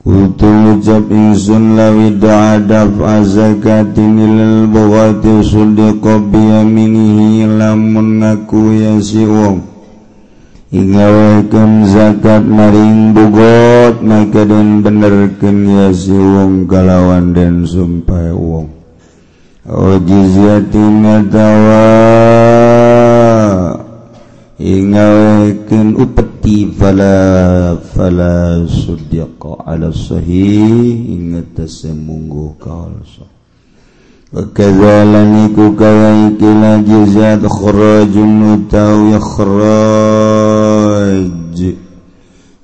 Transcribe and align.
Kutu 0.00 0.48
ucap 0.48 1.04
insun 1.10 1.76
lawi 1.76 2.16
da'adaf 2.16 2.96
azakatin 2.96 4.14
ilal 4.16 4.70
bughati 4.72 5.42
sudiqa 5.44 6.22
biyaminihi 6.32 7.44
lamun 7.58 8.22
ngaku 8.22 8.72
ya 8.80 8.94
si 9.02 9.26
wong. 9.26 9.75
Ingawaikan 10.66 11.86
zakat 11.86 12.42
maring 12.42 13.14
bugot 13.14 14.02
maka 14.02 14.42
dan 14.42 14.82
benerkan 14.82 15.62
ya 15.62 15.94
si 15.94 16.10
wong 16.10 16.66
kalawan 16.66 17.30
dan 17.30 17.62
sumpah 17.62 18.34
wong. 18.34 18.66
Ojiziatin 19.66 21.06
atawa 21.06 21.86
Ingawaikan 24.62 25.98
upeti 25.98 26.70
fala 26.70 27.74
fala 27.94 28.62
sudiqa 28.62 29.66
ala 29.66 29.90
sahih 29.90 31.10
Ingat 31.10 31.66
semunggu 31.66 32.54
kalsa 32.62 33.35
Wakadhalaniku 34.36 35.80
kaya 35.80 36.28
ikilah 36.28 36.84
jizat 36.84 37.40
khurajun 37.40 38.60
utawi 38.60 39.16
khuraj 39.16 40.52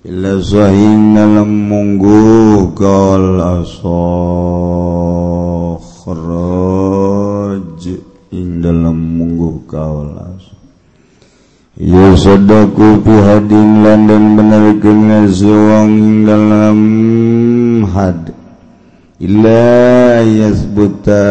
Ila 0.05 0.37
sahin 0.45 1.17
dalam 1.17 1.73
munggu 1.73 2.77
kal 2.77 3.41
asah 3.41 3.89
Khuraj 5.81 7.89
in 8.37 8.61
dalam 8.61 9.17
munggu 9.17 9.65
kal 9.65 10.13
asah 10.13 10.61
Ya 11.81 12.13
sadaku 12.21 13.01
pihadin 13.01 13.81
landan 13.81 14.37
benar 14.37 14.77
kena 14.77 15.25
sewang 15.25 16.29
dalam 16.29 16.77
had 17.97 18.42
illa 19.23 20.19
yasbuta 20.19 21.23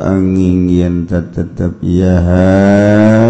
angin 0.00 0.64
yenta 0.72 1.20
tetap 1.28 1.76
yahadu 1.84 3.28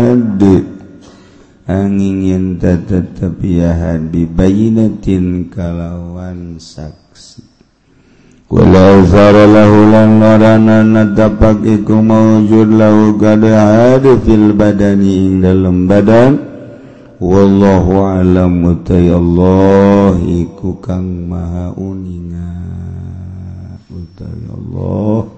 angin 1.67 2.23
yenta 2.23 2.79
tetap 2.79 3.43
yahad 3.43 4.15
bibayinatin 4.15 5.51
kalawan 5.51 6.63
saksi. 6.63 7.43
Walau 8.49 9.03
sara 9.11 9.51
lahu 9.51 9.91
lan 9.91 10.23
natapak 10.95 11.61
iku 11.67 11.99
mawujud 11.99 12.71
lahu 12.71 13.19
kada 13.19 13.99
fil 14.23 14.55
badani 14.55 15.27
ing 15.27 15.43
dalam 15.43 15.91
badan. 15.91 16.39
Wallahu 17.19 18.15
alam 18.15 18.63
mutai 18.63 19.11
Allah 19.11 20.15
iku 20.23 20.79
kang 20.79 21.27
maha 21.27 21.75
uningan 21.75 22.68
Allah. 24.27 25.31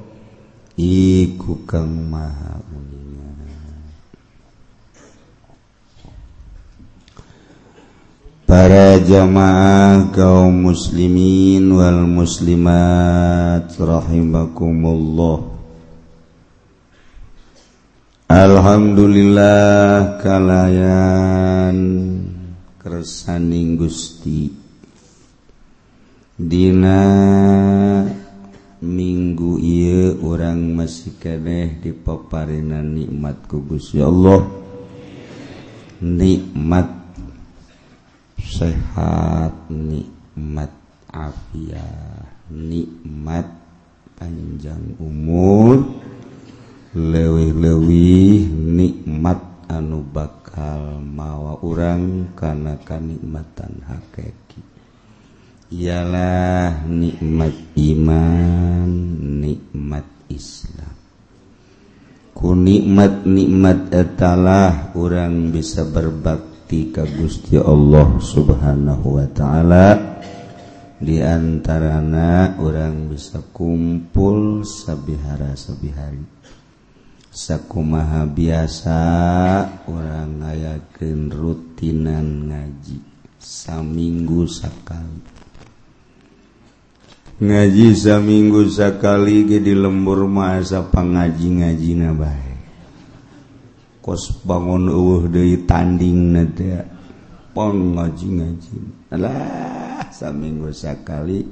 Iku 0.80 1.68
kang 1.68 1.92
maha 2.08 2.56
mulia. 2.72 3.28
Para 8.48 8.96
jamaah 8.98 10.08
kaum 10.10 10.72
muslimin 10.72 11.69
wal 11.70 12.08
muslimat 12.08 13.69
rahimakumullah. 13.76 15.52
Alhamdulillah 18.30 20.16
kalayan 20.22 21.78
kersaning 22.80 23.76
Gusti. 23.76 24.50
Dina 26.40 27.02
minggu 28.80 29.60
ia 29.60 30.16
orang 30.24 30.76
masih 30.76 31.16
kedeh 31.20 31.80
dipaparina 31.80 32.80
nikmat 32.80 33.36
kubus 33.46 33.92
ya 33.92 34.08
Allah. 34.08 34.48
Nikmat 36.00 36.88
sehat 38.40 39.69
nikmat 39.69 40.72
afiat 41.12 42.28
nikmat 42.50 43.46
panjang 44.19 44.98
umur 44.98 45.86
lewih-lewih 46.92 48.50
nikmat 48.50 49.38
anu 49.70 50.02
bakal 50.02 50.98
mawa 50.98 51.62
orang 51.62 52.34
karena 52.34 52.74
kenikmatan 52.82 53.86
hakikat 53.86 54.50
ialah 55.70 56.82
nikmat 56.91 57.54
iman 57.78 58.91
nikmat 59.38 60.06
Islam. 60.26 60.94
Ku 62.34 62.58
nikmat 62.58 63.22
nikmat 63.22 63.94
etalah 63.94 64.91
orang 64.98 65.54
bisa 65.54 65.86
berbakti 65.86 66.91
ka 66.91 67.06
Gusti 67.06 67.54
Allah 67.54 68.19
Subhanahu 68.19 69.22
wa 69.22 69.26
taala. 69.31 69.88
Di 71.00 71.16
antarana 71.25 72.60
orang 72.60 73.08
bisa 73.08 73.41
kumpul 73.56 74.69
sabihara 74.69 75.56
sabihari 75.56 76.41
sakumaha 77.31 78.26
biasa 78.26 79.00
orang 79.87 80.42
ngayakeun 80.42 81.31
rutinan 81.31 82.50
ngaji 82.50 82.98
saminggu 83.38 84.44
sakali. 84.50 85.39
ngaji 87.40 87.96
saminggu 87.96 88.68
sakali 88.68 89.48
ge 89.48 89.64
di 89.64 89.72
lembur 89.72 90.28
masa 90.28 90.84
pangaji 90.84 91.56
ngaji 91.56 91.90
na 91.96 92.12
bae. 92.12 92.52
Kos 94.04 94.44
bangun 94.44 94.92
eueuh 94.92 95.24
deui 95.24 95.64
tanding 95.64 96.36
na 96.36 96.44
teh 96.44 96.84
pang 97.56 97.96
ngaji 97.96 98.26
ngaji 98.36 98.76
alah 99.08 100.04
saminggu 100.12 100.68
sakali 100.68 101.48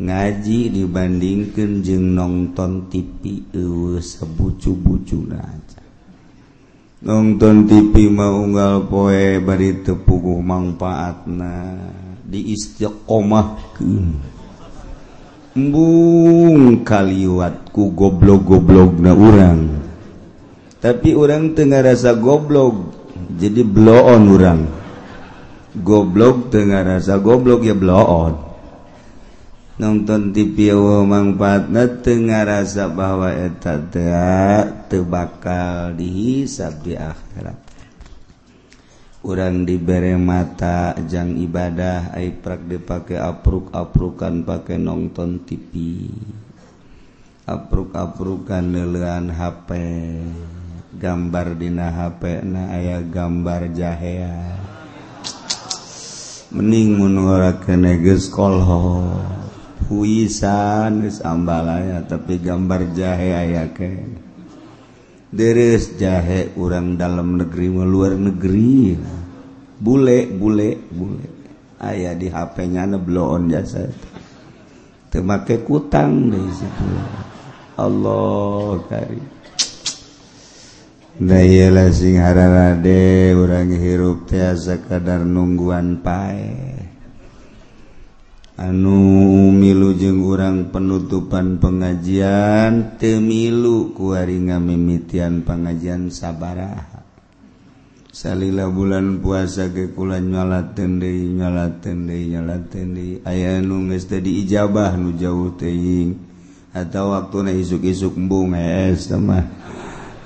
ngaji 0.00 0.72
dibandingkeun 0.72 1.84
jeung 1.84 2.16
nonton 2.16 2.88
TV 2.88 3.44
eueuh 3.52 4.00
sabucu-bucuna 4.00 5.36
aja. 5.36 5.84
Nonton 7.04 7.68
TV 7.68 8.08
mau 8.08 8.40
unggal 8.40 8.88
poe 8.88 9.36
bari 9.44 9.84
teu 9.84 10.00
puguh 10.00 10.40
di 10.40 10.72
diistiqomahkeun. 12.24 14.32
embung 15.54 16.82
kaliwatku 16.82 17.94
goblok-goblok 17.94 18.98
na 18.98 19.12
urang. 19.14 19.60
Tapi 20.82 21.16
orang 21.16 21.56
tengah 21.56 21.80
rasa 21.80 22.12
goblok 22.18 22.92
jadi 23.40 23.64
bloon 23.64 24.22
orang 24.28 24.60
goblok 25.74 26.54
tengah 26.54 26.86
rasa 26.86 27.18
goblok 27.18 27.66
ya 27.66 27.74
bloon. 27.74 28.38
Nonton 29.74 30.30
TV 30.30 30.70
manfaatna 31.02 31.98
tengah 31.98 32.46
rasa 32.46 32.86
bahwa 32.86 33.34
eta 33.34 33.82
tebakal 34.86 35.98
dihisab 35.98 36.78
di 36.86 36.94
akhirat. 36.94 37.63
urang 39.24 39.64
diberre 39.64 40.20
mata 40.20 40.92
jang 41.08 41.40
ibadah 41.40 42.12
Aiprak 42.12 42.68
dipakai 42.68 43.16
apruk-aprukan 43.16 44.44
pakai 44.44 44.76
nonton 44.76 45.40
TV 45.48 45.72
apruk-aprukan 47.44 48.64
lelean 48.68 49.32
HP 49.32 49.68
gambar 50.96 51.60
dina 51.60 51.92
HP 51.92 52.40
na 52.46 52.72
aya 52.72 53.04
gambar 53.04 53.68
jahea. 53.74 54.56
Mening 56.54 57.02
menora 57.02 57.58
kolho 58.30 59.10
puisan 59.84 61.04
ambalaya 61.20 62.00
tapi 62.08 62.40
gambar 62.40 62.96
jahe 62.96 63.34
aya 63.36 63.68
ke 63.74 64.23
deres 65.34 65.98
jahe 65.98 66.54
orang 66.54 66.94
dalam 66.94 67.34
negeri 67.34 67.66
meluar 67.68 68.14
negeri. 68.14 68.94
Bule 69.74 70.30
bule 70.30 70.78
bule. 70.94 71.26
Ayah 71.82 72.14
di 72.14 72.30
HP-nya 72.30 72.86
ada 72.86 72.96
bloon 72.96 73.50
jasa. 73.50 73.84
Termakai 75.10 75.66
kutang 75.66 76.30
dari 76.30 76.50
situ. 76.54 76.86
Allah 77.74 78.78
kari 78.86 79.18
Dayalah 81.14 81.94
sing 81.94 82.18
hararade 82.18 83.34
orang 83.38 83.70
hirup 83.70 84.26
tiasa 84.26 84.82
kadar 84.82 85.22
nungguan 85.22 86.02
pae. 86.02 86.93
anu 88.54 89.50
milu 89.50 89.98
jeung 89.98 90.22
urang 90.22 90.70
penutupan 90.70 91.58
pengajian 91.58 92.94
temilu 93.02 93.90
kuaringa 93.98 94.62
mimitian 94.62 95.42
pengajian 95.42 96.10
sabaraha. 96.14 97.02
Salila 98.14 98.70
bulan 98.70 99.18
puasa 99.18 99.74
kekulan 99.74 100.30
nyalaten 100.30 101.02
deui 101.02 101.34
nyalaten 101.34 102.06
deui 102.06 102.30
nyalaten 102.30 102.94
deui. 102.94 103.18
Aya 103.26 103.58
nu 103.58 103.90
geus 103.90 104.06
teu 104.06 104.22
diijabah 104.22 104.94
nu 104.94 105.18
jauh 105.18 105.50
teuing 105.58 106.14
atawa 106.70 107.26
waktuna 107.26 107.50
isuk-isuk 107.50 108.14
embung 108.14 108.54
es 108.54 109.10
teh 109.10 109.18
mah. 109.18 109.42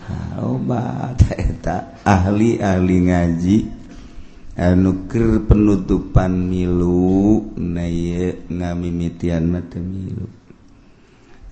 Ah, 0.05 0.45
obat 0.45 1.17
eta 1.33 1.97
ahli-ahli 2.05 2.97
ngaji. 3.09 3.78
anuker 4.59 5.47
penutupan 5.47 6.35
milu 6.51 7.55
ngamimian 8.51 9.47
milu. 9.79 10.27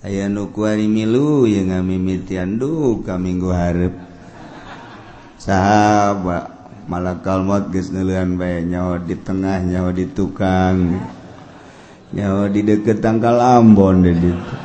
Aya 0.03 0.27
nukuari 0.27 0.91
milu 0.91 1.47
yang 1.47 1.71
ngamimian 1.71 2.59
du 2.59 3.01
kaminggu 3.07 3.51
harep 3.55 3.95
sahabat 5.39 6.51
malah 6.91 7.23
kalmot 7.23 7.71
geus 7.71 7.95
neuleun 7.95 8.35
bae 8.35 8.67
nyawa 8.67 8.99
di 9.03 9.15
tengah 9.15 9.63
nyawa 9.63 9.95
di 9.95 10.07
tukang. 10.11 10.99
Nyawa 12.11 12.51
di 12.51 12.63
deket 12.63 13.03
tangkal 13.03 13.43
Ambon 13.43 14.07
deh 14.07 14.15
ditu 14.15 14.57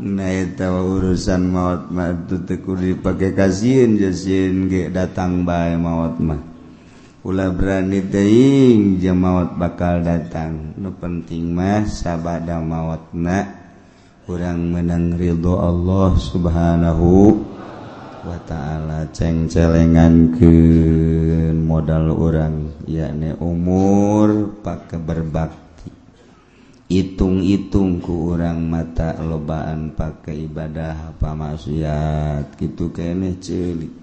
Nah 0.00 0.32
itu 0.32 0.64
urusan 0.66 1.52
maut 1.52 1.92
mah 1.92 2.16
itu 2.16 2.42
dipakai 2.56 3.36
kasihin 3.36 4.00
jasin 4.00 4.66
ge 4.66 4.90
datang 4.90 5.44
bae 5.46 5.76
maut 5.76 6.16
mah. 6.18 6.49
Ula 7.20 7.52
berani 7.52 8.00
teing 8.00 8.96
jemawat 8.96 9.60
bakal 9.60 10.00
datang. 10.00 10.72
Nu 10.80 10.88
penting 10.96 11.52
mah 11.52 11.84
sabada 11.84 12.56
mawatna 12.64 13.44
kurang 14.24 14.72
menang 14.72 15.20
ridho 15.20 15.60
Allah 15.60 16.16
subhanahu 16.16 17.44
wa 18.24 18.40
ta'ala. 18.48 19.12
Ceng 19.12 19.52
celengan 19.52 20.32
ke 20.32 20.54
modal 21.52 22.08
orang 22.08 22.72
yakni 22.88 23.36
umur 23.36 24.56
pakai 24.64 24.96
berbakti 24.96 25.92
hitung-hitung 26.88 28.00
ku 28.00 28.32
orang 28.32 28.64
mata 28.64 29.20
lobaan 29.20 29.92
pakai 29.92 30.48
ibadah 30.48 31.12
apa 31.12 31.36
maksiat 31.36 32.56
gitu 32.56 32.88
kene 32.96 33.36
celik 33.36 33.99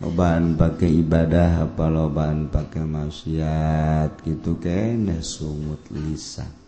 lobaan 0.00 0.56
pakai 0.56 0.90
ibadah 1.04 1.68
apa 1.68 1.86
lobaan 1.92 2.48
pakai 2.48 2.84
maksiat 2.88 4.24
gitu 4.24 4.56
kene 4.56 5.20
sumut 5.20 5.84
lisan 5.92 6.60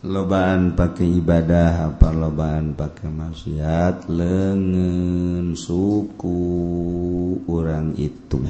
lobaan 0.00 0.72
pakai 0.72 1.20
ibadah 1.20 1.92
apa 1.92 2.08
lobaan 2.08 2.72
pakai 2.72 3.12
maksiat? 3.12 4.08
Lengan 4.08 5.52
suku 5.52 6.40
orang 7.44 7.92
itu. 8.00 8.40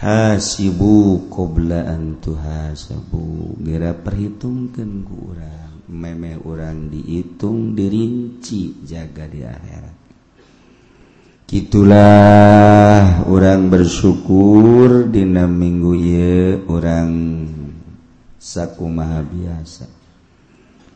Hasibu 0.00 1.28
qabla 1.28 1.84
an 1.84 2.16
tuhasabu. 2.24 3.60
Gira 3.60 3.92
perhitungkeun 3.92 5.04
ku 5.04 5.36
urang 5.36 5.84
memeh 5.90 6.40
urang 6.40 6.88
dihitung 6.88 7.76
dirinci 7.76 8.80
jaga 8.88 9.28
di 9.28 9.44
akhirat. 9.44 9.89
Itulah 11.50 13.26
orang 13.26 13.74
bersyukur 13.74 15.10
Dina 15.10 15.50
minggu 15.50 15.98
ye 15.98 16.62
orang 16.70 17.10
saku 18.38 18.86
maha 18.86 19.18
biasa. 19.26 19.90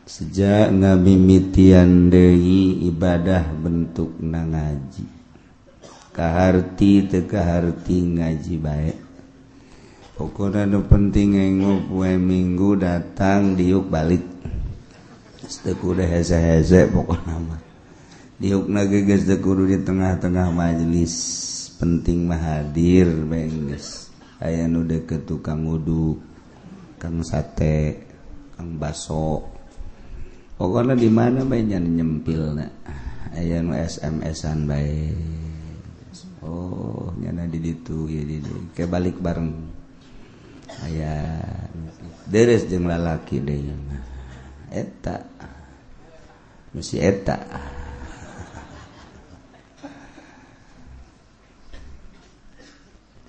Sejak 0.07 0.71
ngabimitian 0.71 2.07
Dehi 2.07 2.87
ibadah 2.87 3.51
bentuk 3.51 4.15
na 4.23 4.47
ngaji. 4.47 5.03
Kahati 6.15 7.03
tekahati 7.03 8.15
ngaji 8.15 8.55
baik 8.55 8.97
pokoknya 10.15 10.63
nu 10.63 10.87
penting 10.87 11.35
ngengok 11.35 11.91
kue 11.91 12.15
minggu 12.15 12.79
datang 12.79 13.59
diuk 13.59 13.91
balik. 13.91 14.23
Setelah 15.43 15.83
udah 15.83 16.07
heze-heze 16.07 16.87
pokok 16.95 17.19
nama 17.27 17.74
diuk 18.35 18.67
kudu 19.39 19.63
di 19.69 19.77
tengah-tengah 19.79 20.51
majelis 20.51 21.13
penting 21.79 22.27
mahadir 22.27 23.07
bengges 23.27 24.05
aya 24.43 24.67
nu 24.67 24.83
deket 24.83 25.23
tukang 25.23 25.63
wudhu 25.63 26.19
kang 26.99 27.23
sate 27.23 28.07
kang 28.55 28.75
baso. 28.79 29.51
Pokoknya 30.55 30.95
di 30.95 31.11
mana 31.11 31.43
bae 31.43 31.59
nyempil 31.63 32.55
na 32.55 32.67
aya 33.35 33.59
nu 33.59 33.75
SMS-an 33.75 34.59
bae. 34.63 35.11
Oh 36.45 37.11
nyana 37.19 37.49
di 37.49 37.59
ditu 37.59 38.07
ya 38.07 38.23
di 38.23 38.39
kayak 38.71 38.91
balik 38.91 39.17
bareng. 39.19 39.51
Aya 40.87 41.39
deres 42.27 42.67
jeung 42.71 42.87
lalaki 42.87 43.43
deui. 43.43 43.75
Eta. 44.71 45.17
Mesti 46.75 46.97
eta. 46.99 47.37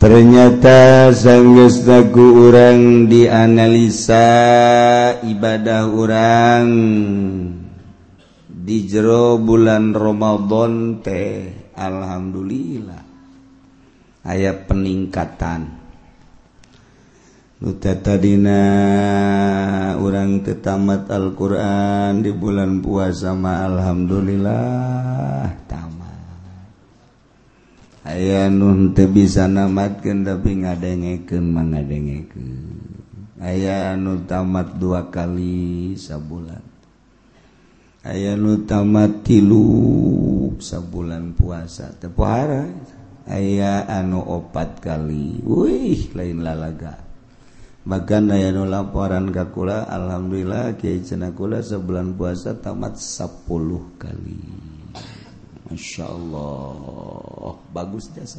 ternyata 0.07 1.11
sanggestaku 1.11 2.47
orang 2.47 3.11
dianalisa 3.11 4.31
ibadah 5.19 5.91
orang 5.91 6.67
di 8.47 8.87
jero 8.87 9.35
bulan 9.43 9.91
Romadhon 9.91 11.03
teh 11.03 11.51
Alhamdulillah. 11.75 13.03
Aya 14.31 14.55
peningkatan. 14.55 15.75
Nutatadina 17.67 18.63
orang 19.99 20.47
tetamat 20.47 21.11
Alquran 21.11 22.23
di 22.23 22.31
bulan 22.31 22.79
puasa 22.79 23.35
ma 23.35 23.67
Alhamdulillah. 23.67 25.67
Tamat. 25.67 26.06
aya 28.07 28.47
nun 28.47 28.95
te 28.95 29.11
bisa 29.11 29.51
namatkan 29.51 30.23
tapi 30.23 30.63
ngadengeken 30.63 31.43
mangadengeken 31.51 32.77
aya 33.41 33.93
anu 33.93 34.25
tamat 34.25 34.81
dua 34.81 35.13
kali 35.13 35.95
sabulan. 35.97 36.65
Aya 38.07 38.39
nu 38.39 38.63
tamat 38.63 39.27
tilu 39.27 39.67
sabulan 40.63 41.35
puasa. 41.35 41.91
Tepuhara 41.99 42.71
aya 43.27 43.83
anu 43.91 44.23
opat 44.23 44.79
kali. 44.79 45.43
Wih 45.43 46.15
lain 46.15 46.47
lalaga. 46.47 47.03
Bahkan 47.87 48.31
aya 48.35 48.51
nu 48.55 48.67
laporan 48.67 49.31
kakula 49.31 49.87
alhamdulillah 49.91 50.79
kiai 50.79 51.03
cenakula 51.03 51.63
sebulan 51.63 52.15
puasa 52.15 52.55
tamat 52.59 52.99
sepuluh 52.99 53.95
kali. 53.99 54.76
Masya 55.67 56.05
Allah 56.07 57.59
bagus 57.75 58.07
jasa. 58.15 58.39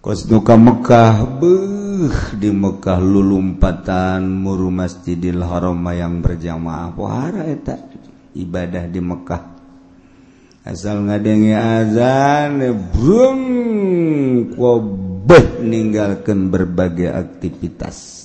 Kosduka 0.00 0.56
Mekkah 0.56 1.40
beh 1.40 2.36
di 2.36 2.48
Mekkah 2.48 3.00
lulumpatan 3.00 4.24
muru 4.24 4.72
Masjidil 4.72 5.44
Haram 5.44 5.80
yang 5.92 6.24
berjamaah. 6.24 6.88
Pohara 6.92 7.44
eta 7.44 7.76
ibadah 8.36 8.88
di 8.88 9.00
Mekkah 9.00 9.42
asal 10.60 11.08
ngadenge 11.08 11.56
azan 11.56 12.60
brung 12.92 13.44
kobeh 14.52 15.64
ninggalkan 15.64 16.52
berbagai 16.52 17.08
aktivitas. 17.08 18.19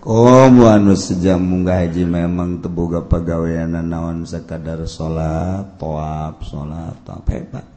Om 0.00 0.64
anu 0.64 0.96
sejam 0.96 1.36
munggah 1.44 1.84
haji 1.84 2.08
memang 2.08 2.64
tebuga 2.64 3.04
pagawean 3.04 3.76
naon 3.84 4.24
sekadar 4.24 4.80
salat 4.88 5.76
toab 5.76 6.40
salat 6.40 6.96
toab 7.04 7.28
hebat. 7.28 7.68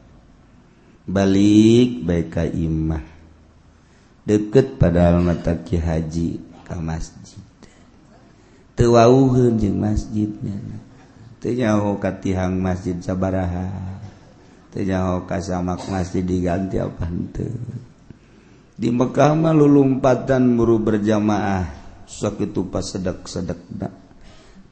Balik 1.04 2.00
baik 2.00 2.32
ka 2.32 2.48
imah. 2.48 3.04
Deket 4.24 4.80
padahal 4.80 5.20
mata 5.20 5.52
ki 5.52 5.76
haji 5.76 6.40
ka 6.64 6.80
masjid. 6.80 7.44
Teu 8.72 8.96
wauheun 8.96 9.60
jeung 9.60 9.84
masjidnya. 9.84 10.56
Teu 11.44 11.52
nyaho 11.52 12.00
ka 12.00 12.08
tihang 12.24 12.56
masjid 12.56 12.96
sabaraha 13.04 14.00
teu 14.72 14.80
nyaho 14.80 15.28
ka 15.28 15.44
samak 15.44 15.84
masjid 15.92 16.24
diganti 16.24 16.80
apa 16.80 17.04
henteu. 17.04 17.52
Di 18.80 18.88
Mekah 18.88 19.36
mah 19.36 19.52
lulumpatan 19.52 20.56
buru 20.56 20.80
berjamaah. 20.80 21.83
sok 22.04 22.44
itu 22.44 22.68
pas 22.68 22.84
sedek-sedekna 22.84 24.04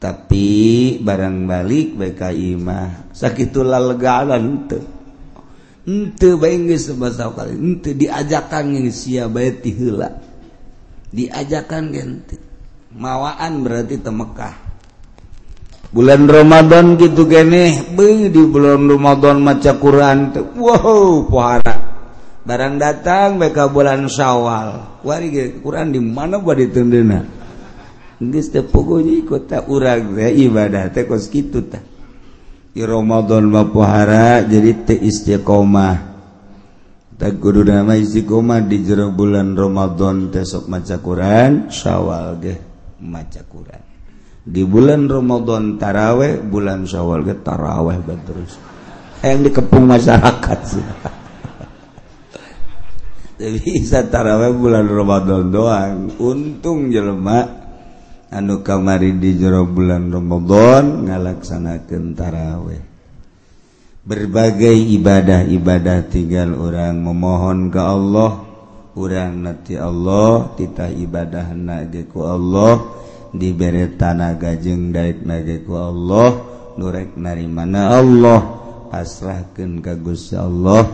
tapi 0.02 0.98
barang 0.98 1.46
balik 1.46 1.94
baik 1.94 2.34
imah 2.34 3.14
sakit 3.14 3.54
lalegalan 3.62 4.66
teu 4.66 4.82
henteu 5.86 6.38
bae 6.38 6.58
geus 6.66 6.90
bahasa 6.94 7.30
kali 7.30 7.54
henteu 7.58 7.94
diajakan 7.94 8.82
geus 8.82 9.06
sia 9.06 9.26
bae 9.26 9.50
ti 9.54 9.70
heula. 9.74 10.10
Diajakan 11.12 11.92
ganti 11.92 12.36
mawaan 12.96 13.62
berarti 13.62 14.00
teu 14.00 14.14
Mekah. 14.14 14.54
Bulan 15.92 16.24
Ramadan 16.24 16.96
gitu 16.96 17.28
geneh 17.28 17.84
beung 17.92 18.32
di 18.32 18.42
bulan 18.48 18.88
Ramadan 18.88 19.44
maca 19.44 19.76
Quran 19.76 20.18
teu 20.32 20.48
wow 20.56 21.28
pohara 21.28 21.76
barang 22.42 22.74
datang 22.78 23.38
mereka 23.38 23.70
bulan 23.70 24.10
Syawal. 24.10 25.00
Wari 25.06 25.60
Quran 25.62 25.94
di 25.94 26.00
mana 26.02 26.38
buat 26.42 26.58
ditendena 26.58 27.42
geus 28.30 28.54
teu 28.54 28.62
pogonya 28.62 29.18
ikut 29.18 29.50
tak 29.50 29.66
urang 29.66 30.14
teh 30.14 30.30
ibadah 30.30 30.94
teh 30.94 31.10
kos 31.10 31.26
kitu 31.26 31.66
teh 31.66 31.82
di 32.70 32.86
Ramadan 32.86 33.50
mapuhara 33.50 34.46
jadi 34.46 34.86
teh 34.86 34.98
istiqomah. 35.02 36.14
Tak 37.18 37.38
kudu 37.38 37.66
nama 37.66 37.98
istiqomah 37.98 38.62
di 38.66 38.82
jero 38.86 39.10
bulan 39.10 39.58
Ramadan 39.58 40.30
teh 40.30 40.46
sok 40.46 40.70
maca 40.70 40.96
Quran 41.02 41.66
Syawal 41.66 42.38
ge 42.38 42.54
maca 43.02 43.42
Quran. 43.42 43.82
Di 44.42 44.62
bulan 44.66 45.06
Ramadan 45.06 45.78
taraweh 45.78 46.42
bulan 46.42 46.86
Syawal 46.86 47.26
ge 47.26 47.34
taraweh 47.42 47.98
terus. 48.22 48.58
Yang 49.22 49.50
dikepung 49.50 49.86
masyarakat 49.86 50.58
sih. 50.66 50.86
bisa 53.38 54.06
taraweh 54.12 54.52
bulan 54.52 54.86
Ramadan 54.88 55.48
doang. 55.48 56.12
Untung 56.20 56.92
jelema 56.92 57.48
anu 58.32 58.60
kamari 58.60 59.16
di 59.16 59.36
jero 59.36 59.64
bulan 59.64 60.12
Ramadan 60.12 61.08
ngalaksanakeun 61.08 62.06
taraweh. 62.12 62.82
Berbagai 64.02 64.74
ibadah-ibadah 64.98 66.10
tinggal 66.10 66.58
orang 66.58 66.98
memohon 66.98 67.70
ke 67.70 67.78
Allah. 67.78 68.50
Orang 68.92 69.46
nanti 69.46 69.72
Allah 69.78 70.52
titah 70.58 70.90
ibadah 70.90 71.54
nageku 71.54 72.26
Allah. 72.26 73.00
Diberi 73.32 73.88
tanah 73.96 74.36
gajeng 74.36 74.92
daik 74.92 75.24
nageku 75.24 75.72
Allah 75.72 76.36
nurek 76.76 77.16
nari 77.16 77.46
mana 77.48 77.96
Allah. 77.96 78.40
Pasrahkan 78.92 79.80
ke 79.80 79.96
Gusti 79.96 80.36
Allah. 80.36 80.84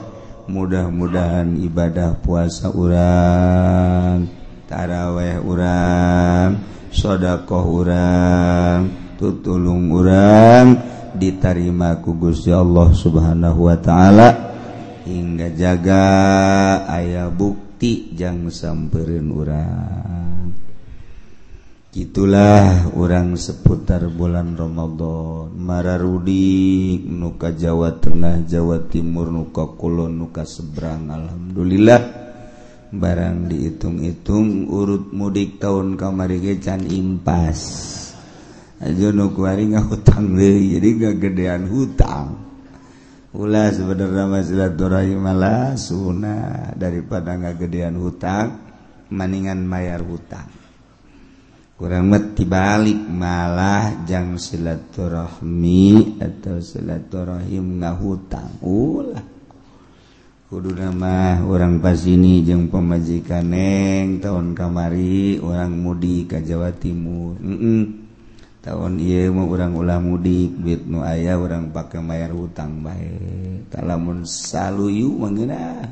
mudah-mudahan 0.48 1.60
ibadah 1.60 2.16
puasa 2.24 2.72
urang 2.72 4.24
taraweh 4.64 5.36
urang 5.44 6.56
shodaqoh 6.88 7.66
urang 7.68 8.88
tutulung 9.20 9.92
urang 9.92 10.80
diterima 11.12 12.00
ku 12.00 12.16
Gusti 12.16 12.48
Allah 12.48 12.88
subhanahu 12.96 13.68
wa 13.68 13.76
ta'ala 13.76 14.28
hingga 15.04 15.52
jaga 15.52 16.04
ayah 16.96 17.32
bukti 17.32 18.12
jangan 18.12 18.52
samperin 18.52 19.28
urang. 19.32 20.27
Itulah 21.88 22.92
orang 23.00 23.32
seputar 23.40 24.12
bulan 24.12 24.52
Romadhon 24.52 25.56
Mararudi 25.56 27.00
nuka 27.00 27.56
Jawa 27.56 27.96
Tengah 27.96 28.44
Jawa 28.44 28.84
Timur 28.92 29.32
nuka 29.32 29.72
Kulon 29.72 30.20
nuka 30.20 30.44
seberang. 30.44 31.08
Alhamdulillah 31.08 32.00
barang 32.92 33.48
dihitung-itung 33.48 34.68
urut 34.68 35.16
mudik 35.16 35.56
tahun 35.56 35.96
kamari 35.96 36.60
can 36.60 36.84
impas. 36.84 37.60
Aja 38.84 39.08
nu 39.08 39.32
kuari 39.32 39.72
hutang 39.72 40.36
deui 40.36 40.76
jadi 40.76 41.08
gagedean 41.08 41.72
hutang. 41.72 42.36
Ulah 43.32 43.72
sebenarnya 43.72 44.44
silaturahim 44.44 45.24
malah 45.24 45.72
sunah 45.72 46.76
daripada 46.76 47.32
gagedean 47.40 47.96
hutang 47.96 48.60
maningan 49.08 49.64
mayar 49.64 50.04
hutang. 50.04 50.57
kurangmet 51.78 52.34
dibalik 52.34 52.98
malah 53.06 54.02
jang 54.02 54.34
silaturahmi 54.34 56.18
atau 56.18 56.58
silaturahim 56.58 57.78
ngahutang. 57.78 58.58
Ulah. 58.66 59.22
Kudu 60.48 60.74
nama 60.74 61.44
orang 61.44 61.78
pas 61.78 62.02
ini 62.08 62.40
jeung 62.42 62.66
pemajikan 62.72 63.52
neng 63.52 64.18
tahun 64.18 64.58
kamari 64.58 65.38
orang 65.38 65.70
mudik 65.76 66.34
ke 66.34 66.38
Jawa 66.42 66.74
Timur. 66.74 67.38
Mm 67.38 67.58
-mm. 67.62 67.82
tahun 68.58 68.98
iya 68.98 69.30
mau 69.30 69.46
orang 69.48 69.70
ulah 69.70 70.02
mudik 70.02 70.50
duit 70.60 70.82
nu 70.84 71.00
ayah 71.06 71.38
orang 71.38 71.70
pakai 71.70 72.02
mayar 72.02 72.34
hutang 72.34 72.82
baik 72.82 73.70
tak 73.70 73.86
lamun 73.86 74.26
saluyu 74.26 75.14
mangina 75.14 75.88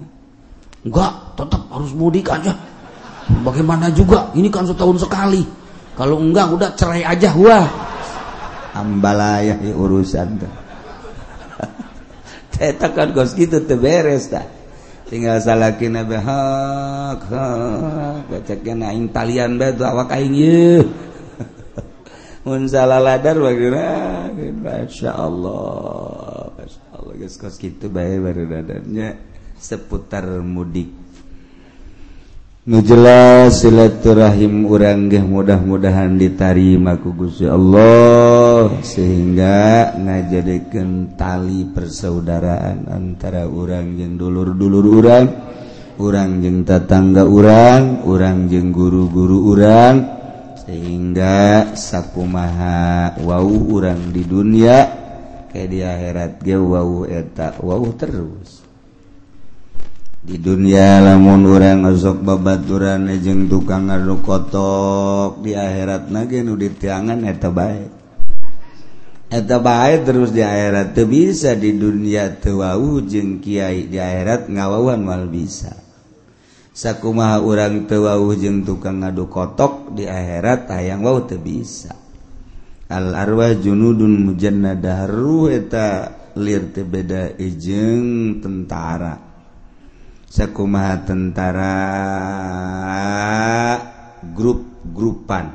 enggak 0.82 1.14
tetap 1.38 1.62
harus 1.70 1.94
mudik 1.94 2.26
aja. 2.26 2.52
Bagaimana 3.26 3.90
juga? 3.90 4.30
Ini 4.38 4.46
kan 4.54 4.66
setahun 4.70 5.02
sekali. 5.02 5.65
kalau 5.96 6.20
enggak 6.20 6.52
udah 6.52 6.70
cerai 6.76 7.02
aja 7.02 7.32
gua 7.32 7.64
ambalaya 8.76 9.56
ya 9.56 9.72
urusan 9.72 10.28
tuh. 10.36 10.52
Eta 12.68 12.92
kan 12.92 13.16
gos 13.16 13.32
gitu 13.32 13.64
tuh 13.64 13.80
beres 13.80 14.28
dah. 14.28 14.44
Tinggal 15.08 15.40
salakina 15.40 16.04
be 16.04 16.20
hak 16.20 17.20
hak. 17.24 18.28
Bacakeun 18.28 18.84
aing 18.84 19.08
talian 19.14 19.56
bae 19.56 19.72
tuh 19.72 19.88
awak 19.88 20.12
aing 20.12 20.36
ye 20.36 20.84
mun 22.44 22.68
salah 22.68 23.00
ladar 23.02 23.38
bagina 23.38 24.28
masyaallah 24.36 26.52
masyaallah 26.58 27.14
geus 27.22 27.38
gos 27.38 27.56
kitu 27.56 27.88
bae 27.88 28.20
barudadannya 28.20 29.16
seputar 29.56 30.26
mudik. 30.44 31.05
nujela 32.66 33.46
silaturahim 33.46 34.66
urang 34.66 35.06
geh 35.06 35.22
mudah-mudahan 35.22 36.18
ditarima 36.18 36.98
ku 36.98 37.14
Gusti 37.14 37.46
Allah 37.46 38.82
sehingga 38.82 39.94
ngajadikeun 39.94 41.14
tali 41.14 41.62
persaudaraan 41.70 42.90
antara 42.90 43.46
urang 43.46 43.94
jeung 43.94 44.18
dulur-dulur 44.18 44.82
urang 44.82 45.26
urang 46.02 46.42
jeung 46.42 46.66
tetangga 46.66 47.22
urang 47.22 48.02
urang 48.02 48.50
jeung 48.50 48.74
guru-guru 48.74 49.46
urang 49.54 49.96
sehingga 50.66 51.70
sakumaha 51.70 53.14
wau 53.22 53.78
urang 53.78 54.10
di 54.10 54.26
dunia 54.26 54.90
ke 55.54 55.70
di 55.70 55.86
akhirat 55.86 56.42
ge 56.42 56.58
wau 56.58 57.06
eta 57.06 57.62
wau 57.62 57.94
terus. 57.94 58.65
di 60.26 60.42
dunia 60.42 60.98
lamun 60.98 61.46
orang 61.46 61.86
ngozok 61.86 62.18
babaturan 62.26 63.06
ejeng 63.14 63.46
tukang 63.46 63.86
ngadu 63.86 64.18
kotok 64.26 65.38
di 65.38 65.54
akhirat 65.54 66.10
nage 66.10 66.42
nu 66.42 66.58
di 66.58 66.66
tiangan 66.66 67.22
eta 67.22 67.46
baik 67.46 67.96
eta 69.30 69.62
baik 69.62 70.02
terus 70.02 70.34
di 70.34 70.42
akhirat 70.42 70.98
teu 70.98 71.06
bisa 71.06 71.54
di 71.54 71.78
dunia 71.78 72.42
teu 72.42 72.58
wau 72.58 72.98
jeung 73.06 73.38
kiai 73.38 73.86
di 73.86 73.98
akhirat 73.98 74.50
ngawawan 74.50 75.02
mal 75.02 75.26
bisa. 75.26 75.74
Sakumaha 76.76 77.40
urang 77.42 77.88
teu 77.90 78.06
wau 78.06 78.30
jeung 78.34 78.62
tukang 78.62 79.02
ngadu 79.02 79.26
kotok 79.26 79.94
di 79.94 80.06
akhirat 80.06 80.70
hayang 80.70 81.02
wau 81.02 81.26
teu 81.26 81.42
bisa. 81.42 81.94
Al 82.86 83.14
arwah 83.14 83.54
junudun 83.58 84.30
mujannadah 84.30 85.10
ruh 85.10 85.50
eta 85.50 86.14
lir 86.38 86.70
teu 86.70 86.86
beda 86.86 87.34
ejeng 87.34 88.38
tentara. 88.38 89.25
sekumaha 90.30 91.02
tentara 91.06 91.76
grup-grupan 94.34 95.54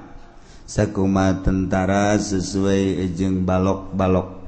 sakuma 0.67 1.43
tentara 1.43 2.15
sesuai 2.15 3.03
ejeng 3.07 3.43
balok-balok. 3.43 4.39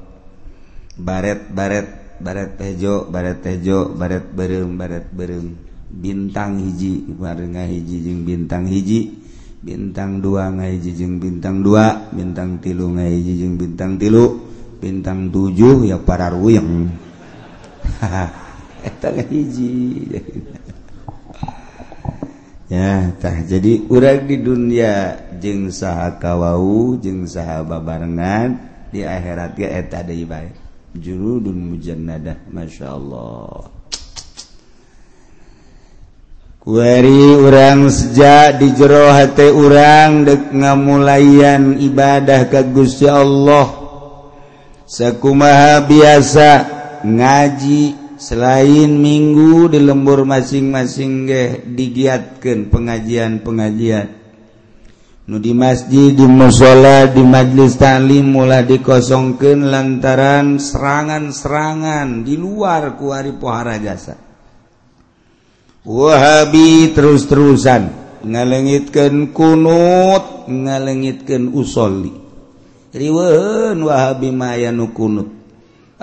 Baret-baret 0.94 2.04
baret 2.22 2.54
tejo 2.54 3.10
baret 3.10 3.42
tejo 3.42 3.90
baret 3.98 4.30
berem 4.30 4.78
baret 4.78 5.06
berem 5.10 5.58
bintang 5.90 6.58
hiji 6.62 7.06
barengah 7.06 7.66
hiji 7.70 7.96
jeung 8.02 8.22
bintang 8.26 8.66
hiji 8.66 9.14
bintang 9.64 10.20
dua 10.20 10.50
ngaji 10.52 10.90
jeung 10.92 11.16
bintang 11.22 11.62
dua 11.62 12.10
bintang 12.12 12.58
tilu 12.60 12.92
ngaji 12.92 13.32
jeung 13.38 13.56
bintang 13.56 13.96
tilu 13.96 14.42
bintang 14.82 15.32
tujuh 15.32 15.88
ya 15.88 15.96
para 16.02 16.28
ruyeng 16.34 16.92
hahaha 18.02 18.40
hijitah 22.68 23.36
jadi 23.44 23.72
urang 23.88 24.24
di 24.28 24.36
dunia 24.40 25.16
jeng 25.40 25.68
saha 25.72 26.16
kawau 26.20 26.96
jeng 27.00 27.28
saha 27.28 27.64
barengan 27.64 28.56
di 28.92 29.02
akhirat 29.02 29.58
ge 29.58 29.66
eta 29.68 30.00
deui 30.06 30.24
bae. 30.24 30.48
Jurudun 30.94 31.74
mujannadah 31.74 32.54
Masya 32.54 32.86
Allah 32.94 33.66
Kuari 36.64 37.36
urang 37.36 37.92
sejak 37.92 38.56
di 38.56 38.72
jero 38.72 39.12
hati 39.12 39.52
urang 39.52 40.24
dek 40.24 40.48
ngamulayan 40.48 41.76
ibadah 41.76 42.48
ke 42.48 42.64
Gusti 42.72 43.04
Allah. 43.04 43.68
Sakumaha 44.88 45.84
biasa 45.84 46.50
ngaji 47.04 48.03
selain 48.24 48.88
minggu 48.88 49.68
di 49.68 49.84
lembur 49.84 50.24
masing-masing 50.24 51.28
ge 51.28 51.44
digiatkan 51.68 52.72
pengajian-pengajian. 52.72 54.24
Nu 55.28 55.40
di 55.40 55.52
masjid 55.52 56.12
di 56.12 56.24
mushola 56.24 57.08
di 57.08 57.20
majelis 57.20 57.76
talim 57.76 58.32
mulai 58.32 58.64
dikosongkan 58.64 59.68
lantaran 59.68 60.56
serangan-serangan 60.56 62.24
di 62.24 62.36
luar 62.36 62.96
kuari 62.96 63.32
pohara 63.36 63.76
jasa. 63.76 64.16
Wahabi 65.84 66.96
terus-terusan 66.96 67.82
ngalengitkan 68.24 69.36
kunut 69.36 70.48
ngalengitkan 70.48 71.52
usoli. 71.52 72.12
Riwen 72.92 73.84
Wahabi 73.84 74.32
maya 74.32 74.72
nu 74.72 74.92
kunut. 74.96 75.43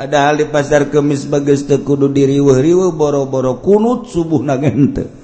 padahal 0.01 0.41
di 0.41 0.46
pasar 0.50 0.89
kemis 0.89 1.29
bagus 1.29 1.70
tekudu 1.70 2.10
diriweuh 2.10 2.58
riweuh 2.58 2.91
boro-boro 2.98 3.62
kunut 3.62 4.10
subuh 4.10 4.41
nagente 4.41 5.22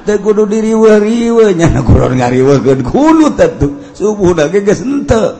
teu 0.00 0.20
kudu 0.20 0.48
diriweuh 0.48 1.00
riweuh 1.00 1.52
nyana 1.52 1.84
kurang 1.84 2.16
ngariweuhkeun 2.16 2.80
kunut 2.84 3.36
atuh 3.36 3.92
subuh 3.92 4.32
na 4.32 4.48
geus 4.48 4.80
henteu. 4.80 5.36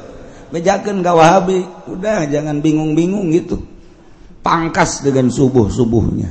Mejakeun 0.52 1.00
ka 1.00 1.16
Wahabi 1.16 1.64
udah 1.88 2.28
jangan 2.28 2.60
bingung-bingung 2.60 3.32
gitu. 3.32 3.56
Pangkas 4.44 5.00
dengan 5.00 5.32
subuh-subuhnya. 5.32 6.28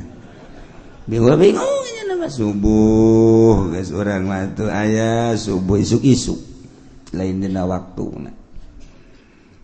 Bingung 1.10 1.34
bingung 1.34 1.82
nyana 2.06 2.30
subuh 2.30 3.74
geus 3.74 3.90
urang 3.90 4.30
mah 4.30 4.46
teu 4.54 4.70
aya 4.70 5.34
subuh 5.34 5.82
isuk-isuk. 5.82 6.38
Lain 7.12 7.42
dina 7.42 7.66
waktu 7.66 8.06
nah. 8.22 8.41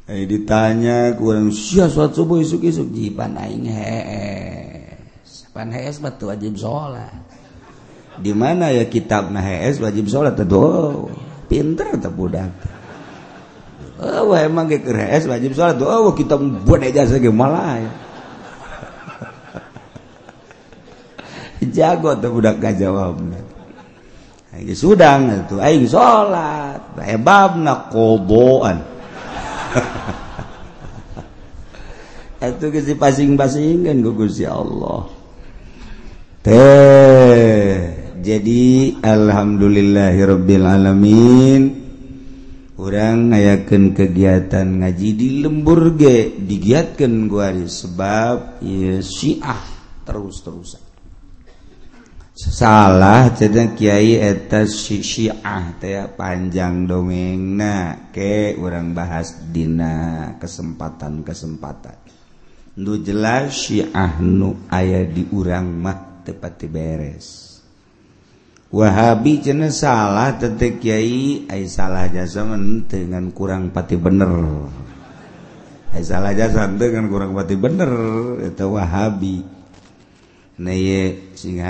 Eh, 0.08 0.24
ditanya 0.24 1.12
kurang 1.20 1.52
sia 1.52 1.84
suatu 1.84 2.24
subuh 2.24 2.40
isuk 2.40 2.64
isuk 2.64 2.88
jipan 2.96 3.36
aing 3.36 3.68
hees 3.68 5.44
pan 5.52 5.68
hees 5.68 6.00
batu 6.00 6.32
wajib 6.32 6.56
sholat. 6.56 7.12
Di 8.16 8.32
mana 8.32 8.72
ya 8.72 8.88
kitab 8.88 9.28
nah 9.28 9.44
hees 9.44 9.76
wajib 9.76 10.08
sholat 10.08 10.32
tuh 10.32 10.48
oh, 10.48 11.12
pinter 11.44 11.92
atau 11.92 12.08
budak. 12.08 12.48
Oh 14.00 14.32
wah 14.32 14.40
emang 14.40 14.64
ke 14.72 14.80
hees 14.80 15.28
wajib 15.28 15.52
sholat 15.52 15.76
tuh. 15.76 15.92
Oh 15.92 16.16
kita 16.16 16.40
buat 16.40 16.80
aja 16.80 17.04
segi 17.04 17.28
ya 17.28 17.92
jago 21.76 22.16
tuh 22.16 22.32
budak 22.32 22.56
gak 22.64 22.80
jawab 22.80 23.20
sudah 24.72 25.20
itu 25.22 25.60
aing 25.60 25.86
sholat, 25.86 26.80
hebabna 26.96 27.92
koboan. 27.92 28.97
itu 32.48 32.66
kesi 32.72 32.96
pasing-pasing 32.96 33.84
kan 33.84 34.00
gugus 34.00 34.40
ya 34.40 34.56
Allah. 34.56 35.12
Teh 36.42 37.92
jadi 38.18 38.96
alhamdulillahirabbil 38.98 40.64
alamin 40.64 41.62
orang 42.78 43.34
ngayakeun 43.34 43.92
kegiatan 43.92 44.80
ngaji 44.80 45.08
di 45.12 45.28
lembur 45.42 45.98
ge 45.98 46.32
digiatkeun 46.38 47.28
guari 47.28 47.66
sebab 47.66 48.62
ya 48.64 49.02
syiah 49.02 49.60
terus-terusan. 50.08 50.87
salah 52.38 53.34
cedang 53.34 53.74
Kyai 53.74 54.22
eta 54.22 54.62
Syiah 54.62 55.74
teh 55.82 56.06
panjang 56.14 56.86
dongeng 56.86 57.58
na 57.58 58.06
ke 58.14 58.54
orang 58.54 58.94
bahas 58.94 59.34
dina 59.50 60.38
kesempatan-kesempatan. 60.38 61.98
Nu 62.78 63.02
jelas 63.02 63.66
Syiah 63.66 64.22
nu 64.22 64.54
aya 64.70 65.02
di 65.02 65.26
urang 65.34 65.66
mah 65.66 66.22
tepati 66.22 66.70
beres. 66.70 67.26
Wahabi 68.70 69.42
cene 69.42 69.74
salah 69.74 70.38
tetek 70.38 70.78
Kyai 70.78 71.50
ay 71.50 71.66
salah 71.66 72.06
jasa 72.06 72.46
dengan 72.86 73.34
kurang 73.34 73.74
pati 73.74 73.98
bener. 73.98 74.30
Ay 75.90 76.06
salah 76.06 76.30
jasa 76.38 76.70
dengan 76.70 77.10
kurang 77.10 77.34
pati 77.34 77.58
bener 77.58 77.90
itu 78.46 78.66
Wahabi. 78.70 79.57
neye 80.58 81.32
sing 81.38 81.62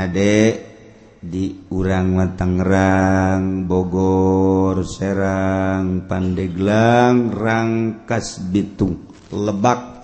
di 1.18 1.66
urang 1.74 2.14
Tangerang 2.38 3.66
Bogor 3.66 4.86
Serang 4.86 6.06
Pandeglang 6.06 7.34
Rangkas 7.34 8.38
Bitung 8.48 9.10
Lebak. 9.34 9.98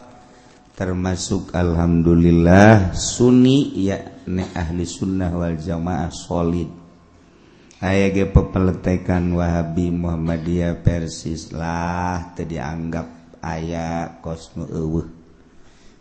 Termasuk 0.75 1.55
Alhamdulillah 1.55 2.99
Sunni 2.99 3.79
yakni 3.79 4.43
ahli 4.59 4.83
sunnah 4.83 5.31
wal 5.31 5.55
jamaah 5.55 6.11
solid. 6.11 6.67
Aya 7.79 8.11
ge 8.11 8.27
pepeletekan 8.27 9.39
Wahabi 9.39 9.95
Muhammadiyah 9.95 10.83
Persis 10.83 11.55
lah 11.55 12.35
dianggap 12.35 13.39
aya 13.39 14.19
kosmo 14.19 14.67
eueuh. 14.67 15.24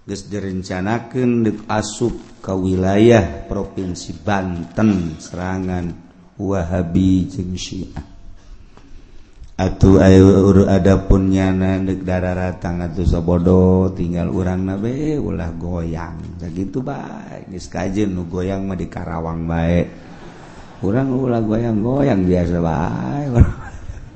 Ges 0.04 0.28
direncanakan 0.28 1.48
di 1.48 1.52
asup 1.63 2.44
ke 2.44 2.52
wilayah 2.52 3.48
provinsi 3.48 4.12
Banten 4.20 5.16
serangan 5.16 5.96
Wahabi 6.36 7.24
jeung 7.32 7.56
Syiah. 7.56 8.04
Atuh 9.56 10.04
ayo 10.04 10.68
adapun 10.68 11.32
nyana 11.32 11.80
deuk 11.80 12.04
dararatan 12.04 12.84
atuh 12.84 13.08
sabodo 13.08 13.96
tinggal 13.96 14.28
urang 14.28 14.68
nabe 14.68 15.16
ulah 15.16 15.56
goyang. 15.56 16.20
Sakitu 16.36 16.84
bae 16.84 17.48
geus 17.48 17.72
kajeun 17.72 18.12
nu 18.12 18.28
goyang 18.28 18.68
mah 18.68 18.76
di 18.76 18.92
Karawang 18.92 19.48
bae. 19.48 19.88
Urang 20.84 21.16
ulah 21.16 21.39
goyang-goyang 21.39 22.28
biasa 22.28 22.58
bae. 22.60 23.24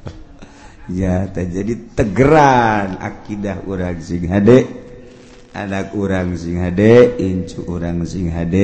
ya 1.00 1.32
jadi 1.32 1.96
tegeran 1.96 3.00
akidah 3.00 3.64
urang 3.64 4.04
sing 4.04 4.28
hade. 4.28 4.87
anak 5.58 5.98
urang 5.98 6.38
sing 6.38 6.62
hade 6.62 7.18
incu 7.18 7.66
urang 7.66 8.06
sing 8.06 8.30
HD 8.30 8.56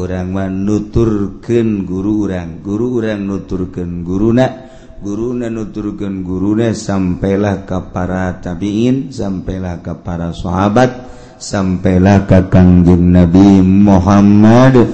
urang 0.00 0.32
menuturken 0.32 1.84
guru 1.84 2.24
urang. 2.24 2.64
Guru 2.64 2.96
urang 2.96 3.28
nuturken 3.28 4.00
guruna 4.00 4.72
guruna 5.04 5.52
nuturken 5.52 6.24
guruna 6.24 6.72
sampailah 6.72 7.68
ke 7.68 7.78
para 7.92 8.40
tabiin 8.40 9.12
sampailah 9.12 9.84
ke 9.84 9.92
para 10.00 10.32
sahabat 10.32 11.12
sampailah 11.36 12.24
ke 12.24 12.48
kangjeng 12.48 13.12
Nabi 13.12 13.60
Muhammad 13.60 14.88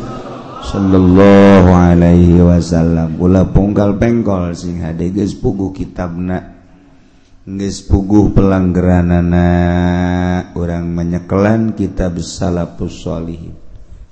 Shallallahu 0.67 1.71
Alaihi 1.71 2.43
Wasallam. 2.43 3.23
Ulah 3.23 3.47
punggal 3.55 3.95
pengkol 4.03 4.51
sing 4.59 4.83
HD 4.83 5.15
pugu 5.39 5.71
kitabna. 5.71 6.58
puguh 7.89 8.37
pelanggeranana 8.37 9.49
orang 10.53 10.85
menyekelan 10.93 11.73
kitab 11.73 12.21
salafusholihim 12.21 13.57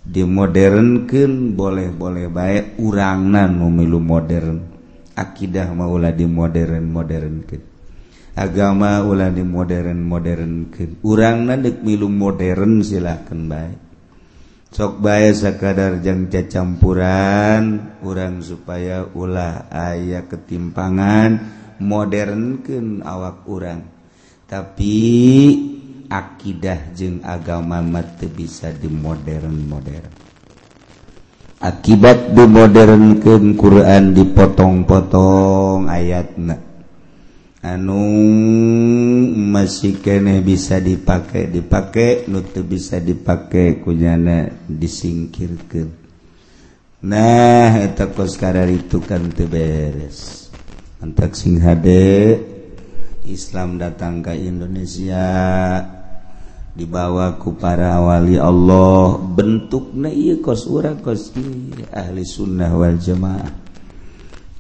dimodernkan 0.07 1.53
boleh-boleh 1.53 2.33
baik 2.33 2.81
urangan 2.81 3.51
memilu 3.53 4.01
modern. 4.01 4.73
Akidah 5.17 5.73
maulah 5.73 6.13
di 6.13 6.29
modern 6.29 6.93
modern 6.93 7.45
ke 7.49 7.57
agama 8.37 9.01
ulah 9.01 9.33
di 9.33 9.41
modern 9.41 10.05
modern 10.05 10.69
ke 10.69 11.01
urangna 11.09 11.57
dek 11.57 11.81
milu 11.81 12.13
modern 12.13 12.85
silakan 12.85 13.49
baik 13.49 13.79
sok 14.69 15.01
baik 15.01 15.33
sekadar 15.33 16.05
jang 16.05 16.29
campuran 16.29 17.97
orang 18.05 18.45
supaya 18.45 19.09
ulah 19.09 19.73
ayah 19.73 20.29
ketimpangan 20.29 21.65
modernken 21.81 23.01
awak 23.05 23.45
urang. 23.49 23.83
Tapi 24.47 24.95
akidah 26.07 26.95
jeung 26.95 27.23
agama 27.27 27.83
mate 27.83 28.31
bisa 28.31 28.71
di 28.71 28.87
modern 28.87 29.67
modern 29.67 30.27
akibat 31.61 32.37
dimodernken 32.37 33.59
Quran 33.59 34.15
dipotong-potong 34.15 35.89
ayatnya 35.91 36.63
anu 37.65 38.07
masih 39.35 39.99
kene 39.99 40.39
bisa 40.45 40.79
dipakai 40.79 41.51
dipakai 41.51 42.31
nutu 42.31 42.63
bisa 42.63 43.03
dipakai 43.03 43.83
kunyana 43.83 44.47
disingkirkan 44.71 45.91
nah 47.03 47.83
eta 47.83 48.13
kos 48.15 48.39
itu 48.39 49.03
kan 49.03 49.33
teberes 49.35 50.46
Mantak 50.97 51.37
sing 51.37 51.61
HD 51.61 51.89
Islam 53.29 53.77
datang 53.77 54.25
ke 54.25 54.33
Indonesia. 54.33 55.29
Dibawa 56.73 57.37
ku 57.37 57.53
para 57.53 58.01
wali 58.01 58.41
Allah. 58.41 59.21
Bentukna 59.21 60.09
iya 60.09 60.41
kos 60.41 60.65
urang 60.65 61.05
kos. 61.05 61.37
Ahli 61.93 62.25
sunnah 62.25 62.73
wal 62.73 62.97
jamaah. 62.97 63.53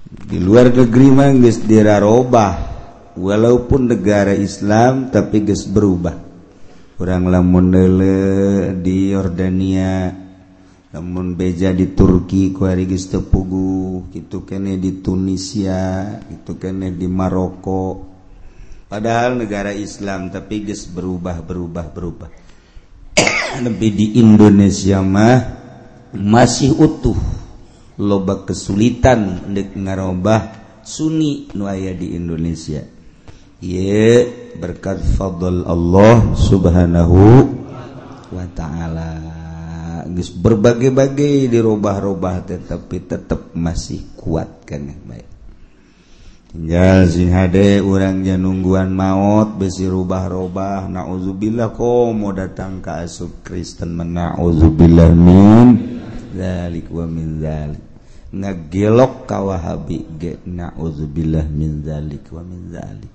Di 0.07 0.37
luar 0.37 0.77
negeri 0.77 1.09
mah 1.09 1.33
geus 1.41 1.65
dirarobah. 1.65 2.77
Walaupun 3.17 3.97
negara 3.97 4.37
Islam 4.37 5.09
tapi 5.09 5.41
geus 5.41 5.65
berubah. 5.65 6.21
Urang 7.01 7.33
lamun 7.33 7.73
di 8.85 9.09
Yordania. 9.09 10.26
Namun 10.97 11.37
beja 11.37 11.77
di 11.77 11.93
Turki 11.93 12.57
kuarigis 12.57 13.13
tepugu. 13.13 14.09
Gitu 14.09 14.49
kene 14.49 14.81
di 14.81 15.05
Tunisia 15.05 16.09
itu 16.33 16.57
kene 16.57 16.97
di 16.97 17.05
Maroko. 17.05 18.01
Padahal 18.89 19.37
negara 19.37 19.77
Islam 19.77 20.33
tapi 20.33 20.65
guys 20.65 20.89
berubah 20.89 21.45
berubah 21.45 21.93
berubah. 21.93 22.31
Lebih 23.69 23.91
di 23.93 24.07
Indonesia 24.25 25.05
mah 25.05 25.37
masih 26.17 26.73
utuh. 26.81 27.21
Loba 28.01 28.49
kesulitan 28.49 29.53
untuk 29.53 29.77
ngarobah 29.77 30.65
Sunni 30.81 31.53
nuaya 31.53 31.93
di 31.93 32.17
Indonesia. 32.17 32.81
Ye 33.61 34.25
berkat 34.57 35.05
fadl 35.17 35.61
Allah 35.69 36.33
subhanahu 36.37 37.21
wa 38.33 38.47
ta'ala 38.57 39.46
guys 40.13 40.31
berbagai-bagai 40.31 41.51
dirubah-rubah 41.51 42.47
tetapi 42.47 42.97
tetap 43.09 43.55
masih 43.57 44.05
kuat 44.15 44.63
kan 44.69 44.87
baik 45.07 45.27
tinggal 46.53 47.05
sing 47.11 47.35
hade 47.35 47.83
orang 47.83 48.23
janungguan 48.23 48.95
maut 48.95 49.59
besi 49.59 49.89
rubah-rubah 49.89 50.87
nauzubillah 50.87 51.75
kok 51.75 52.11
mau 52.15 52.31
datang 52.31 52.79
ke 52.79 53.05
asup 53.05 53.43
Kristen 53.43 53.99
menauzubillah 53.99 55.11
min 55.13 55.97
zalik 56.37 56.93
wa 56.93 57.09
min 57.09 57.41
zalik. 57.41 57.85
Ngagelok 58.37 59.25
ka 59.25 59.41
wahabi 59.41 60.05
ge 60.21 60.37
nauzubillah 60.45 61.49
min 61.49 61.81
zalik 61.81 62.29
wa 62.29 62.45
min 62.45 62.69
zalik. 62.69 63.15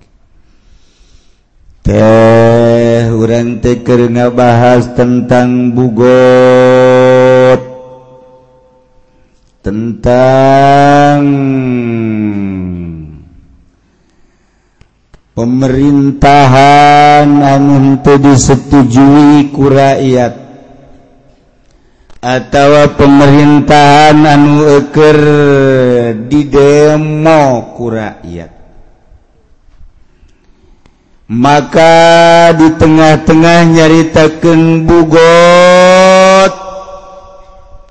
Teh 1.82 3.10
orang 3.10 3.58
teker 3.62 4.10
ngebahas 4.10 4.94
tentang 4.98 5.74
bugor. 5.74 6.61
tentang 10.02 11.22
pemerintahan 15.38 17.30
anu 17.30 18.02
teu 18.02 18.18
disetujui 18.18 19.54
ku 19.54 19.70
rakyat. 19.70 20.42
Atau 22.22 22.86
pemerintahan 22.98 24.18
anu 24.26 24.82
eker 24.82 25.18
didemo 26.26 27.74
ku 27.78 27.86
rakyat. 27.90 28.50
Maka 31.32 31.94
di 32.58 32.68
tengah-tengah 32.76 33.58
nyaritakan 33.74 34.84
bugot 34.84 36.61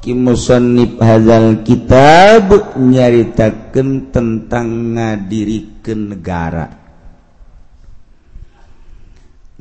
musonib 0.10 0.98
Hazal 0.98 1.62
kitab 1.62 2.74
nyaritakan 2.74 4.10
tentang 4.10 4.98
ngadirikeun 4.98 6.18
negara. 6.18 6.66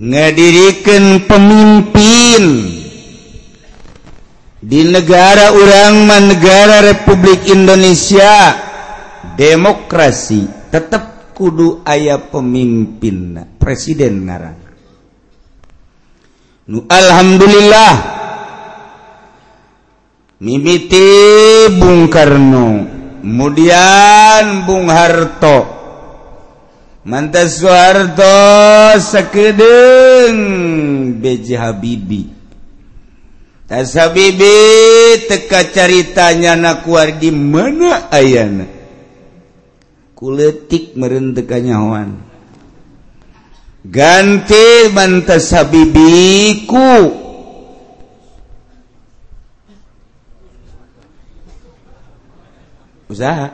Ngadirikan 0.00 1.28
pemimpin. 1.28 2.44
Di 4.60 4.80
negara 4.88 5.52
urangman 5.56 6.36
negara 6.36 6.84
Republik 6.84 7.48
Indonesia 7.48 8.56
demokrasi 9.36 10.44
tetap 10.68 11.32
kudu 11.32 11.80
ayah 11.88 12.20
pemimpin 12.20 13.40
presiden 13.56 14.28
ngarang 14.28 14.60
nu 16.68 16.84
alhamdulillah 16.84 18.19
mimiti 20.40 21.08
Bung 21.76 22.08
Karno. 22.08 22.88
Kemudian 23.20 24.64
Bung 24.64 24.88
Harto. 24.88 25.78
Mantas 27.04 27.60
Soeharto 27.60 28.96
sekedeng 29.00 30.36
BJ 31.20 31.56
Habibi. 31.56 32.28
Tas 33.68 33.94
Habibi 33.94 34.58
teka 35.30 35.70
ceritanya 35.70 36.58
nak 36.58 36.84
di 37.22 37.30
mana 37.30 38.10
ayana 38.10 38.80
kuletik 40.20 40.92
merentekannya 41.00 41.76
hoan 41.80 42.10
ganti 43.80 44.92
mantas 44.92 45.48
Habibi 45.56 46.68
ku 46.68 46.92
usaha. 53.10 53.50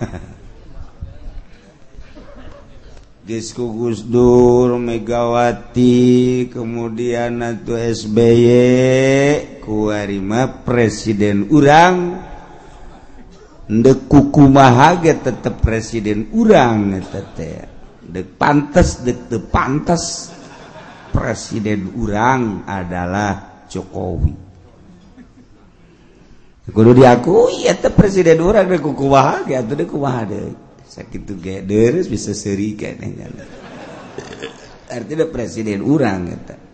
Gus 3.30 4.02
Dur 4.10 4.74
Megawati 4.74 6.50
kemudian 6.50 7.38
atau 7.38 7.78
SBY 7.78 9.62
kuarima 9.62 10.66
presiden 10.66 11.46
urang. 11.48 12.26
Kuku 14.10 14.50
mahaget 14.50 15.22
tetap 15.22 15.62
presiden 15.62 16.26
urang 16.34 16.90
de 18.02 18.26
pantas 18.26 19.06
de 19.06 19.38
pantas 19.38 20.34
presiden 21.14 21.94
urang 21.94 22.66
adalah 22.66 23.62
Jokowi 23.70 24.49
kudu 26.70 26.96
diakui 26.96 27.66
eta 27.66 27.90
presiden 27.90 28.40
urang 28.40 28.70
deui 28.70 28.82
ku 28.82 28.94
kumaha 28.94 29.44
ge 29.44 29.54
atuh 29.58 29.76
deui 29.76 29.90
kumaha 29.90 30.22
deui 30.26 30.54
sakitu 30.86 31.36
ge 31.38 31.62
deres 31.66 32.06
bisa 32.06 32.34
seuri 32.34 32.78
keneh 32.78 33.30
artinya 34.90 35.26
presiden 35.30 35.82
urang 35.82 36.30
eta 36.30 36.70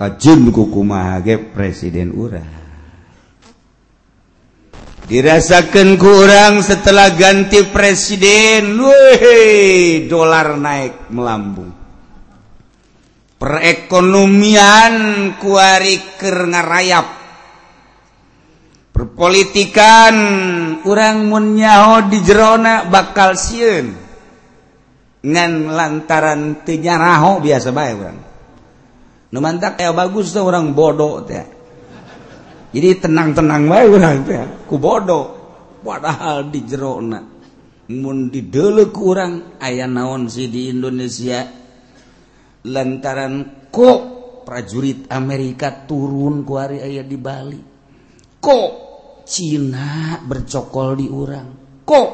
kajin 0.00 0.48
ku 0.48 0.72
kumaha 0.72 1.20
ge 1.20 1.36
presiden 1.36 2.16
urang. 2.16 2.56
Dirasakan 5.04 6.00
kurang 6.00 6.64
setelah 6.64 7.12
ganti 7.12 7.68
presiden 7.68 8.80
Wih, 8.80 10.08
dolar 10.08 10.56
naik 10.56 11.12
melambung. 11.12 11.68
Perekonomian 13.36 14.94
kuari 15.36 16.00
ker 16.16 16.48
ngarayap. 16.48 17.19
perpolitikan. 19.00 20.14
Orang 20.84 21.28
munyaho 21.28 22.08
di 22.08 22.20
jerona 22.24 22.88
bakal 22.88 23.36
siun 23.36 23.92
ngan 25.20 25.52
lantaran 25.76 26.64
tejaraho 26.64 27.44
biasa 27.44 27.68
baik 27.76 27.96
orang 28.00 28.18
nu 29.30 29.38
mantak 29.38 29.78
kayak 29.78 29.94
bagus 29.94 30.34
tuh 30.34 30.42
orang 30.46 30.74
bodoh 30.74 31.22
teh. 31.22 31.46
Jadi 32.70 33.02
tenang-tenang 33.02 33.66
baik 33.66 33.88
orang 33.94 34.18
teh. 34.26 34.42
Ku 34.66 34.78
bodoh 34.78 35.24
padahal 35.82 36.50
di 36.50 36.60
jerona. 36.66 37.20
Mun 37.90 38.30
didelek 38.30 38.94
kurang 38.94 39.58
ayah 39.58 39.90
naon 39.90 40.30
sih 40.30 40.46
di 40.46 40.70
Indonesia? 40.70 41.42
Lantaran 42.66 43.66
kok 43.70 44.00
prajurit 44.46 45.10
Amerika 45.10 45.86
turun 45.86 46.46
ku 46.46 46.54
hari 46.58 46.82
ayah 46.82 47.06
di 47.06 47.18
Bali. 47.18 47.60
Kok 48.38 48.89
Cina 49.30 50.18
bercokol 50.26 50.98
di 50.98 51.06
urang. 51.06 51.48
Kok? 51.86 52.10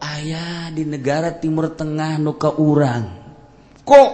Ayaah 0.00 0.72
di 0.72 0.88
negara 0.88 1.36
Timur 1.36 1.76
Tengah 1.76 2.16
nuka 2.16 2.56
urang. 2.56 3.04
Kok? 3.84 4.10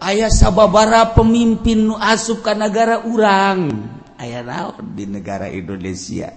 Ayaah 0.00 0.32
sababara 0.32 1.12
pemimpin 1.12 1.92
nu 1.92 1.94
asup 2.00 2.40
ke 2.40 2.56
negara 2.56 3.04
urang. 3.04 3.84
Aya 4.16 4.40
laut 4.40 4.80
di 4.96 5.04
negara 5.04 5.52
Indonesia? 5.52 6.32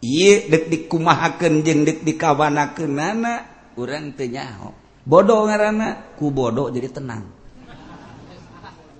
Iye 0.00 0.48
detik 0.48 0.88
dikumahakeun 0.88 1.60
jeng 1.60 1.84
dek 1.84 2.00
dikabanaken 2.06 2.92
nana 2.96 3.34
urang 3.76 4.14
tenyaho 4.14 4.88
bodoh 5.08 5.48
ngarana 5.48 6.14
ku 6.20 6.28
bodoh 6.28 6.68
jadi 6.68 6.92
tenang. 6.92 7.24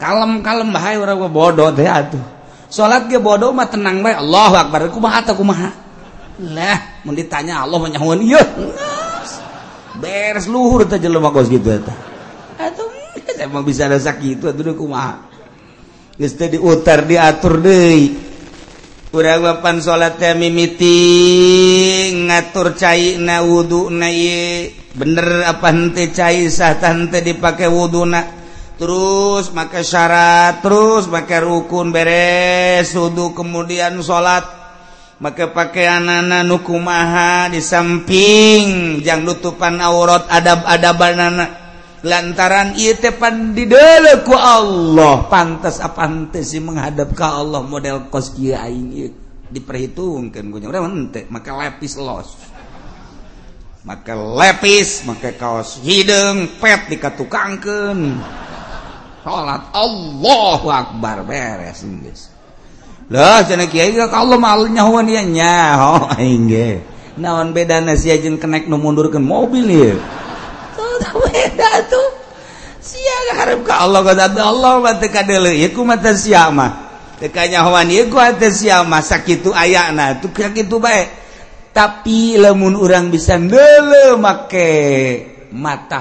Kalem-kalem 0.00 0.70
bahaya 0.72 0.98
orang 1.02 1.28
bodoh 1.28 1.68
teh 1.74 1.84
atuh. 1.84 2.37
salat 2.68 3.08
ge 3.08 3.18
bodoh 3.18 3.50
mah 3.52 3.68
tenang 3.68 4.04
bae. 4.04 4.14
Allahu 4.14 4.54
akbar. 4.56 4.88
Kumaha 4.92 5.24
teh 5.24 5.34
kumaha? 5.34 5.68
Lah 6.38 7.02
mun 7.02 7.18
ditanya 7.18 7.66
Allah 7.66 7.82
menyahuan 7.82 8.22
nyahueun 8.22 8.38
ieu? 8.38 8.44
Beres 9.98 10.46
luhur 10.46 10.86
teh 10.86 11.02
jelema 11.02 11.34
kos 11.34 11.50
kitu 11.50 11.74
eta. 11.74 11.90
Atuh 12.60 12.86
emang 13.42 13.66
bisa 13.66 13.90
rasa 13.90 14.14
kitu 14.14 14.46
atuh 14.46 14.78
kumaha? 14.78 15.26
Geus 16.14 16.38
teh 16.38 16.46
diutar 16.46 17.02
diatur 17.02 17.58
deui. 17.58 18.30
Urang 19.08 19.40
wapan 19.40 19.80
salat 19.80 20.20
teh 20.20 20.36
mimiti 20.36 20.94
ngatur 22.28 22.76
cai 22.76 23.16
na 23.16 23.40
wudu 23.40 23.88
na 23.88 24.12
ye 24.12 24.68
bener 24.92 25.48
apa 25.48 25.72
henteu 25.72 26.12
cai 26.12 26.44
sah 26.52 26.76
teh 26.76 27.22
dipake 27.24 27.64
wuduna 27.66 28.37
terus 28.78 29.50
maka 29.50 29.82
syarat 29.82 30.62
terus 30.62 31.10
pakai 31.10 31.42
rukun 31.42 31.90
beres 31.90 32.94
wudhu 32.94 33.34
kemudian 33.34 33.98
salat 34.06 34.46
maka 35.18 35.50
pakaian 35.50 36.06
anak 36.06 36.46
nukumaha 36.46 37.50
di 37.50 37.58
samping 37.58 39.02
jang 39.02 39.26
nutupan 39.26 39.82
aurat 39.82 40.30
adab-adab 40.30 40.98
anak 41.02 41.50
lantaran 42.06 42.78
ieu 42.78 42.94
teh 42.94 43.10
di 43.50 43.66
ku 44.22 44.34
Allah 44.38 45.26
pantas 45.26 45.82
apa 45.82 46.06
pantas 46.06 46.54
sih 46.54 46.62
menghadap 46.62 47.10
ke 47.10 47.26
Allah 47.26 47.58
model 47.66 48.06
kos 48.06 48.30
kieu 48.38 48.54
aing 48.54 48.94
ieu 48.94 49.10
diperhitungkeun 49.50 50.54
ku 50.54 50.58
urang 50.62 51.10
maka 51.34 51.50
make 51.50 51.50
lepis 51.50 51.98
los. 51.98 52.38
Maka 53.82 54.14
lepis 54.14 55.02
maka 55.02 55.34
kaos 55.34 55.82
hidung 55.82 56.46
pet 56.62 56.86
dikatukangkeun 56.92 58.20
salat 59.28 59.62
Allahu 59.76 60.66
Akbar 60.72 61.20
beres 61.28 61.84
geus. 61.84 62.32
Lah 63.12 63.44
cenah 63.44 63.68
kiai 63.68 63.92
ka 63.92 64.08
Allah 64.12 64.36
mah 64.40 64.56
nyahuan 64.68 65.04
dia 65.04 65.24
nyaho 65.24 66.08
aing 66.16 66.48
ge. 66.48 66.70
Naon 67.20 67.52
bedana 67.52 67.96
sia 67.98 68.16
jeung 68.16 68.40
kenek 68.40 68.68
nu 68.68 68.80
mundurkeun 68.80 69.24
mobil 69.24 69.68
ieu. 69.68 69.96
Tah 70.76 71.14
beda 71.14 71.72
tuh. 71.88 72.08
Sia 72.80 73.36
harap 73.36 73.64
ka 73.64 73.84
Allah 73.84 74.00
ka 74.04 74.12
Allah 74.40 74.80
mah 74.80 74.96
teu 74.96 75.12
kadeuleu 75.12 75.52
ieu 75.52 75.72
ku 75.72 75.84
mah 75.84 76.00
sia 76.16 76.48
mah. 76.48 76.88
Teu 77.20 77.28
kanyahoan 77.28 77.88
ieu 77.92 78.08
ku 78.08 78.16
teh 78.36 78.52
sia 78.52 78.84
mah 78.84 79.04
sakitu 79.04 79.52
ayana 79.52 80.20
tuh 80.20 80.32
kitu 80.32 80.76
bae. 80.80 81.08
Tapi 81.72 82.40
lamun 82.40 82.74
urang 82.74 83.12
bisa 83.12 83.38
ndeuleu 83.38 84.18
make 84.18 85.37
mata 85.52 86.00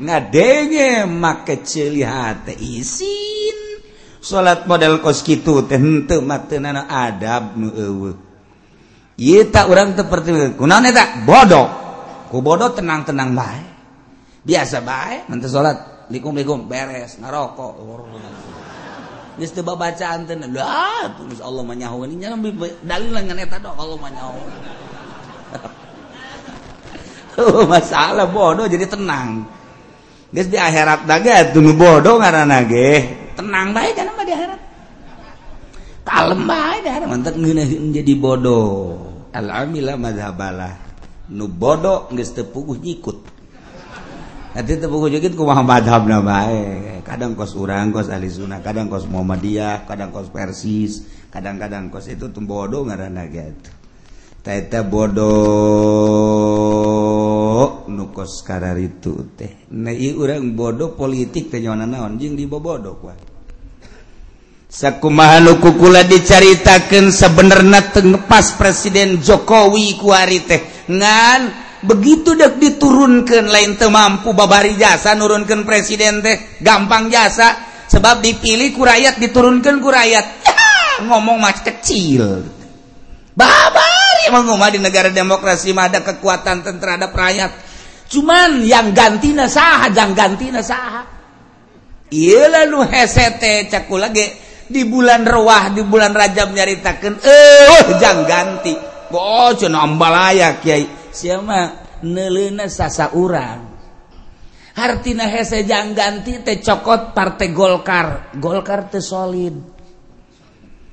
ngadenge 0.00 1.04
make 1.08 1.56
hate. 2.04 2.54
Isin. 2.56 3.56
Salat 4.22 4.70
model 4.70 5.02
kos 5.02 5.26
gitu 5.26 5.66
tentu 5.66 6.22
mata 6.22 6.54
adab 6.86 7.58
tak 9.50 9.66
orang 9.66 9.98
seperti 9.98 10.30
tak 10.94 11.26
bodoh 11.26 11.68
ku 12.32 12.40
bodoh 12.40 12.72
tenang-tenang 12.72 13.36
baik 13.36 13.68
biasa 14.46 14.80
baik 14.80 15.28
nanti 15.28 15.46
salat 15.50 16.06
likum-likum 16.08 16.68
beres 16.70 17.18
ngarokok. 17.18 17.72
Geus 19.40 19.48
teu 19.56 19.64
babacaan 19.64 20.28
teh. 20.28 20.36
Lah, 20.36 21.08
terus 21.16 21.40
Allah 21.40 21.64
menyahu 21.64 22.04
ini 22.04 22.20
Nya 22.20 22.36
dalil 22.84 23.10
dengan 23.16 23.40
eta 23.40 23.56
dong 23.64 23.80
Allah 23.80 23.96
mah. 23.96 24.12
menyahu 27.36 27.64
masalah 27.72 28.26
bodoh 28.28 28.66
jadi 28.68 28.86
tenang. 28.88 29.44
Geus 30.32 30.48
di 30.48 30.56
akhirat 30.56 31.04
daga 31.04 31.52
tunu 31.52 31.76
bodoh 31.76 32.16
ngaranna 32.20 32.64
ge. 32.64 33.04
Tenang 33.36 33.72
baik 33.76 33.92
kan 33.96 34.08
di 34.24 34.32
akhirat. 34.32 34.60
Kalem 36.04 36.40
baik 36.48 36.82
akhirat. 36.88 37.08
Mantep 37.08 37.34
menjadi 37.36 38.12
bodoh. 38.16 38.96
Alhamdulillah 39.32 39.96
madhabalah. 39.96 40.74
Nu 41.32 41.48
bodoh 41.48 42.08
geus 42.12 42.32
teu 42.32 42.48
puguh 42.48 42.76
nyikut. 42.80 43.16
Nanti 44.52 44.72
teu 44.76 44.88
puguh 44.88 45.08
nyikut 45.08 45.32
kumaha 45.36 45.64
madhabna 45.64 46.20
bae. 46.24 47.00
Kadang 47.04 47.36
kos 47.36 47.52
urang 47.58 47.92
kos 47.92 48.08
ahli 48.08 48.30
sunnah 48.30 48.62
kadang 48.62 48.88
kos 48.88 49.10
Muhammadiyah 49.10 49.84
kadang 49.90 50.14
kos 50.14 50.30
Persis 50.30 51.02
kadang-kadang 51.34 51.90
kos 51.90 52.06
itu 52.06 52.30
tuh 52.30 52.44
bodoh 52.46 52.86
ngaranna 52.86 53.26
gitu 53.26 53.82
Taita 54.42 54.82
bodoh 54.82 56.31
nukos 57.92 58.40
karar 58.42 58.80
itu 58.80 59.36
teh. 59.36 59.68
Nah, 59.76 59.92
orang 60.16 60.56
bodoh 60.56 60.96
politik 60.96 61.52
penyonan 61.52 61.92
naon? 61.92 62.16
Jing 62.16 62.34
dibobodo 62.34 62.96
sakumahanukukula 64.72 66.08
diceritakan 66.08 67.12
sebenarnya 67.12 67.92
tengepas 67.92 68.56
Presiden 68.56 69.20
Jokowi 69.20 70.00
kuari 70.00 70.40
teh. 70.48 70.88
Ngan 70.88 71.40
begitu 71.84 72.32
dek 72.32 72.56
diturunkan 72.56 73.52
lain 73.52 73.76
teu 73.76 73.92
mampu 73.92 74.32
babari 74.32 74.78
jasa 74.78 75.18
nurunkan 75.18 75.68
presiden 75.68 76.24
teh 76.24 76.58
gampang 76.64 77.12
jasa. 77.12 77.68
Sebab 77.92 78.24
dipilih 78.24 78.72
ku 78.72 78.88
rakyat 78.88 79.20
diturunkan 79.20 79.76
ku 79.84 79.92
rakyat. 79.92 80.24
Ngomong 81.04 81.36
mas 81.36 81.60
kecil. 81.60 82.40
Babari 83.36 84.24
mah 84.32 84.70
di 84.72 84.80
negara 84.80 85.12
demokrasi 85.12 85.76
mah 85.76 85.92
ada 85.92 86.00
kekuatan 86.00 86.64
terhadap 86.64 87.12
rakyat. 87.12 87.71
cuman 88.12 88.60
yang 88.60 88.92
ganti 88.92 89.32
saha 89.48 89.88
jangan 89.88 90.12
ganti 90.12 90.52
saha. 90.60 91.02
Lalu 92.12 92.68
lu 92.68 92.80
hese 92.84 93.40
lagi. 93.96 94.26
Di 94.72 94.88
bulan 94.88 95.24
ruah 95.28 95.68
di 95.72 95.84
bulan 95.84 96.16
rajab 96.16 96.52
nyaritakan 96.52 97.20
eh 97.24 97.92
jangan 97.96 98.24
ganti. 98.28 98.72
Oh 99.12 99.52
cina 99.56 99.84
ambalaya 99.84 100.60
kiai. 100.60 101.12
Siapa? 101.12 101.60
Nelena 102.08 102.68
sasa 102.72 103.12
urang. 103.12 103.68
Hartina 104.72 105.28
hese 105.28 105.68
jangan 105.68 105.92
ganti 105.92 106.40
teh 106.40 106.60
cokot 106.64 107.12
partai 107.12 107.52
golkar. 107.52 108.32
Golkar 108.40 108.88
teh 108.88 109.04
solid. 109.04 109.71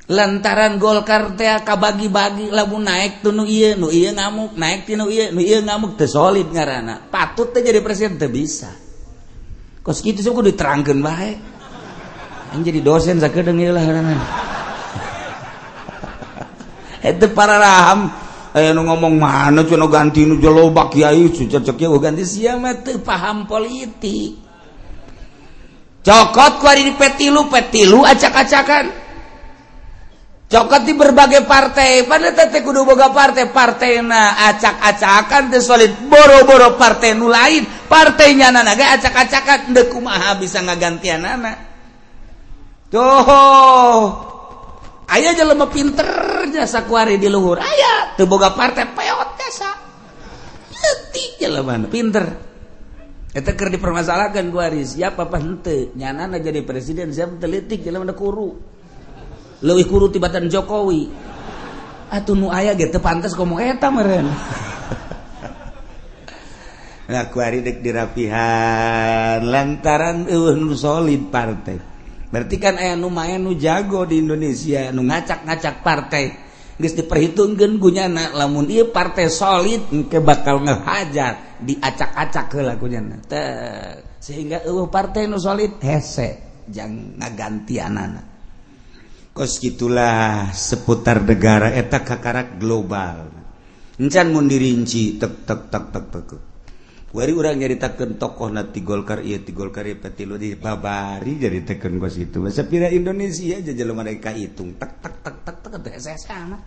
lantaran 0.09 0.81
Golkar 0.81 1.37
teh 1.37 1.45
bagi-bagi 1.61 2.49
labu 2.49 2.81
naik 2.81 3.21
tunu 3.21 3.45
iya 3.45 3.77
nu 3.77 3.93
iya 3.93 4.09
ngamuk 4.09 4.57
naik 4.57 4.89
tinu 4.89 5.05
iya 5.05 5.29
nu 5.29 5.37
iya 5.37 5.61
ngamuk 5.61 6.01
teu 6.01 6.09
solid 6.09 6.49
ngaranna 6.49 7.13
patut 7.13 7.53
teh 7.53 7.61
jadi 7.61 7.77
presiden 7.85 8.17
teu 8.17 8.25
bisa. 8.25 8.73
Kos 9.85 10.01
kitu 10.01 10.25
sih 10.25 10.33
kudu 10.33 10.49
diterangkeun 10.49 10.99
bae 11.05 11.37
anjing 12.49 12.73
jadi 12.73 12.81
dosen 12.81 13.21
sakedeung 13.21 13.61
ieu 13.61 13.69
lah 13.69 13.85
ngaranna 13.85 14.17
eta 17.09 17.29
para 17.29 17.61
raham. 17.61 18.09
Aya 18.49 18.73
nu 18.73 18.81
ngomong 18.81 19.21
mana 19.21 19.61
cenah 19.61 19.85
ganti 19.93 20.25
nu 20.25 20.41
jelobak 20.41 20.97
kiai 20.97 21.29
cocoknya 21.29 21.85
ganti 22.01 22.25
sia 22.25 22.57
mah 22.57 22.81
teu 22.81 22.97
paham 22.97 23.45
politik. 23.45 24.41
Cokot 26.01 26.57
ku 26.57 26.65
ari 26.65 26.89
di 26.89 26.97
petilu 26.97 27.45
petilu 27.45 28.01
acak-acakan. 28.01 29.08
cokot 30.49 30.81
di 30.83 30.93
berbagai 30.97 31.45
partai. 31.45 32.03
Pada 32.09 32.33
tete 32.33 32.65
kudu 32.65 32.83
boga 32.83 33.13
partai? 33.13 33.47
Partai 33.53 34.01
na 34.01 34.49
acak-acakan 34.49 35.53
teh 35.53 35.61
solid. 35.61 35.93
Boro-boro 36.09 36.75
partai 36.75 37.13
nu 37.13 37.29
lain. 37.29 37.63
Partainya 37.85 38.49
nana 38.49 38.73
ge 38.73 38.83
acak-acakan. 38.83 39.71
Dek 39.71 39.93
kumaha 39.93 40.35
bisa 40.41 40.59
ngagantian 40.65 41.21
nana? 41.21 41.53
Tuh. 42.89 44.09
Ayah 45.09 45.33
jelema 45.33 45.69
pinter 45.69 46.45
jasa 46.53 46.85
kuari 46.85 47.17
di 47.17 47.29
luhur. 47.29 47.61
Ayah 47.61 48.13
teu 48.13 48.29
boga 48.29 48.53
partai 48.53 48.93
peot 48.93 49.29
jasa 49.37 49.69
Nanti 50.69 51.23
jelema 51.41 51.77
pinter. 51.85 52.25
Eta 53.29 53.53
ker 53.53 53.69
dipermasalahkan 53.69 54.49
gua 54.49 54.73
siapa 54.73 54.97
Ya 54.97 55.09
papa 55.13 55.37
hente. 55.37 55.93
Nyanana 55.93 56.41
jadi 56.41 56.65
presiden. 56.65 57.13
Siapa 57.13 57.37
telitik 57.37 57.85
jalan 57.85 58.09
mana 58.09 58.17
kuru. 58.17 58.78
lewih 59.63 59.85
kuru 59.87 60.07
tibatan 60.11 60.47
Jokowi. 60.47 61.09
Atuh 62.09 62.33
nu 62.33 62.49
aya 62.49 62.73
ge 62.73 62.89
teu 62.89 63.03
pantes 63.03 63.37
ngomong 63.37 63.61
eta 63.61 63.87
meureun. 63.93 64.27
Nah 67.09 67.25
kuari 67.33 67.65
dek 67.65 67.81
dirapihan. 67.81 69.41
Lantaran 69.41 70.29
eueuh 70.29 70.53
nu 70.53 70.77
solid 70.77 71.33
partai. 71.33 71.81
Berarti 72.29 72.55
kan 72.61 72.77
aya 72.77 72.93
nu 72.93 73.09
main 73.09 73.41
nu 73.41 73.57
jago 73.57 74.05
di 74.05 74.21
Indonesia 74.21 74.93
nu 74.93 75.01
ngacak-ngacak 75.09 75.81
partai. 75.81 76.25
Geus 76.77 76.93
diperhitungkeun 76.93 77.81
gunyana 77.81 78.37
lamun 78.37 78.69
ieu 78.69 78.93
partai 78.93 79.25
solid 79.25 79.89
engke 79.89 80.21
bakal 80.21 80.61
ngehajar 80.61 81.57
diacak-acak 81.65 82.45
heula 82.53 82.77
gunyana 82.77 83.17
teh 83.25 84.05
sehingga 84.21 84.61
eueuh 84.63 84.87
partai 84.87 85.25
nu 85.25 85.41
solid 85.41 85.81
hese 85.81 86.61
jang 86.69 87.17
ngagantianana. 87.17 88.28
kos 89.39 89.63
gitulah 89.63 90.51
seputar 90.51 91.23
negara 91.23 91.71
eta 91.71 92.03
kakarak 92.03 92.59
global. 92.59 93.31
Encan 93.95 94.35
mun 94.35 94.51
dirinci 94.51 95.15
tek 95.15 95.47
tek 95.47 95.71
tek 95.71 95.85
tek 95.95 96.05
tek 96.11 96.29
Wari 97.15 97.31
urang 97.31 97.55
nyaritakeun 97.55 98.19
tokoh 98.19 98.51
ti 98.69 98.83
Golkar 98.83 99.23
ieu 99.23 99.39
ti 99.39 99.55
Golkar 99.55 99.87
iya 99.87 99.95
peti 99.95 100.27
lu 100.27 100.35
di 100.35 100.59
babari 100.59 101.39
jadi 101.39 101.63
tekan 101.63 101.95
kos 102.03 102.19
itu. 102.19 102.43
Sapira 102.51 102.85
pira 102.85 102.87
Indonesia 102.91 103.55
aja 103.55 103.71
jalan 103.71 103.95
mereka 103.95 104.35
hitung 104.35 104.75
tek 104.75 104.99
tek 104.99 105.23
tek 105.23 105.35
tak 105.47 105.57
tak 105.63 105.71
tuh 105.87 105.89
saya 105.95 106.19
sama 106.19 106.59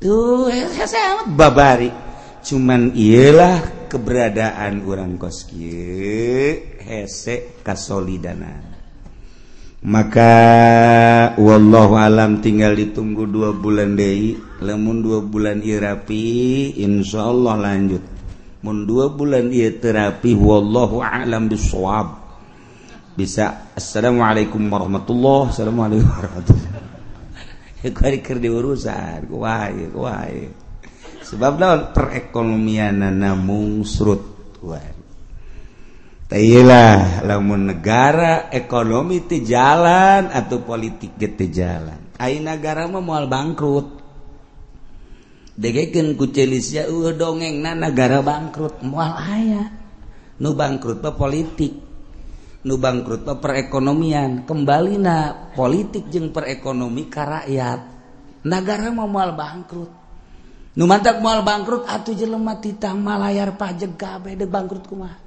tuh 0.00 0.48
saya 0.88 1.28
babari. 1.28 1.92
Cuman 2.42 2.96
iyalah 2.96 3.86
keberadaan 3.92 4.88
urang 4.88 5.20
kos 5.20 5.44
kieu 5.46 6.80
hese 6.80 7.60
kasolidanan 7.60 8.71
maka 9.82 10.34
wallahu 11.38 11.98
alam 11.98 12.38
tinggal 12.38 12.78
ditunggu 12.78 13.26
dua 13.26 13.50
bulan 13.50 13.98
Dei 13.98 14.38
lemun 14.62 15.02
dua 15.02 15.18
bulan 15.22 15.58
irapi 15.58 16.78
Insya 16.78 17.26
Allah 17.26 17.58
lanjut. 17.58 18.02
Mun 18.62 18.86
dua 18.86 19.10
bulan 19.10 19.50
ia 19.50 19.74
terapi 19.74 20.38
wallahu 20.38 21.02
alam 21.02 21.50
bisawab 21.50 22.22
bisa 23.12 23.68
assalamualaikum 23.76 24.72
warahmatullah 24.72 25.52
assalamualaikum 25.52 26.08
warahmatullah 26.08 26.72
kuari 28.00 28.24
keur 28.24 28.40
diurusan 28.40 29.28
kuai 29.28 29.92
kuai 29.92 30.48
sebab 31.20 31.52
lawan 31.60 31.82
perekonomian 31.92 33.04
namung 33.12 33.84
surut 33.84 34.56
kuai 34.56 34.91
Tailah 36.32 37.28
lamun 37.28 37.68
negara 37.68 38.48
ekonomi 38.48 39.20
ti 39.28 39.44
jalan 39.44 40.32
atau 40.32 40.64
politik 40.64 41.20
ti 41.20 41.46
jalan. 41.52 42.16
Ain 42.16 42.48
negara 42.48 42.88
mah 42.88 43.04
moal 43.04 43.28
bangkrut. 43.28 44.00
Degekeun 45.52 46.16
ku 46.16 46.32
Celisya 46.32 46.88
uh, 46.88 47.12
dongengna 47.12 47.76
negara 47.76 48.24
bangkrut 48.24 48.80
moal 48.80 49.12
aya. 49.12 49.76
Nu 50.40 50.56
bangkrut 50.56 51.04
mah 51.04 51.12
politik. 51.12 51.76
Nu 52.64 52.80
bangkrut 52.80 53.28
mah 53.28 53.36
perekonomian. 53.36 54.48
Kembalina 54.48 55.52
politik 55.52 56.08
jeung 56.08 56.32
perekonomi 56.32 57.12
ka 57.12 57.28
rakyat. 57.28 57.80
Negara 58.48 58.88
mah 58.88 59.04
moal 59.04 59.36
bangkrut. 59.36 59.92
Nu 60.80 60.88
mantak 60.88 61.20
moal 61.20 61.44
bangkrut 61.44 61.84
atuh 61.84 62.16
jelema 62.16 62.56
titah 62.56 62.96
malayar 62.96 63.52
pajak 63.60 64.00
kabeh 64.00 64.32
de 64.32 64.48
bangkrut 64.48 64.88
kumaha. 64.88 65.21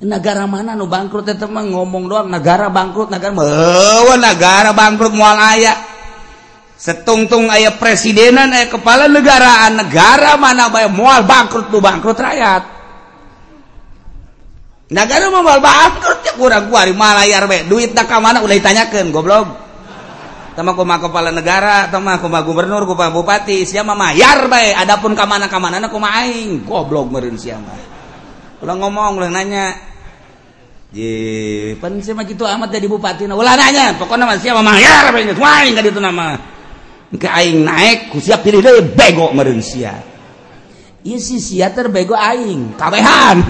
Negara 0.00 0.48
mana? 0.48 0.72
Nu 0.72 0.88
bangkrut 0.88 1.28
itu 1.28 1.44
mah 1.44 1.64
ngomong 1.64 2.08
doang 2.08 2.28
negara 2.32 2.72
bangkrut 2.72 3.12
negara 3.12 3.36
oh, 3.36 4.16
negara 4.16 4.72
bangkrut 4.72 5.12
mual 5.12 5.36
ayah 5.56 5.76
setungtung 6.80 7.52
ayah 7.52 7.76
presidenan 7.76 8.48
ayah 8.56 8.72
kepala 8.72 9.04
negaraan 9.12 9.84
negara 9.84 10.40
mana 10.40 10.72
bayar 10.72 10.88
mual 10.88 11.20
bangkrut 11.28 11.68
tuh 11.68 11.84
bangkrut 11.84 12.16
rakyat? 12.16 12.62
Negara 14.90 15.28
mau 15.28 15.44
mual 15.44 15.60
bangkrut 15.60 16.24
ya 16.24 16.32
kurang 16.34 16.72
kuari 16.72 16.96
malayar 16.96 17.44
be 17.44 17.68
duit 17.68 17.92
tak 17.92 18.08
mana? 18.24 18.40
Udah 18.40 18.56
ditanyakan 18.56 19.12
goblok. 19.12 19.48
Sama 20.50 20.74
kuma 20.74 20.98
kepala 20.98 21.30
negara 21.30 21.92
sama 21.92 22.18
kuma 22.18 22.42
gubernur 22.42 22.82
kuma 22.88 23.12
bupati 23.12 23.68
siapa 23.68 23.94
mayar 23.94 24.48
be 24.48 24.72
adapun 24.72 25.12
kamana 25.12 25.46
kamana 25.46 25.76
aku 25.84 26.00
aing. 26.00 26.64
Goblok 26.64 27.12
meureun 27.12 27.36
siapa 27.36 27.90
ulah 28.60 28.76
ngomong 28.76 29.16
ulah 29.16 29.32
nanya 29.32 29.72
Jepen 30.90 32.02
sih 32.02 32.10
mah 32.10 32.26
gitu 32.26 32.42
amat 32.42 32.74
jadi 32.74 32.90
bupati. 32.90 33.30
Nah, 33.30 33.38
ulah 33.38 33.54
nanya, 33.54 33.94
pokoknya 33.94 34.26
masih 34.26 34.50
sama 34.50 34.74
mayar 34.74 35.06
apa 35.06 35.22
ini? 35.22 35.38
Wah, 35.38 35.62
enggak 35.62 35.86
itu 35.86 36.02
nama. 36.02 36.34
Enggak 37.14 37.30
aing 37.30 37.62
naik, 37.62 37.98
ku 38.10 38.18
siap 38.18 38.42
pilih 38.42 38.58
deh 38.58 38.82
bego 38.90 39.30
meureun 39.30 39.62
sia. 39.62 39.94
Ieu 41.06 41.22
si 41.22 41.38
sia 41.38 41.70
terbego 41.70 42.18
aing, 42.18 42.74
kabehan. 42.74 43.38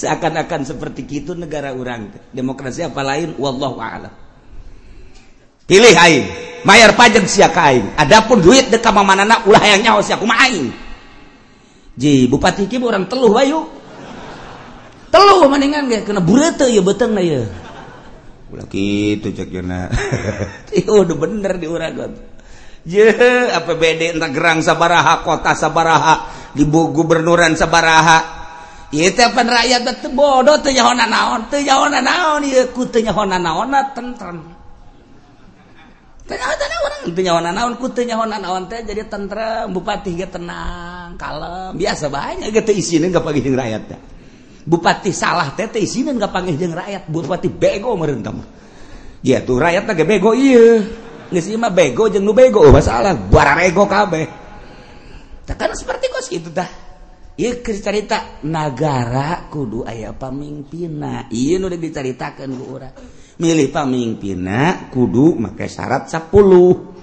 Seakan-akan 0.00 0.66
seperti 0.66 1.06
itu 1.06 1.36
negara 1.36 1.76
orang 1.76 2.10
demokrasi 2.32 2.88
apa 2.88 3.04
lain 3.04 3.36
wallahu 3.36 3.78
a'lam. 3.78 4.10
Pilih 5.68 5.94
aing, 6.00 6.24
mayar 6.64 6.96
pajak 6.96 7.28
sia 7.28 7.52
ka 7.52 7.76
aing. 7.76 7.92
Adapun 8.00 8.40
duit 8.40 8.72
dekat 8.72 8.90
mamanana 8.90 9.44
ulah 9.44 9.60
hayang 9.60 9.84
nyaho 9.84 10.00
sia 10.00 10.16
kumaha 10.16 10.48
aing. 10.48 10.72
Ji, 11.94 12.24
bupati 12.24 12.66
kieu 12.66 12.88
orang 12.88 13.04
teluh 13.04 13.36
wae 13.36 13.52
yuk 13.52 13.83
telu 15.14 15.46
mendingan 15.46 15.86
gak 15.86 16.10
kena 16.10 16.18
burete 16.18 16.66
ya 16.66 16.82
beteng 16.82 17.14
ya. 17.22 17.46
Ulah 18.50 18.66
gitu 18.66 19.30
cek 19.30 19.50
jana 19.50 19.86
iya 20.78 20.90
udah 20.90 21.16
bener 21.18 21.58
di 21.58 21.66
uragot 21.66 22.12
je 22.84 23.06
apa 23.50 23.72
beda 23.74 24.14
entah 24.14 24.30
gerang 24.30 24.60
sabaraha 24.60 25.24
kota 25.24 25.54
sabaraha 25.56 26.14
di 26.54 26.62
gubernuran 26.68 27.54
sabaraha. 27.54 28.42
Iya 28.94 29.10
tiapan 29.10 29.50
rakyat 29.50 29.82
betul 29.82 30.14
bodoh 30.14 30.62
tuh 30.62 30.70
nyahona 30.70 31.10
naon 31.10 31.50
tuh 31.50 31.58
nyahona 31.58 31.98
naon 31.98 32.46
iya 32.46 32.70
ku 32.70 32.86
tuh 32.86 33.02
nyahona 33.02 33.42
naon 33.42 33.74
tentrem 33.90 34.38
Tanya 36.30 36.54
tanya 36.54 36.76
orang 36.78 37.10
tuh 37.10 37.22
nyahona 37.26 37.50
naon 37.50 37.74
ku 37.74 37.90
tuh 37.90 38.06
nyahona 38.06 38.38
naon 38.38 38.70
teh 38.70 38.86
jadi 38.86 39.10
tentrem 39.10 39.74
bupati 39.74 40.14
gak 40.14 40.38
tenang 40.38 41.18
kalem 41.18 41.74
biasa 41.74 42.06
banyak 42.06 42.54
gitu 42.54 42.70
isinya 42.70 43.18
gak 43.18 43.26
pagi 43.26 43.42
rakyat 43.42 43.82
teh 43.82 44.00
Bupati 44.64 45.12
salah 45.12 45.52
tete 45.52 45.76
izinin 45.76 46.16
nggak 46.16 46.32
panggil 46.32 46.56
jeng 46.56 46.72
rakyat. 46.72 47.08
Bupati 47.08 47.52
bego 47.52 47.92
merentam 48.00 48.40
ya 49.20 49.44
tuh 49.44 49.60
rakyat 49.60 49.84
nage 49.84 50.04
bego 50.08 50.32
iya. 50.32 50.80
Nggak 51.28 51.42
sih 51.44 51.56
mah 51.60 51.72
bego 51.72 52.08
jeng 52.08 52.24
nu 52.24 52.32
bego 52.32 52.64
oh, 52.64 52.72
masalah. 52.72 53.12
Bararego 53.16 53.84
kabe 53.84 54.44
kan 55.44 55.76
seperti 55.76 56.08
kos 56.08 56.32
gitu 56.32 56.48
dah 56.48 56.64
iya 57.36 57.60
cerita 57.60 58.40
negara 58.48 59.52
kudu 59.52 59.84
ayah 59.84 60.16
pamimpina. 60.16 61.28
Iya 61.28 61.60
nu 61.60 61.68
diceritakan 61.68 62.48
ku 62.56 62.64
orang 62.72 62.94
milih 63.34 63.68
pamimpina 63.74 64.88
kudu 64.94 65.34
make 65.36 65.66
syarat 65.66 66.06
10 66.06 66.93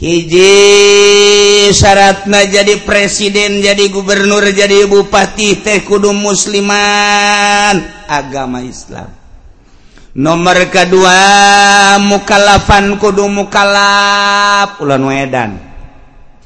hiji 0.00 1.68
syaratna 1.76 2.48
jadi 2.48 2.80
presiden 2.88 3.60
jadi 3.60 3.92
gubernur 3.92 4.48
jadi 4.48 4.88
bupati 4.88 5.60
teh 5.60 5.84
kudu 5.84 6.16
musliman. 6.16 7.76
Agama 8.08 8.64
Islam. 8.64 9.12
Nomor 10.16 10.66
kedua 10.72 11.20
mukalafan 12.00 12.96
kudu 12.96 13.28
mukalaf. 13.28 14.80
Ulan 14.82 15.04
wedan. 15.04 15.50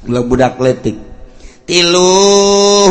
Ulah 0.05 0.21
budak 0.21 0.59
letik. 0.61 0.99
Tilu 1.65 2.11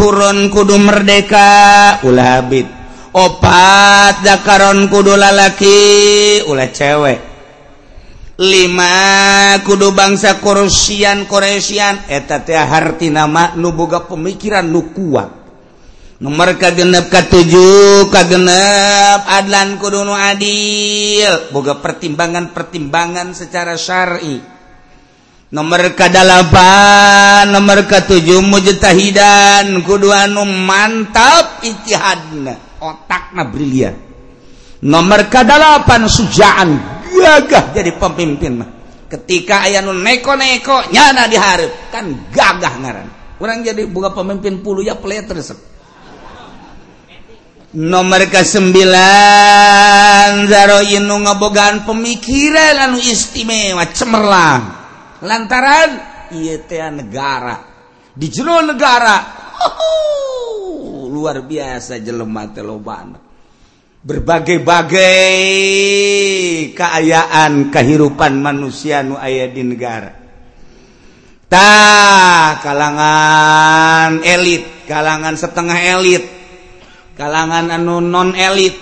huron 0.02 0.50
kudu 0.50 0.74
merdeka. 0.80 2.02
Ulah 2.02 2.42
habib. 2.42 2.66
Opat 3.14 4.26
dakaron 4.26 4.90
kudu 4.90 5.14
lalaki. 5.14 6.42
Ulah 6.50 6.66
cewek. 6.74 7.33
lima 8.38 9.58
kudu 9.62 9.94
bangsa 9.94 10.42
Korosian 10.42 11.26
Koresian. 11.28 12.06
Etetaharti 12.10 13.10
nama 13.10 13.54
nuboga 13.54 14.06
pemikiran 14.06 14.66
nukua 14.66 15.44
nomor 16.24 16.56
kagenp 16.56 17.12
K7 17.12 17.52
kagenp 18.08 19.20
Adlan 19.28 19.76
Kuduno 19.76 20.16
Adil. 20.16 21.52
Boga 21.52 21.76
pertimbangan-pertimbangan 21.78 23.36
secara 23.36 23.76
syari. 23.76 24.40
Nomor 25.54 25.94
kedalapan 25.94 27.46
nomor 27.52 27.86
K7 27.86 28.42
mujetahidan 28.42 29.84
kudu 29.86 30.10
anu 30.10 30.42
mantap 30.42 31.62
itihadna 31.62 32.80
otakna 32.82 33.46
brilian. 33.46 33.94
Nomor 34.84 35.28
kedalapan 35.28 36.08
sujaan. 36.08 36.93
gagah 37.14 37.74
jadi 37.74 37.94
pemimpin 37.94 38.52
mah. 38.58 38.70
Ketika 39.06 39.68
aya 39.68 39.84
nu 39.84 39.94
neko-neko 39.94 40.90
nyana 40.90 41.30
diharap 41.30 41.94
kan 41.94 42.10
gagah 42.34 42.74
ngaran. 42.82 43.08
Orang 43.38 43.62
jadi 43.62 43.86
buka 43.86 44.10
pemimpin 44.10 44.62
puluh 44.62 44.82
ya 44.82 44.98
pelit 44.98 45.30
resep 45.30 45.74
nomor 47.74 48.22
ke 48.30 48.46
sembilan 48.46 50.46
zaro 50.46 50.78
inu 50.78 51.26
ngebogaan 51.26 51.82
pemikiran 51.82 52.86
anu 52.86 53.02
istimewa 53.02 53.90
cemerlang. 53.90 54.62
Lantaran 55.26 55.90
iya 56.30 56.62
teh 56.62 56.78
negara. 56.94 57.58
Di 58.14 58.30
jero 58.30 58.62
negara 58.62 59.18
oh, 59.58 61.08
luar 61.14 61.42
biasa 61.42 61.98
jelema 61.98 62.46
teh 62.54 62.62
lobana 62.62 63.23
berbagai-bagai 64.04 65.16
keayaan 66.76 67.72
kehidupan 67.72 68.36
manusia 68.36 69.00
nu 69.00 69.16
aya 69.16 69.48
di 69.48 69.64
negara. 69.64 70.12
Ta 71.48 72.60
kalangan 72.60 74.20
elit 74.20 74.84
kalangan 74.84 75.36
setengah 75.40 75.78
elit 75.80 76.24
kalangan 77.16 77.72
anu 77.72 78.04
non 78.04 78.36
elit 78.36 78.76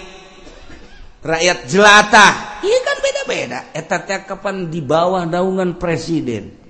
rakyat 1.23 1.71
jelata. 1.71 2.59
Iya 2.63 2.79
kan 2.83 2.97
beda-beda. 2.99 3.61
Eta 3.75 3.99
kapan 4.27 4.71
di 4.71 4.83
bawah 4.83 5.27
daungan 5.27 5.79
presiden? 5.79 6.62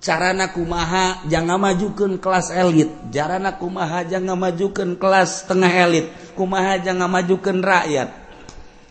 carana 0.00 0.50
kumaha 0.50 1.22
jangan 1.28 1.60
majukan 1.60 2.16
kelas 2.16 2.50
elit? 2.50 2.90
Jarana 3.12 3.54
kumaha 3.60 4.02
jangan 4.02 4.34
majukan 4.34 4.96
kelas 4.96 5.44
tengah 5.46 5.70
elit? 5.70 6.08
Kumaha 6.34 6.80
jangan 6.80 7.06
majukan 7.06 7.60
rakyat? 7.60 8.08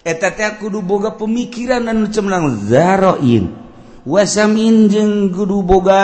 Eteta 0.05 0.55
kudu 0.55 0.79
boga 0.79 1.17
pemikiran 1.17 1.83
dan 1.83 2.07
cemerlang 2.07 2.55
zaroin. 2.69 3.51
Wasamin 4.07 4.87
jeng 4.87 5.33
kudu 5.35 5.65
boga 5.65 6.01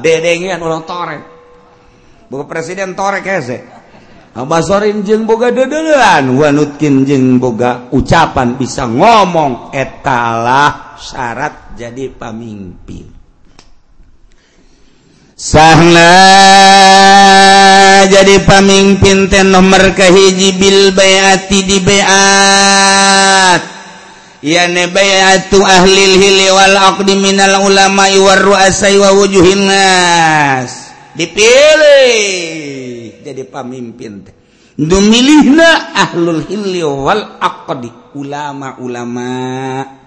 dedengan 0.00 0.64
orang 0.64 0.82
torek. 0.88 1.22
Boga 2.32 2.44
presiden 2.48 2.96
torek 2.96 3.24
hese 3.28 3.78
Abasorin 4.38 5.02
jeng 5.02 5.26
boga 5.26 5.50
dedelan 5.50 6.38
wanutkin 6.38 7.02
jeng 7.02 7.42
boga 7.42 7.90
ucapan 7.90 8.54
bisa 8.54 8.86
ngomong. 8.86 9.74
Etalah 9.74 10.94
syarat 10.94 11.74
jadi 11.74 12.06
pemimpin. 12.14 13.17
sahna 15.38 16.10
jadi 18.10 18.42
pamimpin 18.42 19.30
teh 19.30 19.46
nomor 19.46 19.94
kahiji 19.94 20.58
bil 20.58 20.90
bayati 20.90 21.62
di 21.62 21.78
bayat. 21.78 23.62
Yani 24.38 24.86
bayatu 24.90 25.62
ahlil 25.62 26.14
hili 26.18 26.50
wal 26.50 26.74
aqdi 26.74 27.14
minal 27.18 27.62
ulama 27.62 28.10
war 28.18 28.42
ru'asai 28.42 28.98
wa 28.98 29.14
wujuhin 29.14 29.66
nas. 29.66 30.90
Dipilih 31.14 33.22
jadi 33.22 33.42
pamimpin 33.46 34.26
teh. 34.26 34.34
Dumilihna 34.78 35.94
ahlul 35.94 36.46
hili 36.46 36.86
wal 36.86 37.38
aqdi 37.42 37.90
ulama-ulama. 38.14 39.97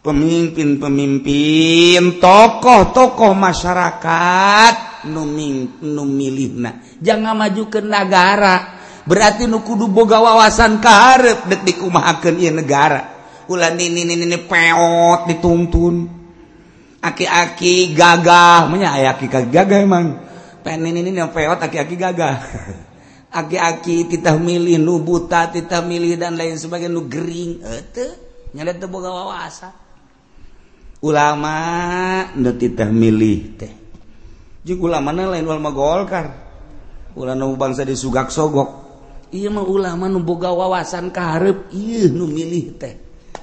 pemimpin-pemimpin 0.00 2.22
tokoh-tokoh 2.22 3.34
masyarakat 3.34 4.74
numing 5.10 5.82
numilihna 5.82 6.78
jangan 7.02 7.34
maju 7.34 7.62
ke 7.70 7.82
negara 7.82 8.78
berarti 9.08 9.48
nu 9.48 9.64
kudu 9.64 9.88
boga 9.88 10.20
wawasan 10.20 10.84
karep 10.84 11.48
dek 11.48 11.64
dikumahakeun 11.64 12.36
ieu 12.36 12.52
negara. 12.52 13.16
Ulah 13.48 13.72
nini 13.72 14.04
nini 14.04 14.36
peot 14.44 15.24
dituntun 15.24 16.04
aki-aki 17.00 17.96
gagah. 17.96 18.68
Menya 18.68 18.92
aya 18.92 19.16
aki 19.16 19.32
gagah 19.32 19.80
emang. 19.80 20.20
Pengen 20.60 20.92
nini 20.92 21.08
nini 21.08 21.24
peot 21.24 21.56
aki-aki 21.56 21.96
gagah. 21.96 22.36
Aki-aki 23.28 24.08
kita 24.08 24.40
milih 24.40 24.80
nu 24.80 25.04
buta 25.04 25.52
kita 25.52 25.84
milih 25.84 26.16
dan 26.16 26.36
lain 26.36 26.60
sebagainya 26.60 26.92
nu 26.92 27.08
gering. 27.08 27.64
Heunteu 27.64 28.12
nya 28.52 28.68
teu 28.76 28.88
boga 28.88 29.08
wawasan. 29.08 29.87
ulama 31.02 31.56
teh 32.34 32.90
milih 32.90 33.40
teh. 33.58 33.72
Ulama 34.68 35.14
lain 35.14 35.46
ulama 35.48 35.70
Golkar. 35.72 36.26
Ulama 37.16 37.48
bangsa 37.56 37.88
di 37.88 37.96
Sugak 37.96 38.28
sogok. 38.28 38.86
Iya 39.28 39.52
mah 39.52 39.64
ulama 39.64 40.08
nuboga 40.08 40.48
wawasan 40.48 41.12
karep 41.12 41.68
Iya 41.72 42.08
nu 42.12 42.28
milih 42.28 42.76
teh. 42.76 42.94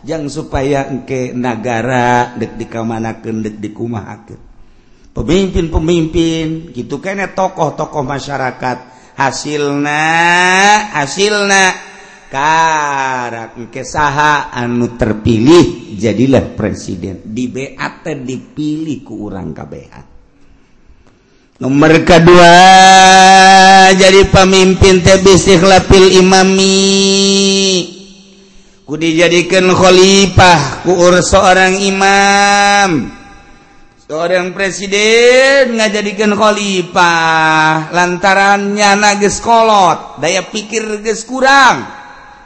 Jang 0.06 0.30
supaya 0.30 0.86
engke 0.86 1.34
negara 1.34 2.38
dek 2.38 2.62
di 2.62 2.66
kamanakeun 2.70 3.42
dek 3.42 3.58
di 3.58 3.70
pemimpin-pemimpin 5.16 6.76
gitu 6.76 7.02
kayaknya 7.02 7.34
tokoh-tokoh 7.34 8.04
masyarakat. 8.06 8.78
Hasilna 9.16 10.04
hasilna. 10.92 11.95
kesaha 13.72 14.52
anu 14.52 14.96
terpilih 15.00 15.96
jadilah 15.96 16.56
presiden. 16.56 17.24
Di 17.24 17.48
BAT 17.48 18.06
dipilih 18.24 19.04
ku 19.04 19.32
urang 19.32 19.56
KBA 19.56 20.16
nomor 21.56 22.04
kedua 22.04 22.56
jadi 23.96 24.28
pemimpin 24.28 25.00
tebisnikhlapil 25.00 26.20
imami. 26.20 27.96
Ku 28.86 28.94
dijadikan 29.02 29.66
khalifah 29.74 30.86
ku 30.86 30.94
ur 30.94 31.18
seorang 31.24 31.80
imam. 31.80 32.90
Seorang 34.06 34.54
presiden 34.54 35.82
ngajadikan 35.82 36.38
khalifah. 36.38 37.90
Lantarannya 37.90 38.92
nages 38.94 39.42
kolot 39.42 40.22
daya 40.22 40.46
pikir 40.46 41.02
ges 41.02 41.26
kurang. 41.26 42.05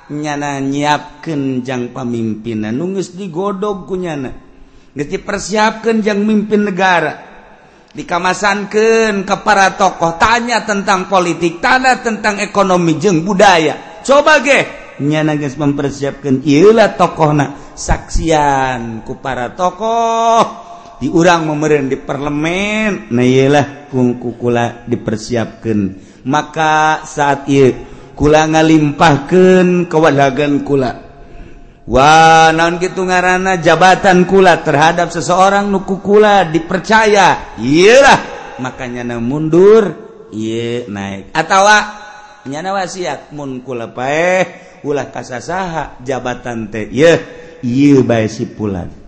nyana 0.10 0.62
nyiapkanjang 0.62 1.94
pemimpinan 1.94 2.74
nungus 2.74 3.14
digodog 3.14 3.86
kunyana 3.86 4.50
Gesti 4.90 5.22
persiapkan 5.22 6.02
jang 6.02 6.26
mimpin 6.26 6.66
negara. 6.66 7.14
Dikamasankan 7.94 9.26
ke 9.26 9.36
para 9.46 9.78
tokoh. 9.78 10.18
Tanya 10.18 10.66
tentang 10.66 11.10
politik 11.10 11.62
tanda 11.62 11.98
tentang 12.02 12.42
ekonomi 12.42 12.98
jeng 12.98 13.22
budaya. 13.24 14.02
Coba 14.02 14.42
ge 14.42 14.66
nyana 15.00 15.38
geus 15.38 15.56
mempersiapkan 15.56 16.42
ialah 16.42 16.98
tokoh 16.98 17.32
na. 17.32 17.46
Saksian 17.78 19.06
ku 19.06 19.22
para 19.22 19.54
tokoh. 19.54 20.68
Diurang 21.00 21.48
memerin 21.48 21.88
di 21.88 21.96
parlemen. 21.96 23.14
Nah 23.14 23.24
ialah 23.26 23.88
kungkukula 23.94 24.84
dipersiapkan 24.90 26.10
maka 26.28 27.02
saat 27.08 27.48
itu 27.48 27.89
kula 28.20 28.52
ngalimpahkan 28.52 29.88
kewadagan 29.88 30.68
kula. 30.68 30.92
Wah 31.88 32.52
naon 32.52 32.78
gitu 32.84 33.08
ngarana 33.08 33.64
jabatan 33.64 34.28
kula 34.28 34.60
terhadap 34.60 35.16
seseorang 35.16 35.72
nuku 35.72 36.04
kula 36.04 36.44
dipercaya. 36.52 37.56
Iyalah 37.56 38.20
makanya 38.60 39.08
na 39.08 39.24
mundur. 39.24 40.12
Iya 40.36 40.86
naik. 40.92 41.32
Atau 41.32 41.64
nyana 42.52 42.76
wasiat 42.76 43.32
mun 43.32 43.64
kula 43.64 43.96
pae 43.96 44.44
ulah 44.84 45.08
kasasaha 45.08 46.04
jabatan 46.04 46.68
teh. 46.68 46.92
Iya 46.92 47.24
iya 47.64 48.04
bae 48.04 48.28
si 48.28 48.46
pulan 48.46 49.00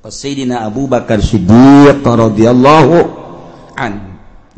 Sayyidina 0.00 0.64
Abu 0.64 0.88
Bakar 0.88 1.20
Siddiq 1.20 2.00
radhiyallahu 2.00 2.96
anhu. 3.76 4.09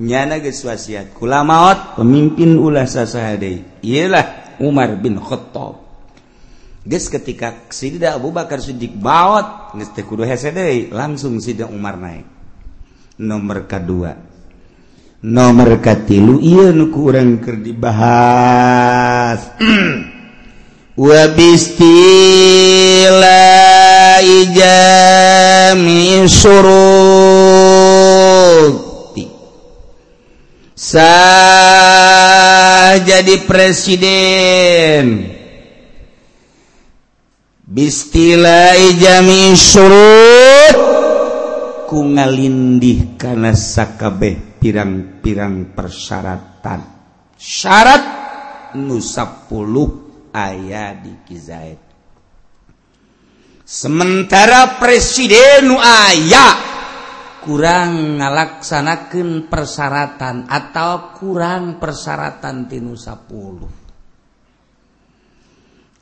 nyana 0.02 0.42
wasiat 0.42 1.14
kula 1.14 1.46
maut 1.46 1.94
pemimpin 1.94 2.58
ulah 2.58 2.90
sasahade 2.90 3.62
ialah 3.86 4.58
Umar 4.58 4.98
bin 4.98 5.22
Khattab. 5.22 5.78
Geus 6.82 7.06
ketika 7.06 7.70
Sidda 7.70 8.18
Abu 8.18 8.34
Bakar 8.34 8.58
Siddiq 8.58 8.98
maut 8.98 9.70
geus 9.78 9.94
teu 9.94 10.02
kudu 10.02 10.26
hese 10.26 10.50
deui 10.50 10.90
langsung 10.90 11.38
Sidda 11.38 11.70
Umar 11.70 11.94
naik. 11.94 12.26
Nomor 13.22 13.70
kedua. 13.70 14.18
Nomor 15.22 15.78
katilu 15.78 16.42
ieu 16.42 16.74
nu 16.74 16.90
ku 16.90 17.06
urang 17.06 17.38
keur 17.38 17.62
dibahas. 17.62 19.54
Wa 20.98 21.22
bistila 21.32 23.40
ijami 24.18 26.26
surur 26.26 27.21
sah 30.82 31.78
jadi 33.06 33.46
presiden. 33.46 35.30
Bistilai 37.62 38.98
jami 38.98 39.54
surut 39.54 40.74
ku 41.86 42.02
ngalindih 42.02 43.14
kana 43.14 43.54
sakabeh 43.54 44.58
pirang-pirang 44.58 45.70
persyaratan. 45.70 46.82
Syarat 47.38 48.02
nu 48.76 48.98
10 48.98 50.34
aya 50.34 50.98
di 50.98 51.14
Kizaid. 51.22 51.78
Sementara 53.62 54.76
presiden 54.82 55.70
nu 55.70 55.78
aya. 55.80 56.71
kurang 57.42 58.22
ngalaksanakan 58.22 59.50
persyaratan 59.50 60.46
atau 60.46 61.12
kurang 61.18 61.82
persyaratan 61.82 62.70
tinu 62.70 62.94
10 62.94 63.82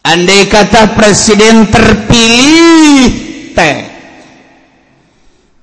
andai 0.05 0.43
kata 0.49 0.97
presiden 0.97 1.69
terpilih 1.69 3.09
teh. 3.55 3.79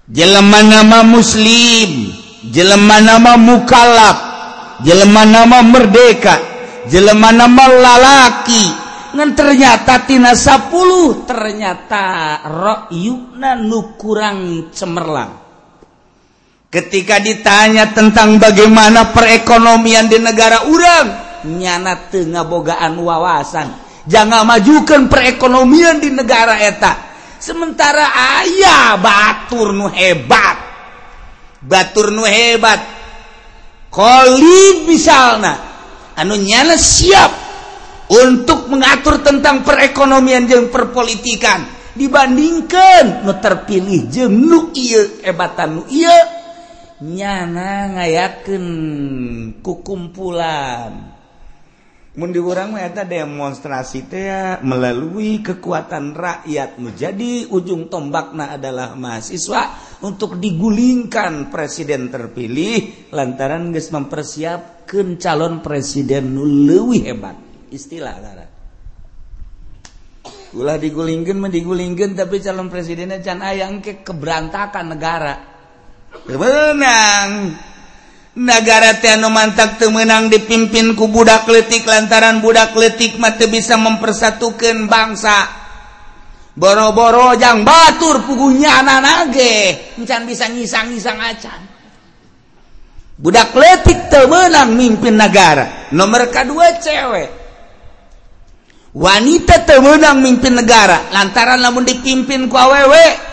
Jelema 0.08 0.64
nama 0.64 1.04
muslim 1.04 2.16
jelema 2.48 3.04
nama 3.04 3.36
mukalab 3.36 4.18
jelema 4.88 5.28
nama 5.28 5.60
merdeka 5.68 6.40
jelema 6.88 7.36
nama 7.36 7.68
lalaki. 7.68 8.88
Ngan 9.08 9.30
ternyata 9.36 10.08
tina 10.08 10.32
10 10.32 11.28
ternyata 11.28 12.06
rokyukna 12.48 13.60
nu 13.60 14.00
kurang 14.00 14.72
cemerlang. 14.72 15.47
ketika 16.68 17.24
ditanya 17.24 17.96
tentang 17.96 18.40
bagaimana 18.40 19.16
perekonomian 19.16 20.12
di 20.12 20.20
negara 20.20 20.68
urang 20.68 21.08
nyana 21.48 22.12
tengah 22.12 22.44
bogaan 22.44 23.00
wawasan. 23.00 23.68
Jangan 24.08 24.48
majukan 24.48 25.12
perekonomian 25.12 26.00
di 26.00 26.10
negara 26.12 26.60
eta. 26.64 26.96
Sementara 27.38 28.08
ayah 28.42 28.96
Batur 28.98 29.76
Nu 29.76 29.92
hebat. 29.92 30.58
Batur 31.60 32.16
Nu 32.16 32.24
hebat. 32.24 32.80
Koli 33.92 34.88
misalnya 34.88 35.60
anu 36.16 36.40
nyana 36.40 36.80
siap 36.80 37.32
untuk 38.08 38.72
mengatur 38.72 39.20
tentang 39.24 39.64
perekonomian 39.68 40.48
dan 40.48 40.72
perpolitikan. 40.72 41.76
Dibandingkan 41.98 43.26
nu 43.26 43.34
terpilih 43.42 44.06
jeng 44.08 44.30
nu 44.30 44.70
iya 44.78 45.02
hebatan 45.26 45.82
nu 45.82 45.84
iya 45.90 46.37
nyana 47.02 47.94
ngayaken 47.94 48.66
kukumpulan. 49.62 51.14
Mundi 52.18 52.42
orangta 52.42 53.06
demonstrasi 53.06 54.10
melalui 54.66 55.46
kekuatan 55.46 56.18
rakyat 56.18 56.82
menjadi 56.82 57.46
ujung 57.54 57.94
tombakna 57.94 58.58
adalah 58.58 58.98
mahasiswa 58.98 59.78
untuk 60.02 60.42
digulingkan 60.42 61.54
presiden 61.54 62.10
terpilih 62.10 63.14
lantaran 63.14 63.70
guys 63.70 63.94
mempersiapkan 63.94 65.22
calon 65.22 65.62
presiden 65.62 66.34
nulewi 66.34 67.06
hebat. 67.06 67.38
Istilah 67.70 68.16
ulah 70.58 70.80
digulingkan 70.82 71.38
digulingkan 71.54 72.18
tapi 72.18 72.42
calon 72.42 72.72
presidennya 72.72 73.22
Can 73.22 73.46
ayang 73.46 73.78
ke 73.78 74.02
keberantakan 74.02 74.90
negara 74.90 75.57
menang 76.26 77.54
negara 78.38 79.02
Tiano 79.02 79.34
mantap 79.34 79.82
temenang 79.82 80.30
dipimpin 80.30 80.94
ku 80.94 81.10
budak 81.10 81.50
kletik 81.50 81.90
lantaran 81.90 82.38
budak 82.38 82.78
kletik 82.78 83.18
mate 83.18 83.50
bisa 83.50 83.78
mempersatukan 83.78 84.86
bangsa. 84.86 85.66
Boro-boro 86.58 87.38
jang 87.38 87.62
batur 87.62 88.26
pugunya 88.26 88.82
anak 88.82 89.00
nage 89.06 89.54
encan 90.02 90.26
bisa 90.26 90.50
ngisang-ngisang 90.50 91.18
acan. 91.22 91.62
Budak 93.18 93.54
kletik 93.54 94.10
temenang 94.14 94.78
mimpin 94.78 95.18
negara. 95.18 95.90
Nomor 95.94 96.30
kedua 96.30 96.78
cewek. 96.78 97.30
Wanita 98.94 99.66
temenang 99.66 100.22
mimpin 100.22 100.58
negara. 100.58 101.10
Lantaran 101.14 101.62
namun 101.62 101.86
dipimpin 101.86 102.50
ku 102.50 102.58
awewe 102.58 103.27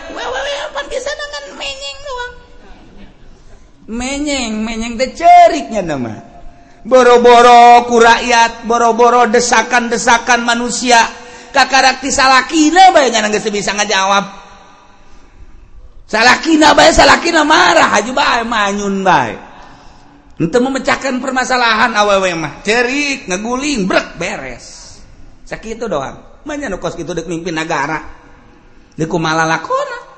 menyeng 3.89 4.61
menyeng 4.65 4.97
deceriknya 4.97 5.81
nama. 5.85 6.15
Boro-boro 6.85 7.89
ku 7.89 7.97
rakyat 7.97 8.69
boro-boro 8.69 9.25
desakan-desakan 9.29 10.45
manusia. 10.45 11.01
Kakarakti 11.49 12.11
salakina 12.13 12.93
bae 12.93 13.09
ngan 13.09 13.31
geus 13.33 13.47
bisa 13.49 13.73
ngajawab. 13.73 14.25
Salakina 16.05 16.77
bae 16.77 16.93
salakina 16.93 17.41
marah 17.41 17.89
aja 17.89 18.11
bae 18.13 18.43
manyun 18.45 19.01
bae. 19.01 19.33
Untuk 20.35 20.61
memecahkan 20.61 21.23
permasalahan 21.23 21.95
awewe 21.95 22.35
mah. 22.37 22.61
Cerik 22.61 23.25
ngeguling 23.25 23.87
brek 23.87 24.19
beres. 24.19 24.99
Sakitu 25.47 25.89
doang. 25.89 26.43
Banyak 26.45 26.77
kos 26.77 26.99
itu 27.01 27.09
dek 27.15 27.25
mimpin 27.25 27.57
negara 27.57 27.97
deku 28.93 29.17
malah 29.17 29.49
lakona. 29.49 30.14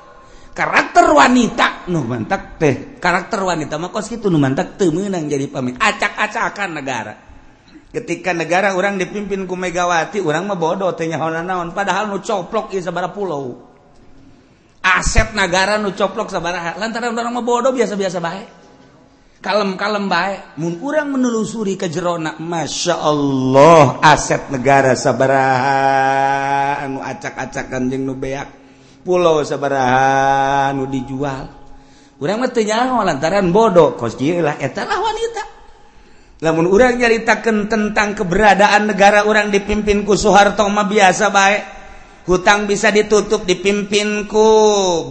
karakter 0.58 1.06
wanita. 1.14 1.86
Nu 1.86 2.02
mantap 2.02 2.58
teh. 2.58 2.98
Karakter 2.98 3.38
wanita 3.46 3.78
mah 3.78 3.94
kos 3.94 4.10
itu 4.10 4.26
nu 4.26 4.42
mantap 4.42 4.74
teu 4.74 4.90
meunang 4.90 5.30
jadi 5.30 5.46
pemimpin 5.46 5.78
acak-acakan 5.78 6.70
negara. 6.74 7.14
Ketika 7.94 8.34
negara 8.34 8.74
orang 8.74 8.98
dipimpin 8.98 9.46
ku 9.46 9.54
Megawati 9.54 10.18
orang 10.18 10.50
mah 10.50 10.58
bodoh 10.58 10.90
teh 10.98 11.06
naon. 11.06 11.70
Padahal 11.70 12.10
nu 12.10 12.18
coplok 12.18 12.74
ieu 12.74 12.82
sabaraha 12.82 13.14
pulau. 13.14 13.70
Aset 14.82 15.30
negara 15.38 15.78
nu 15.78 15.94
coplok 15.94 16.26
sabaraha 16.34 16.74
lantaran 16.74 17.14
orang 17.14 17.38
mah 17.38 17.46
bodoh 17.46 17.70
biasa-biasa 17.70 18.18
bae. 18.18 18.42
Kalem-kalem 19.38 20.10
bae. 20.10 20.58
Mun 20.58 20.82
urang 20.82 21.14
menelusuri 21.14 21.78
ke 21.78 21.86
jerona 21.86 22.34
Masya 22.42 22.98
Allah 22.98 24.02
aset 24.02 24.50
negara 24.50 24.98
sabaraha. 24.98 26.82
Anu 26.82 26.98
acak-acakan 26.98 27.86
jeung 27.86 28.02
nu 28.02 28.18
beak. 28.18 28.67
pulau 29.02 29.42
sabarahan 29.42 30.74
nu 30.74 30.86
dijual. 30.90 31.48
Urang 32.18 32.42
mah 32.42 32.50
teu 32.50 32.66
nyaho 32.66 33.06
lantaran 33.06 33.54
bodoh 33.54 33.94
kos 33.94 34.18
kieu 34.18 34.42
lah. 34.42 34.58
Eta 34.58 34.82
lah 34.82 34.98
wanita. 34.98 35.42
Lamun 36.42 36.70
urang 36.70 36.94
nyaritakeun 36.94 37.66
tentang 37.66 38.14
keberadaan 38.14 38.90
negara 38.90 39.26
urang 39.26 39.50
dipimpin 39.50 40.06
ku 40.06 40.14
Soeharto 40.14 40.66
mah 40.70 40.86
biasa 40.86 41.34
bae 41.34 41.58
hutang 42.30 42.70
bisa 42.70 42.94
ditutup 42.94 43.42
dipimpin 43.42 44.30
ku 44.30 44.46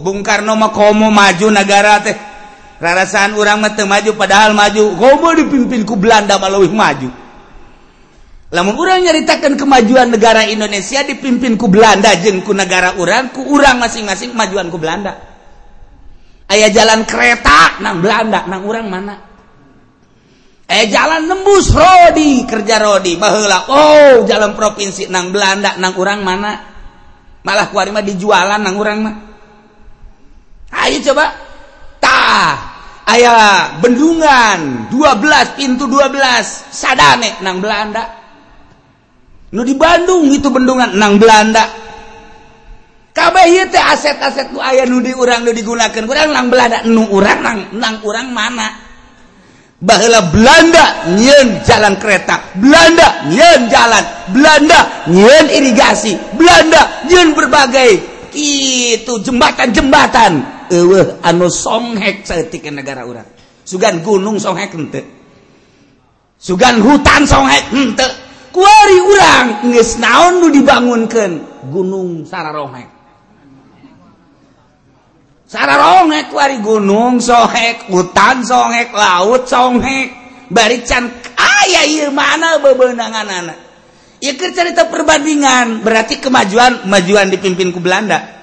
Bung 0.00 0.24
Karno 0.24 0.56
mah 0.56 0.72
komo 0.72 1.12
maju 1.12 1.46
negara 1.52 2.00
teh. 2.00 2.16
Rarasaan 2.78 3.36
urang 3.36 3.60
mah 3.60 3.76
teu 3.76 3.84
maju 3.84 4.16
padahal 4.16 4.56
maju 4.56 4.96
komo 4.96 5.36
dipimpin 5.36 5.84
ku 5.84 6.00
Belanda 6.00 6.40
mah 6.40 6.48
leuwih 6.48 6.72
maju. 6.72 7.27
lamun 8.48 8.74
orang 8.80 9.04
nyaritakan 9.04 9.60
kemajuan 9.60 10.08
negara 10.08 10.48
Indonesia 10.48 11.04
dipimpin 11.04 11.60
ku 11.60 11.68
Belanda 11.68 12.16
jengku 12.16 12.56
negara 12.56 12.96
orang 12.96 13.28
ku 13.32 13.44
orang 13.52 13.76
masing-masing 13.76 14.32
kemajuan 14.32 14.72
ku 14.72 14.80
Belanda. 14.80 15.12
Ayah 16.48 16.72
jalan 16.72 17.04
kereta 17.04 17.76
nang 17.84 18.00
Belanda 18.00 18.48
nang 18.48 18.64
orang 18.64 18.86
mana? 18.88 19.14
Ayah 20.68 20.86
jalan 20.88 21.28
nembus 21.28 21.72
Rodi 21.72 22.48
kerja 22.48 22.80
Rodi 22.80 23.20
bahula 23.20 23.68
oh 23.68 24.24
jalan 24.24 24.56
provinsi 24.56 25.12
nang 25.12 25.28
Belanda 25.28 25.76
nang 25.76 25.92
orang 26.00 26.20
mana? 26.24 26.52
Malah 27.44 27.68
kuari 27.68 27.92
mah 27.92 28.04
dijualan 28.04 28.60
nang 28.60 28.76
orang 28.80 28.98
mah. 29.00 29.16
Ayo 30.72 31.00
coba. 31.12 31.26
Tah 32.00 32.52
ayah 33.08 33.76
bendungan 33.80 34.88
12 34.92 35.56
pintu 35.56 35.84
12 35.88 36.16
sadane 36.72 37.40
nang 37.40 37.60
Belanda. 37.60 38.17
nu 39.52 39.64
di 39.64 39.74
Bandung 39.76 40.28
itu 40.28 40.48
bendungan 40.52 40.92
nang 40.96 41.16
Belanda. 41.16 41.64
Kabeh 43.16 43.66
teh 43.66 43.82
aset-aset 43.82 44.54
nu 44.54 44.62
aya 44.62 44.86
nu 44.86 45.02
diurang 45.02 45.42
nu 45.42 45.50
digunakan 45.50 46.04
urang 46.06 46.30
nang 46.30 46.46
Belanda 46.52 46.86
nu 46.86 47.08
urang 47.10 47.40
nang 47.42 47.58
nang 47.74 47.94
urang 48.04 48.28
mana? 48.30 48.68
Baheula 49.78 50.30
Belanda 50.34 51.06
nyeun 51.14 51.62
jalan 51.62 51.94
kereta. 52.02 52.54
Belanda 52.58 53.30
nyeun 53.30 53.70
jalan. 53.70 54.04
Belanda 54.34 55.06
nyeun 55.06 55.46
irigasi. 55.50 56.18
Belanda 56.34 57.06
nyeun 57.06 57.34
berbagai 57.34 57.90
itu 58.34 59.12
jembatan-jembatan. 59.22 60.58
Eueuh 60.68 61.22
anu 61.24 61.48
songhek 61.48 62.26
saeutik 62.26 62.66
negara 62.74 63.06
urang. 63.06 63.26
Sugan 63.62 64.02
gunung 64.04 64.36
songhek 64.38 64.74
henteu. 64.74 65.06
Sugan 66.38 66.82
hutan 66.82 67.22
songhek 67.26 67.64
henteu. 67.72 68.27
kuari 68.52 68.98
urang 69.02 69.46
nges 69.72 70.00
naon 70.00 70.44
nu 70.44 70.48
dibangunkan 70.52 71.30
gunung 71.68 72.24
sararonghek 72.24 72.88
sararonghek 75.48 76.28
kuari 76.28 76.60
gunung 76.60 77.18
sohek 77.18 77.88
hutan 77.88 78.44
sohek 78.44 78.92
laut 78.92 79.48
sohek. 79.48 80.16
Bari 80.48 80.80
can 80.80 81.12
aya 81.36 81.84
ieu 81.84 82.08
mana 82.08 82.56
bebenangan 82.56 83.28
anak 83.28 83.58
ya 84.16 84.32
keur 84.34 84.50
cerita 84.56 84.88
perbandingan 84.88 85.84
berarti 85.84 86.18
kemajuan 86.24 86.88
majuan 86.88 87.28
dipimpin 87.28 87.70
ku 87.70 87.84
Belanda. 87.84 88.40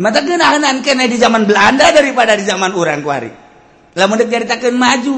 Mata 0.00 0.24
genahanan 0.24 0.80
keneh 0.80 1.12
di 1.12 1.20
zaman 1.20 1.44
Belanda 1.44 1.92
daripada 1.92 2.32
di 2.32 2.44
zaman 2.48 2.72
urang 2.72 3.04
kuari. 3.04 3.28
Lamun 4.00 4.16
deuk 4.16 4.32
caritakeun 4.32 4.80
maju 4.80 5.16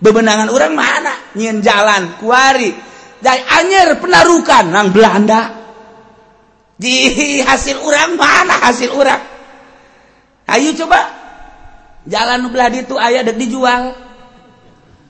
bebenangan 0.00 0.48
urang 0.48 0.72
mana? 0.72 1.12
Nyin 1.36 1.60
jalan 1.60 2.16
kuari. 2.16 2.72
dari 3.20 3.42
anjir 3.42 4.00
penarukan 4.00 4.64
nang 4.68 4.90
Belanda. 4.92 5.64
Di 6.76 7.40
hasil 7.40 7.80
orang 7.80 8.20
mana 8.20 8.60
hasil 8.68 8.92
orang 8.92 9.22
ayo 10.56 10.72
coba. 10.76 11.00
Jalan 12.06 12.46
nubelah 12.46 12.70
itu 12.70 12.94
ayah 13.02 13.26
dek 13.26 13.34
dijual. 13.34 13.90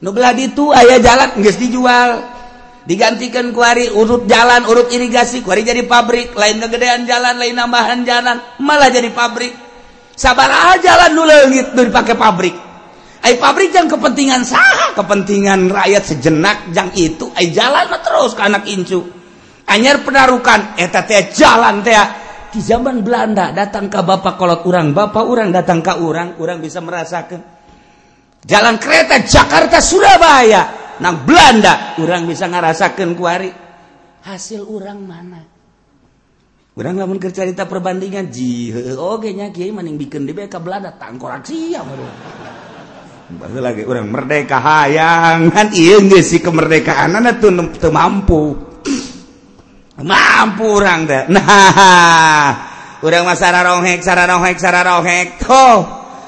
Nubelah 0.01 0.33
itu 0.33 0.73
ayah 0.73 0.97
jalan 0.97 1.29
nggak 1.37 1.57
dijual. 1.61 2.11
Digantikan 2.87 3.51
kuari 3.51 3.91
urut 3.91 4.31
jalan 4.31 4.63
urut 4.65 4.89
irigasi 4.89 5.45
kuari 5.45 5.67
jadi 5.67 5.85
pabrik. 5.85 6.33
Lain 6.33 6.57
kegedean 6.63 7.05
jalan 7.05 7.37
lain 7.37 7.53
nambahan 7.53 8.07
jalan 8.07 8.41
malah 8.63 8.89
jadi 8.89 9.13
pabrik. 9.13 9.53
Sabar 10.17 10.49
aja 10.49 10.81
jalan 10.81 11.13
dulu 11.13 11.39
gitu 11.53 11.81
dipakai 11.85 12.17
pabrik. 12.17 12.66
Ay 13.27 13.43
pabrik 13.43 13.75
yang 13.75 13.91
kepentingan 13.91 14.47
sah, 14.47 14.95
kepentingan 14.95 15.67
rakyat 15.67 16.15
sejenak 16.15 16.71
yang 16.71 16.95
itu 16.95 17.27
ay 17.35 17.51
jalan 17.51 17.91
terus 17.99 18.39
ke 18.39 18.43
anak 18.47 18.71
incu. 18.71 19.03
Anyar 19.67 20.07
penarukan 20.07 20.79
eh, 20.79 20.87
eta 20.87 21.03
teh 21.03 21.35
jalan 21.35 21.83
teh 21.83 21.99
di 22.55 22.63
zaman 22.63 23.03
Belanda 23.03 23.51
datang 23.51 23.91
ke 23.91 23.99
bapak 23.99 24.39
kolot 24.39 24.63
orang, 24.63 24.95
bapak 24.95 25.27
orang 25.27 25.51
datang 25.51 25.83
ke 25.83 25.99
orang, 25.99 26.39
orang 26.39 26.63
bisa 26.63 26.79
merasakan. 26.79 27.43
Jalan 28.47 28.79
kereta 28.79 29.19
Jakarta 29.19 29.83
Surabaya 29.83 30.95
nang 31.03 31.27
Belanda 31.27 31.99
orang 31.99 32.31
bisa 32.31 32.47
ngerasakan 32.47 33.19
kuari 33.19 33.51
hasil 34.23 34.63
orang 34.71 35.03
mana? 35.03 35.43
Urang 36.79 36.95
lamun 36.95 37.19
keur 37.19 37.35
carita 37.35 37.67
perbandingan 37.67 38.31
jihe 38.31 38.95
oge 38.95 39.35
nya 39.35 39.51
kiai 39.51 39.75
maning 39.75 39.99
bikin 39.99 40.29
di 40.29 40.37
ka 40.47 40.63
Belanda 40.63 40.95
tangkorak 40.95 41.43
sia 41.43 41.83
lagi 43.35 43.83
orang 43.83 44.07
merdeka 44.07 44.63
hayang. 44.63 45.51
Kan 45.51 45.75
iya 45.75 45.99
nggak 45.99 46.23
sih 46.23 46.39
kemerdekaan 46.39 47.19
anak 47.19 47.43
tuh, 47.43 47.51
tuh 47.75 47.91
mampu. 47.91 48.55
Mampu 49.97 50.77
orang 50.77 51.09
deh 51.09 51.25
nah 51.33 52.53
orang 53.01 53.25
mas 53.25 53.41
rohek 53.41 54.05
sararongek 54.05 54.61
rohek 54.61 55.29
tuh. 55.41 55.77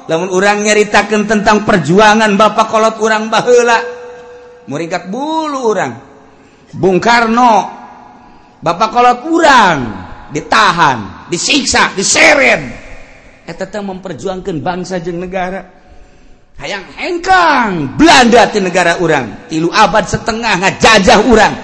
Lamun 0.09 0.33
orang 0.33 0.65
nyeritakan 0.65 1.29
tentang 1.29 1.69
perjuangan 1.69 2.33
bapak 2.33 2.67
kolot 2.73 2.97
orang 2.97 3.29
bahula 3.29 3.79
murikat 4.67 5.13
bulu 5.13 5.69
orang. 5.69 5.93
Bung 6.73 6.97
Karno. 6.97 7.77
Bapak 8.59 8.89
kolot 8.91 9.21
orang 9.29 9.79
ditahan 10.33 11.29
disiksa 11.29 11.93
diseret. 11.93 12.89
Eta 13.45 13.69
memperjuangkan 13.69 14.57
bangsa 14.65 14.97
jeng 14.99 15.21
negara. 15.21 15.78
hayang 16.59 16.85
hengkang 16.99 17.95
Belanda 17.95 18.51
di 18.51 18.61
negara 18.61 18.99
urang. 18.99 19.47
Tilu 19.47 19.71
abad 19.71 20.05
setengah 20.05 20.59
ngajajah 20.59 21.19
urang. 21.31 21.55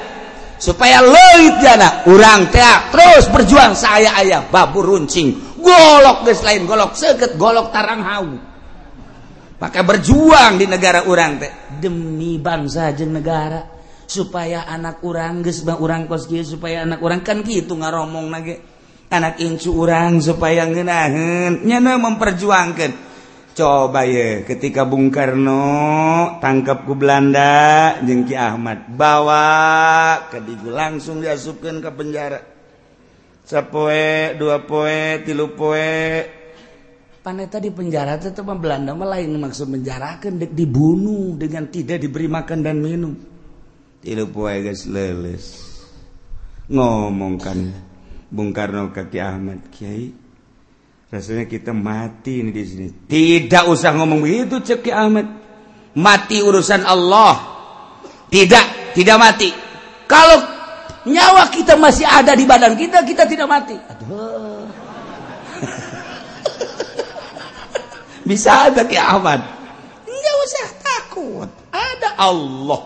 Supaya 0.54 1.02
leit 1.02 1.60
jana 1.60 2.06
urang 2.08 2.48
teak 2.48 2.94
terus 2.94 3.28
berjuang 3.28 3.74
saya 3.76 4.14
ayah 4.22 4.46
babu 4.48 4.80
runcing. 4.80 5.58
Golok 5.60 6.28
geus 6.28 6.40
lain 6.46 6.64
golok 6.64 6.94
seket 6.96 7.36
golok 7.36 7.74
tarang 7.74 8.00
hau. 8.06 8.24
Maka 9.58 9.80
berjuang 9.80 10.60
di 10.60 10.66
negara 10.68 11.04
urang 11.04 11.40
teh. 11.42 11.52
Demi 11.82 12.38
bangsa 12.38 12.94
jeung 12.94 13.12
negara. 13.12 13.74
Supaya 14.04 14.68
anak 14.68 15.02
urang 15.02 15.42
geus 15.42 15.64
urang 15.64 16.06
kos 16.06 16.30
kieu 16.30 16.46
supaya 16.46 16.86
anak 16.86 17.02
urang. 17.02 17.20
Kan 17.26 17.42
kitu 17.42 17.74
ngaromong 17.74 18.30
nage. 18.30 18.56
Anak 19.12 19.36
incu 19.42 19.68
urang 19.68 20.18
supaya 20.18 20.64
ngeunaheun 20.64 21.62
nyana 21.68 22.00
memperjuangkan 22.00 23.13
coba 23.54 24.02
ya 24.02 24.42
ketika 24.42 24.82
Bung 24.82 25.14
Karno 25.14 25.62
tangkap 26.42 26.82
ku 26.82 26.98
Belanda 26.98 27.94
jeung 28.02 28.26
Ki 28.26 28.34
Ahmad 28.34 28.90
bawa 28.90 30.26
ke 30.28 30.42
digu 30.42 30.74
langsung 30.74 31.22
diasupkan 31.22 31.78
ke 31.78 31.90
penjara. 31.94 32.40
Poe 33.46 34.34
dua 34.34 34.66
poe 34.66 35.22
tilu 35.22 35.54
poe. 35.54 36.26
Paneta 37.24 37.56
di 37.56 37.72
penjara 37.72 38.20
itu 38.20 38.42
Belanda 38.42 38.92
lain 38.92 39.38
maksud 39.40 39.70
menjarakan 39.70 40.44
dek 40.44 40.52
dibunuh 40.52 41.38
dengan 41.38 41.70
tidak 41.70 42.02
diberi 42.02 42.28
makan 42.28 42.60
dan 42.60 42.82
minum. 42.82 43.14
Tilu 44.02 44.28
poe 44.28 44.52
guys 44.60 44.84
leles 44.84 45.72
ngomongkan 46.68 47.72
Bung 48.32 48.50
Karno 48.50 48.90
kaki 48.90 49.20
Ahmad 49.20 49.68
Kiai 49.68 50.23
rasanya 51.14 51.46
kita 51.46 51.70
mati 51.70 52.42
ini 52.42 52.50
di 52.50 52.64
sini. 52.66 52.88
Tidak 53.06 53.70
usah 53.70 53.94
ngomong 53.94 54.18
begitu 54.26 54.58
cek 54.58 54.90
Ahmad. 54.90 55.30
Mati 55.94 56.42
urusan 56.42 56.82
Allah. 56.82 57.38
Tidak 58.26 58.98
tidak 58.98 59.16
mati. 59.22 59.54
Kalau 60.10 60.42
nyawa 61.06 61.46
kita 61.54 61.78
masih 61.78 62.02
ada 62.02 62.34
di 62.34 62.42
badan 62.42 62.74
kita 62.74 63.06
kita 63.06 63.30
tidak 63.30 63.46
mati. 63.46 63.78
Aduh. 63.78 64.66
Bisa 68.28 68.74
ada 68.74 68.82
kiamat 68.82 69.64
nggak 70.24 70.36
usah 70.48 70.66
takut. 70.80 71.50
Ada 71.68 72.08
Allah. 72.16 72.82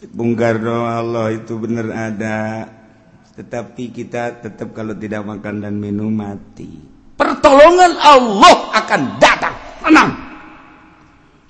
Bung 0.00 0.32
Karno 0.32 0.88
Allah 0.88 1.28
itu 1.36 1.60
benar 1.60 1.92
ada 1.92 2.64
tetapi 3.40 3.88
kita 3.88 4.44
tetap 4.44 4.76
kalau 4.76 4.92
tidak 4.92 5.24
makan 5.24 5.64
dan 5.64 5.80
minum 5.80 6.12
mati. 6.12 6.76
Pertolongan 7.16 7.96
Allah 7.96 8.68
akan 8.76 9.00
datang. 9.16 9.56
Tenang. 9.80 10.10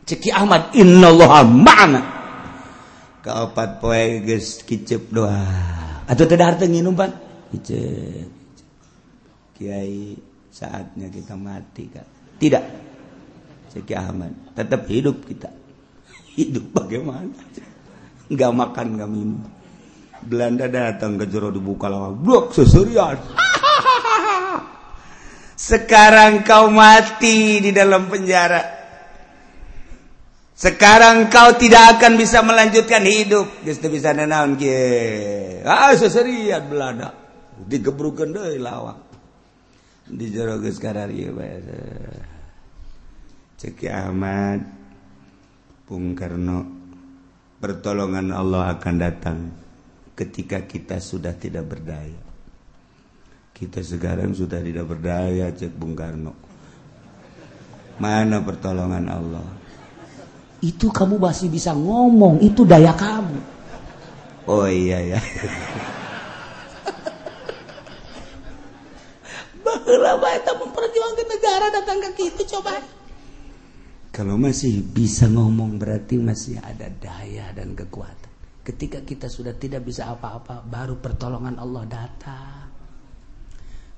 Ceki 0.07 0.30
Ahmad 0.30 0.70
innallaha 0.70 1.43
ma'ana. 1.43 2.03
Keopat 3.26 3.82
poe 3.82 4.22
geus 4.22 4.62
kicep 4.62 5.11
doa. 5.11 5.43
Atau 6.07 6.30
tidak 6.30 6.55
harta 6.55 6.70
nginum 6.70 6.95
pan 6.95 7.11
kicep 7.51 8.30
kiai 9.59 10.14
saatnya 10.55 11.11
kita 11.11 11.34
mati 11.34 11.91
kan 11.91 12.07
tidak. 12.38 12.62
Ceki 13.74 13.95
Ahmad 13.99 14.30
tetap 14.55 14.86
hidup 14.86 15.26
kita. 15.26 15.51
Hidup 16.38 16.70
bagaimana? 16.70 17.34
Nggak 18.30 18.53
makan 18.55 18.86
nggak 18.95 19.11
minum 19.11 19.43
Belanda 20.21 20.68
datang 20.68 21.16
ke 21.16 21.25
jero 21.25 21.49
dibuka 21.49 21.89
lama 21.89 22.12
blok 22.12 22.53
seserian. 22.53 23.16
Sekarang 25.71 26.41
kau 26.45 26.73
mati 26.73 27.61
di 27.61 27.71
dalam 27.73 28.09
penjara. 28.09 28.81
Sekarang 30.57 31.33
kau 31.33 31.57
tidak 31.57 31.97
akan 31.97 32.21
bisa 32.21 32.45
melanjutkan 32.45 33.01
hidup. 33.05 33.64
Geus 33.64 33.81
bisa 33.81 34.12
nanaon 34.12 34.61
kieu 34.61 35.64
ah 35.64 35.93
seserian 35.97 36.68
Belanda. 36.68 37.16
Digebrukeun 37.61 38.33
deui 38.33 38.61
lawak. 38.61 39.09
Di 40.05 40.27
jero 40.33 40.61
geus 40.61 40.81
kararieu 40.81 41.33
bae 41.33 41.61
Ceki 43.61 43.87
Ahmad 43.93 44.64
Bung 45.85 46.16
Karno 46.16 46.64
pertolongan 47.61 48.33
Allah 48.33 48.73
akan 48.73 48.95
datang 48.97 49.39
ketika 50.21 50.68
kita 50.68 51.01
sudah 51.01 51.33
tidak 51.33 51.64
berdaya. 51.64 52.21
Kita 53.57 53.81
sekarang 53.81 54.37
sudah 54.37 54.61
tidak 54.61 54.85
berdaya 54.85 55.49
cek 55.49 55.73
Bung 55.73 55.97
Karno. 55.97 56.37
Mana 57.97 58.45
pertolongan 58.45 59.09
Allah? 59.09 59.49
Itu 60.61 60.93
kamu 60.93 61.16
masih 61.16 61.49
bisa 61.49 61.73
ngomong 61.73 62.45
itu 62.45 62.68
daya 62.68 62.93
kamu. 62.93 63.41
Oh 64.45 64.68
iya 64.68 65.16
ya 65.16 65.21
bahwa 70.01 70.27
kita 70.37 70.53
memperjuangkan 70.59 71.27
negara 71.29 71.66
datang 71.71 71.99
ke 72.12 72.23
itu 72.27 72.43
coba. 72.57 72.83
Kalau 74.11 74.35
masih 74.35 74.83
bisa 74.83 75.31
ngomong 75.31 75.79
berarti 75.79 76.18
masih 76.18 76.59
ada 76.61 76.91
daya 76.91 77.55
dan 77.55 77.79
kekuatan 77.79 78.20
ketika 78.71 79.03
kita 79.03 79.27
sudah 79.27 79.51
tidak 79.59 79.83
bisa 79.83 80.07
apa-apa 80.14 80.62
baru 80.62 81.03
pertolongan 81.03 81.59
Allah 81.59 81.83
datang. 81.91 82.71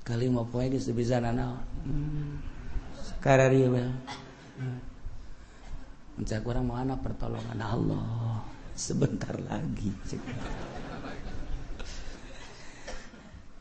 Kali 0.01 0.25
mau 0.33 0.49
poin 0.49 0.73
bisa 0.73 1.21
nana. 1.21 1.61
Hmm. 1.85 2.41
dia 3.23 3.69
mencak 6.13 6.43
orang 6.45 6.65
mana 6.65 6.93
pertolongan 6.97 7.59
Allah. 7.61 8.41
Sebentar 8.73 9.37
lagi. 9.37 9.93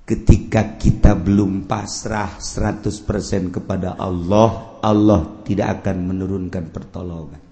Ketika 0.03 0.81
kita 0.81 1.15
belum 1.15 1.69
pasrah 1.69 2.41
100% 2.41 3.55
kepada 3.55 3.95
Allah 4.01 4.83
Allah 4.83 5.45
tidak 5.47 5.85
akan 5.85 5.97
menurunkan 6.11 6.75
pertolongan 6.75 7.52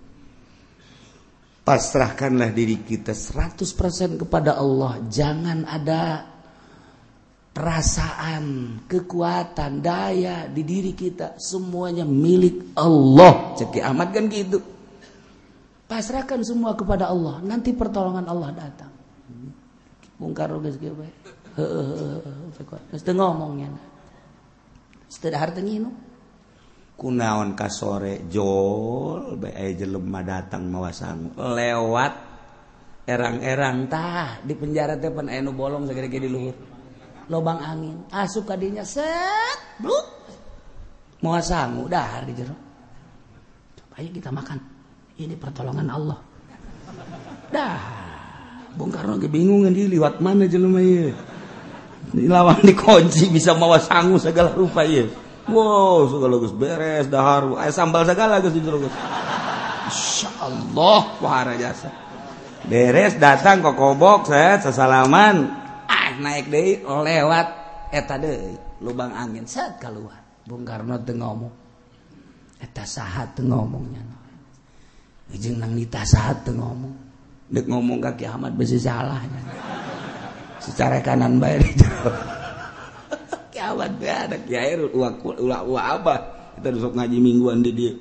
pasrahkanlah 1.70 2.50
diri 2.50 2.82
kita 2.82 3.14
100% 3.14 4.18
kepada 4.18 4.58
Allah 4.58 5.06
jangan 5.06 5.62
ada 5.70 6.26
perasaan 7.54 8.74
kekuatan 8.90 9.78
daya 9.78 10.50
di 10.50 10.66
diri 10.66 10.98
kita 10.98 11.38
semuanya 11.38 12.02
milik 12.02 12.74
Allah 12.74 13.54
cek 13.54 13.86
amat 13.86 14.08
kan 14.10 14.26
gitu 14.26 14.58
pasrahkan 15.86 16.42
semua 16.42 16.74
kepada 16.74 17.06
Allah 17.06 17.38
nanti 17.38 17.70
pertolongan 17.70 18.26
Allah 18.26 18.50
datang 18.50 18.90
Bung 20.18 20.34
Karno 20.34 20.58
geus 20.58 20.74
kieu 20.74 20.98
bae 20.98 21.14
ngomongnya 23.14 23.70
setelah 25.06 25.38
harta 25.38 25.62
nginu 25.62 26.09
kunaon 27.00 27.56
ka 27.56 27.72
sore 27.72 28.28
jol 28.28 29.40
bae 29.40 29.72
jelema 29.72 30.20
datang 30.20 30.68
mawa 30.68 30.92
sangu. 30.92 31.32
Lewat 31.40 32.12
erang-erang 33.08 33.88
tah 33.88 34.44
di 34.44 34.52
penjara 34.52 35.00
teh 35.00 35.08
pan 35.08 35.32
aya 35.32 35.40
nu 35.40 35.56
bolong 35.56 35.88
sagede 35.88 36.20
di 36.20 36.28
luhur. 36.28 36.56
Lobang 37.32 37.64
angin 37.64 38.04
asup 38.12 38.44
ka 38.44 38.60
dinya 38.60 38.84
set 38.84 39.80
bluk. 39.80 40.04
Mawa 41.24 41.40
sangu 41.40 41.88
dah 41.88 42.20
di 42.28 42.32
jero. 42.36 42.56
Ayo 43.96 44.12
kita 44.12 44.28
makan. 44.28 44.60
Ini 45.16 45.36
pertolongan 45.40 45.88
Allah. 45.88 46.18
Dah 47.48 48.00
Bung 48.76 48.94
Karno 48.94 49.18
kebingungan 49.18 49.74
dia 49.74 49.90
lewat 49.90 50.22
mana 50.22 50.46
jelema 50.46 50.78
ya 50.78 51.10
lawan 52.14 52.62
dikunci 52.62 53.30
bisa 53.30 53.54
mawa 53.54 53.78
sangu 53.82 54.18
segala 54.18 54.54
rupa 54.54 54.86
ya 54.86 55.06
Wow, 55.48 56.10
segala 56.12 56.36
gus 56.36 56.52
beres 56.52 57.08
dahar 57.08 57.48
ayah 57.64 57.72
sambal 57.72 58.04
segala 58.04 58.44
geus 58.44 58.52
di 58.52 58.60
lagus. 58.60 58.92
Insyaallah 59.88 61.02
wahara 61.24 61.56
jasa. 61.56 61.88
Beres 62.68 63.16
datang 63.16 63.64
ke 63.64 63.72
kobok 63.72 64.28
saya 64.28 64.60
sesalaman 64.60 65.48
ah 65.88 66.12
naik 66.20 66.52
deui 66.52 66.84
lewat 66.84 67.46
eta 67.88 68.20
deui 68.20 68.52
lubang 68.84 69.16
angin 69.16 69.48
saat 69.48 69.80
keluar. 69.80 70.20
Bung 70.44 70.66
Karno 70.66 71.00
teu 71.00 71.16
ngomong. 71.16 71.54
Eta 72.60 72.84
saha 72.84 73.24
teu 73.32 73.48
ngomongnya. 73.48 74.02
Ijin 75.32 75.56
nang 75.56 75.72
nita 75.72 76.04
saha 76.04 76.36
teu 76.44 76.52
ngomong. 76.52 76.94
Dek 77.50 77.66
ngomong 77.66 77.98
kaki 77.98 78.28
Ahmad 78.28 78.54
besi 78.54 78.76
salahnya. 78.76 79.40
Secara 80.60 81.00
kanan 81.00 81.40
bae. 81.40 81.58
Kiamat 83.60 83.92
be 84.00 84.08
ada. 84.08 84.36
Kiai 84.40 84.72
ulah 84.72 85.12
ulah 85.20 85.60
ulah 85.68 85.84
apa? 86.00 86.14
kita 86.56 86.72
besok 86.72 86.96
ngaji 86.96 87.16
mingguan 87.20 87.60
di 87.60 87.76
dia. 87.76 87.92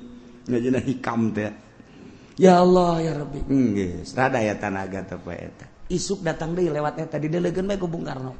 Ngaji 0.48 0.68
hikam 0.88 1.36
teh. 1.36 1.52
Ya 2.40 2.64
Allah 2.64 2.96
ya 3.04 3.12
Rabbi. 3.20 3.44
Geus 3.76 4.16
rada 4.16 4.40
ya 4.40 4.56
tanaga 4.56 5.04
teh 5.04 5.20
eta 5.20 5.68
isuk 5.92 6.24
datang 6.24 6.56
deui 6.56 6.72
lewat 6.72 7.04
eta 7.04 7.20
di 7.20 7.28
delegeun 7.28 7.68
bae 7.68 7.76
ku 7.76 7.92
Bung 7.92 8.08
Karno. 8.08 8.32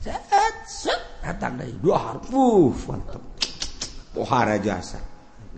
Set 0.00 0.24
set 0.64 1.20
datang 1.20 1.60
deui. 1.60 1.76
Dua 1.76 2.00
harfu 2.00 2.72
mantep. 2.88 3.20
Pohara 4.16 4.56
jasa. 4.56 4.96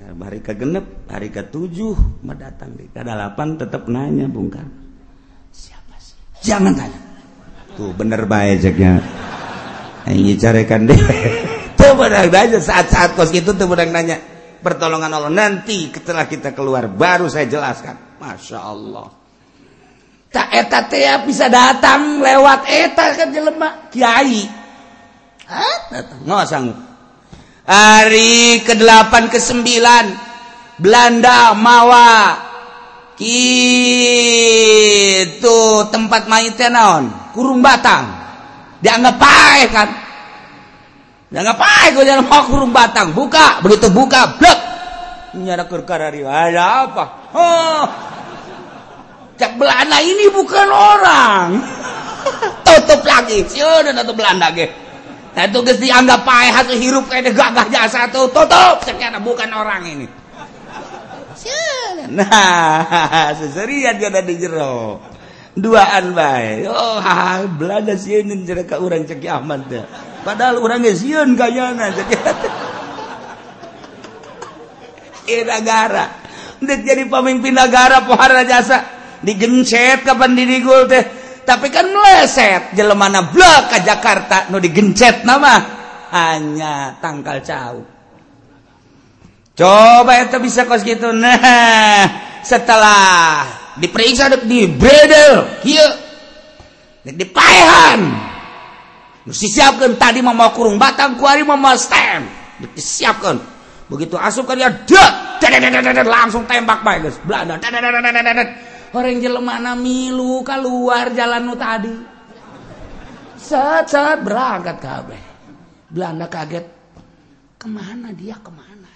Nah, 0.02 0.14
hari 0.26 0.42
ke 0.42 0.58
genep 0.58 1.06
hari 1.06 1.30
ke 1.30 1.46
tujuh 1.46 1.94
mendatang 2.26 2.74
di 2.74 2.90
delapan 2.90 3.54
tetap 3.54 3.86
nanya 3.86 4.26
Bung 4.26 4.50
Karno. 4.50 4.74
Siapa 5.54 5.94
sih? 6.02 6.18
Jangan 6.42 6.74
tanya. 6.74 6.98
Tuh 7.78 7.94
bener 7.94 8.26
baik 8.26 8.66
ceknya 8.66 8.98
nyicarekan 10.14 10.88
deh 10.88 11.00
tuh 11.78 11.92
benar 11.94 12.28
aja 12.28 12.58
saat-saat 12.60 13.16
kos 13.16 13.32
gitu 13.32 13.54
tuh 13.54 13.66
benar 13.70 13.88
nanya. 13.88 14.18
Pertolongan 14.58 15.14
Allah. 15.14 15.30
Nanti 15.30 15.86
setelah 15.94 16.26
kita 16.26 16.50
keluar 16.50 16.90
baru 16.90 17.30
saya 17.30 17.46
jelaskan. 17.46 18.18
Masya 18.18 18.58
Allah. 18.58 19.06
Tak 20.28 20.48
eta 20.52 20.84
teh 20.90 21.06
bisa 21.24 21.48
datang 21.48 22.20
lewat 22.20 22.68
eta 22.68 23.16
kan 23.16 23.32
jelema 23.32 23.88
kiai. 23.88 24.44
Ah, 25.48 26.04
Ngosang 26.28 26.76
hari 27.64 28.60
ke-8 28.60 29.32
ke-9 29.32 29.64
Belanda 30.76 31.56
mawa. 31.56 32.44
Gitu 33.18 33.58
tempat 35.90 36.28
maite 36.28 36.68
naon? 36.68 37.08
Kurung 37.32 37.64
batang. 37.64 38.27
dianggap 38.80 39.14
pakai 39.18 39.62
kan? 39.70 39.88
Dianggap 41.28 41.56
pakai 41.60 41.86
gue 41.92 42.04
dalam 42.04 42.26
kurung 42.26 42.72
batang. 42.72 43.12
Buka 43.12 43.60
begitu 43.60 43.92
buka 43.92 44.38
blek. 44.38 44.58
Nyara 45.36 45.68
kerkarari. 45.68 46.24
Ada 46.24 46.88
apa? 46.88 47.04
Oh. 47.36 47.84
Cak 49.38 49.54
Belanda 49.54 50.02
ini 50.02 50.26
bukan 50.34 50.68
orang. 50.72 51.48
Tutup 52.66 53.02
lagi. 53.06 53.46
Siapa 53.46 53.86
oh, 53.86 53.94
tutup 53.94 54.16
Belanda 54.18 54.50
ge. 54.50 54.66
Nah, 55.38 55.46
itu 55.46 55.58
guys 55.62 55.78
dianggap 55.78 56.26
pakai 56.26 56.50
hasil 56.50 56.76
hirup 56.82 57.04
kayak 57.06 57.30
gagah 57.30 57.66
jasa 57.70 58.10
tuh. 58.10 58.26
Tutup. 58.34 58.82
Sekian 58.82 59.14
bukan 59.22 59.52
orang 59.54 59.86
ini. 59.86 60.06
Nah, 62.08 63.30
seserian 63.38 64.00
juga 64.00 64.24
di 64.24 64.34
jeruk. 64.40 65.17
duaan 65.58 66.14
baik 66.14 66.70
oh 66.70 67.02
ha 67.02 67.42
belanda 67.46 67.98
sieun 67.98 68.46
cerita 68.46 68.78
orang 68.78 69.04
cek 69.04 69.22
Ahmad 69.26 69.66
teh. 69.66 69.84
Padahal 70.22 70.58
orangnya 70.62 70.94
ge 70.94 70.98
sieun 71.02 71.34
kayana 71.38 71.94
eh 75.28 75.42
negara 75.52 76.28
Dek 76.58 76.82
jadi 76.82 77.06
pemimpin 77.06 77.54
negara 77.54 78.02
pohara 78.02 78.42
jasa. 78.42 78.98
Digencet 79.22 80.02
ke 80.06 80.12
pendirigul 80.14 80.90
teh. 80.90 81.04
Tapi 81.46 81.72
kan 81.72 81.88
meleset 81.88 82.76
jelemana 82.76 83.24
blak 83.30 83.72
ke 83.72 83.78
Jakarta 83.86 84.50
nu 84.50 84.58
digencet 84.58 85.22
nama. 85.22 85.54
Hanya 86.12 86.98
tangkal 86.98 87.40
cau. 87.44 87.76
Coba 89.58 90.12
itu 90.22 90.38
bisa 90.42 90.66
kos 90.66 90.82
gitu. 90.86 91.10
Nah 91.14 92.06
setelah 92.42 93.42
diperiksa 93.80 94.30
di 94.44 94.66
bredel 94.68 95.62
dipahan 97.08 98.00
disiapkan 99.28 99.96
tadi 99.96 100.20
mama 100.24 100.52
kurung 100.52 100.80
batang 100.80 101.16
kuari 101.16 101.44
mama 101.44 101.76
stem 101.76 102.24
disiapkan 102.74 103.38
begitu 103.88 104.16
asup 104.20 104.44
kan 104.44 104.56
dia 104.56 104.72
dek 104.84 106.04
langsung 106.04 106.44
tembak 106.44 106.84
baik 106.84 107.08
guys 107.08 107.18
Belanda 107.24 107.56
orang 108.92 109.20
jelemana 109.20 109.72
milu 109.76 110.40
keluar 110.44 111.12
jalan 111.12 111.44
nu 111.44 111.54
tadi 111.56 111.94
set 113.36 113.88
set 113.88 114.20
berangkat 114.24 114.76
kabeh 114.80 115.22
Belanda 115.88 116.28
kaget 116.28 116.66
kemana 117.56 118.12
dia 118.12 118.36
kemana 118.40 118.88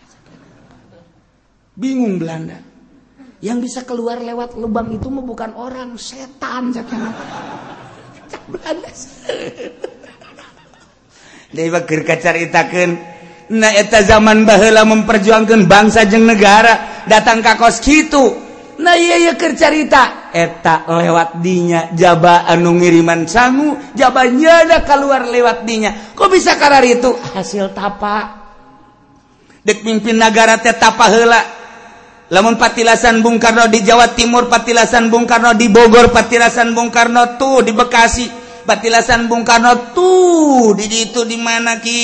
bingung 1.76 2.20
Belanda 2.20 2.71
yang 3.42 3.58
bisa 3.58 3.82
keluar 3.82 4.22
lewat 4.22 4.54
lubang 4.54 4.94
itu 4.94 5.10
mah 5.10 5.26
bukan 5.26 5.52
orang 5.58 5.98
setan. 5.98 6.70
Ceritakan 12.22 12.90
nah 13.52 13.68
eta 13.68 14.00
zaman 14.00 14.48
bahela 14.48 14.86
memperjuangkan 14.88 15.68
bangsa 15.68 16.08
jeng 16.08 16.24
negara 16.24 17.04
datang 17.04 17.44
ka 17.44 17.60
kos 17.60 17.84
gitu 17.84 18.32
nah 18.80 18.96
iya 18.96 19.20
iya 19.20 19.36
cerita 19.36 20.32
eta 20.32 20.88
lewat 20.88 21.44
dinya 21.44 21.92
jaba 21.92 22.48
anu 22.48 22.80
ngiriman 22.80 23.28
sangu 23.28 23.76
jabanya 23.92 24.64
ada 24.64 24.78
keluar 24.82 25.28
lewat 25.28 25.68
dinya. 25.68 25.92
Kok 26.16 26.28
bisa 26.32 26.56
karar 26.56 26.82
itu? 26.82 27.12
Hasil 27.12 27.76
tapa. 27.76 28.40
Dek 29.62 29.84
mimpin 29.86 30.18
negara 30.18 30.58
teh 30.58 30.74
tapa 30.74 31.06
heula. 31.12 31.61
lamun 32.32 32.56
patilasan 32.56 33.20
Bung 33.20 33.36
Karno 33.36 33.68
di 33.68 33.84
Jawa 33.84 34.16
Timur 34.16 34.48
patilasan 34.48 35.12
Bung 35.12 35.28
Karno 35.28 35.52
di 35.52 35.68
Bogor 35.68 36.08
patilasan 36.08 36.72
Bung 36.72 36.88
Karno 36.88 37.36
tuh 37.36 37.60
di 37.60 37.76
Bekasi 37.76 38.24
patilasan 38.64 39.28
Bung 39.28 39.44
Karno 39.44 39.92
tuh 39.92 40.72
di 40.72 40.88
itu 40.88 41.28
di 41.28 41.36
mana 41.36 41.76
gitu 41.76 42.00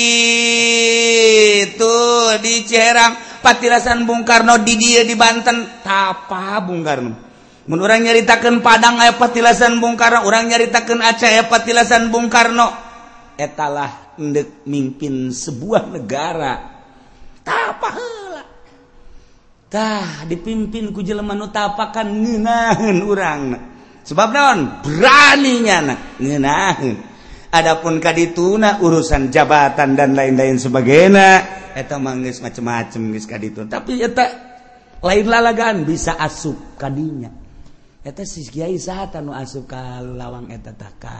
di 2.37 2.61
Ciherang 2.61 3.41
patilasan 3.41 4.05
Bung 4.05 4.21
Karno 4.21 4.61
di 4.61 4.77
dia 4.77 5.01
di 5.01 5.17
Banten. 5.17 5.81
Tapa 5.81 6.61
Bung 6.61 6.85
Karno. 6.85 7.15
Mun 7.69 7.85
orang 7.85 8.01
nyaritakeun 8.05 8.65
Padang 8.65 9.01
aya 9.01 9.17
patilasan 9.17 9.81
Bung 9.81 9.97
Karno 9.97 10.29
orang 10.29 10.45
nyaritakeun 10.45 11.01
Aceh 11.01 11.25
aya 11.25 11.49
patilasan 11.49 12.13
Bung 12.13 12.29
Karno. 12.29 12.69
Etalah 13.39 14.13
endek 14.19 14.67
mimpin 14.67 15.31
sebuah 15.33 15.89
negara. 15.89 16.83
Tapa 17.41 18.18
tah 19.69 20.25
dipimpin 20.25 20.89
ku 20.91 21.05
jelema 21.05 21.37
nu 21.37 21.53
tapakan 21.53 22.09
ngeunaheun 22.09 22.97
urang. 23.05 23.41
Sebab 24.03 24.29
naon? 24.33 24.59
Beraninya 24.81 25.77
na 25.85 25.95
ngeunaheun 26.17 27.09
adapun 27.49 27.97
kadituna 27.97 28.81
urusan 28.81 29.33
jabatan 29.33 29.97
dan 29.97 30.13
lain-lain 30.13 30.61
sebagainya 30.61 31.29
eta 31.73 31.97
mah 31.97 32.17
geus 32.21 32.41
macem-macem 32.41 33.01
geus 33.13 33.25
kaditu 33.25 33.65
tapi 33.65 34.01
eta 34.01 34.25
lain 35.01 35.25
lalagan 35.25 35.85
bisa 35.85 36.17
asup 36.17 36.77
kadinya 36.77 37.29
eta 38.05 38.21
si 38.25 38.45
kiai 38.45 38.77
saha 38.77 39.21
nu 39.21 39.33
asup 39.33 39.65
ka 39.65 40.01
lawang 40.01 40.49
eta 40.53 40.71
tah 40.77 40.93
ka 41.01 41.17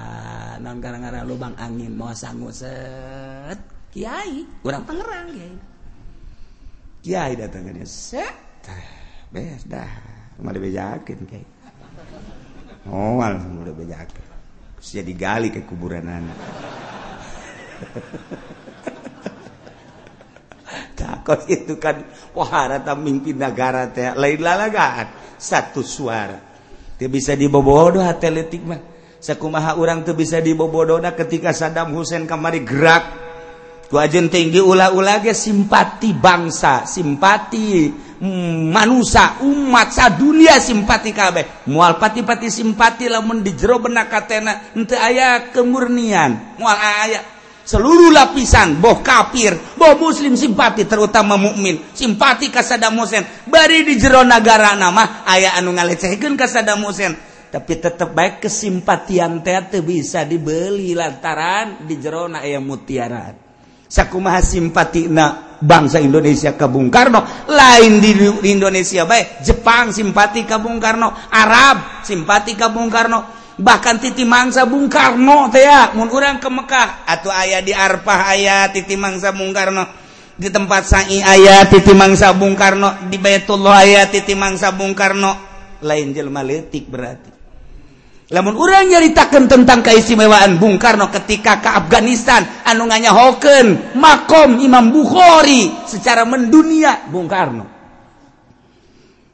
naon 0.62 0.78
gara-gara 0.78 1.26
lubang 1.26 1.58
angin 1.58 1.98
mau 1.98 2.14
sangguset 2.14 3.58
kiai 3.90 4.46
urang 4.62 4.86
Tangerang 4.86 5.34
kiai. 5.34 5.54
Kiai 7.00 7.36
datangannya 7.40 7.88
set 7.88 8.36
beres 9.30 9.64
dah 9.70 9.88
mau 10.42 10.50
dibejakin 10.50 11.20
kayak 11.30 11.50
oh 12.90 13.22
langsung 13.22 13.62
udah 13.62 13.76
bejakin 13.78 14.26
terus 14.80 14.90
jadi 14.90 15.14
gali 15.14 15.54
ke 15.54 15.62
kuburan 15.70 16.10
anak 16.10 16.38
takut 21.00 21.46
itu 21.46 21.78
kan 21.78 22.02
pohara 22.34 22.82
mimpi 22.98 23.38
negara 23.38 23.86
teh 23.94 24.18
lain 24.18 24.42
lalagaan 24.42 25.38
satu 25.38 25.86
suara 25.86 26.42
dia 26.98 27.08
bisa 27.08 27.38
dibobodoh 27.38 28.02
atletik 28.02 28.66
mah 28.66 28.82
sakumaha 29.20 29.76
orang 29.76 30.08
tuh 30.08 30.16
bisa 30.16 30.40
dibobodoh 30.40 31.00
ketika 31.14 31.52
Saddam 31.52 31.92
Hussein 31.94 32.24
kamari 32.28 32.64
gerak. 32.64 33.29
wajen 33.90 34.30
tinggi 34.30 34.62
ula-ula 34.62 35.18
ge 35.20 35.34
simpati 35.34 36.14
bangsa 36.14 36.86
simpati 36.86 37.90
mm, 38.22 38.70
manusia 38.70 39.42
umat 39.42 39.90
sa 39.90 40.14
dunia 40.14 40.62
simpati 40.62 41.10
kabeh. 41.10 41.66
Mual 41.74 41.98
pati-pati 41.98 42.54
simpati 42.54 43.10
lamun 43.10 43.42
di 43.42 43.52
jero 43.58 43.82
benak 43.82 44.08
katena 44.12 44.74
henteu 44.78 45.00
aya 45.00 45.50
kemurnian. 45.50 46.60
Mual 46.62 46.78
aya 46.78 47.20
seluruh 47.66 48.10
lapisan 48.10 48.82
boh 48.82 49.02
kafir 49.06 49.54
boh 49.78 49.98
muslim 49.98 50.38
simpati 50.38 50.86
terutama 50.86 51.36
mukmin. 51.42 51.82
Simpati 51.98 52.54
ka 52.54 52.62
Saddam 52.62 52.98
Hussein. 53.02 53.26
Bari 53.50 53.82
di 53.82 53.98
jero 53.98 54.22
nagara 54.22 54.78
nama 54.78 55.26
aya 55.26 55.58
anu 55.58 55.74
ngalecehkeun 55.74 56.38
ka 56.38 56.46
Saddam 56.46 56.86
Hussein. 56.86 57.18
Tapi 57.50 57.82
tetap 57.82 58.14
baik 58.14 58.46
kesimpatian 58.46 59.42
teh 59.42 59.58
teu 59.74 59.82
bisa 59.82 60.22
dibeli 60.22 60.94
lantaran 60.94 61.82
di 61.82 61.98
jero 61.98 62.30
na 62.30 62.46
aya 62.46 62.62
mutiara. 62.62 63.49
sakumaha 63.90 64.40
simpatina 64.46 65.58
bangsa 65.60 66.00
Indonesia 66.00 66.54
ke 66.54 66.70
Bung 66.70 66.88
Karno. 66.94 67.50
Lain 67.50 68.00
di 68.00 68.14
Indonesia 68.48 69.04
baik 69.04 69.44
Jepang 69.44 69.92
simpati 69.92 70.46
ke 70.46 70.56
Bung 70.62 70.78
Karno 70.78 71.12
Arab 71.34 72.06
simpati 72.06 72.54
ke 72.54 72.70
Bung 72.70 72.88
Karno 72.88 73.36
bahkan 73.60 74.00
titi 74.00 74.24
mangsa 74.24 74.64
Bung 74.64 74.88
Karno 74.88 75.52
teh 75.52 75.68
ya 75.68 75.92
mun 75.98 76.08
urang 76.14 76.40
ke 76.40 76.48
Mekah. 76.48 77.10
Atau 77.10 77.34
ayah 77.34 77.60
di 77.60 77.76
Arfah 77.76 78.32
ayah 78.32 78.70
titi 78.72 78.96
mangsa 78.96 79.36
Bung 79.36 79.52
Karno 79.52 79.84
di 80.40 80.48
tempat 80.48 80.88
Sangi 80.88 81.20
ayah 81.20 81.68
titi 81.68 81.92
mangsa 81.92 82.32
Bung 82.32 82.56
Karno 82.56 83.10
di 83.12 83.20
Baitullah 83.20 83.84
ayah 83.84 84.06
titi 84.08 84.38
mangsa 84.38 84.72
Bung 84.72 84.96
Karno. 84.96 85.50
Lain 85.84 86.12
jelma 86.12 86.44
letik 86.44 86.92
berarti. 86.92 87.39
namun 88.30 88.54
orang 88.62 88.94
nyaritakan 88.94 89.50
tentang 89.50 89.82
keistimewaan 89.82 90.62
Bung 90.62 90.78
Karno 90.78 91.10
ketika 91.10 91.58
ke 91.58 91.70
Afghanistan 91.74 92.62
anu 92.62 92.86
nganyahokeun 92.86 93.98
makom 93.98 94.62
Imam 94.62 94.94
Bukhari 94.94 95.74
secara 95.90 96.30
mendunia 96.30 97.10
Bung 97.10 97.26
Karno. 97.26 97.66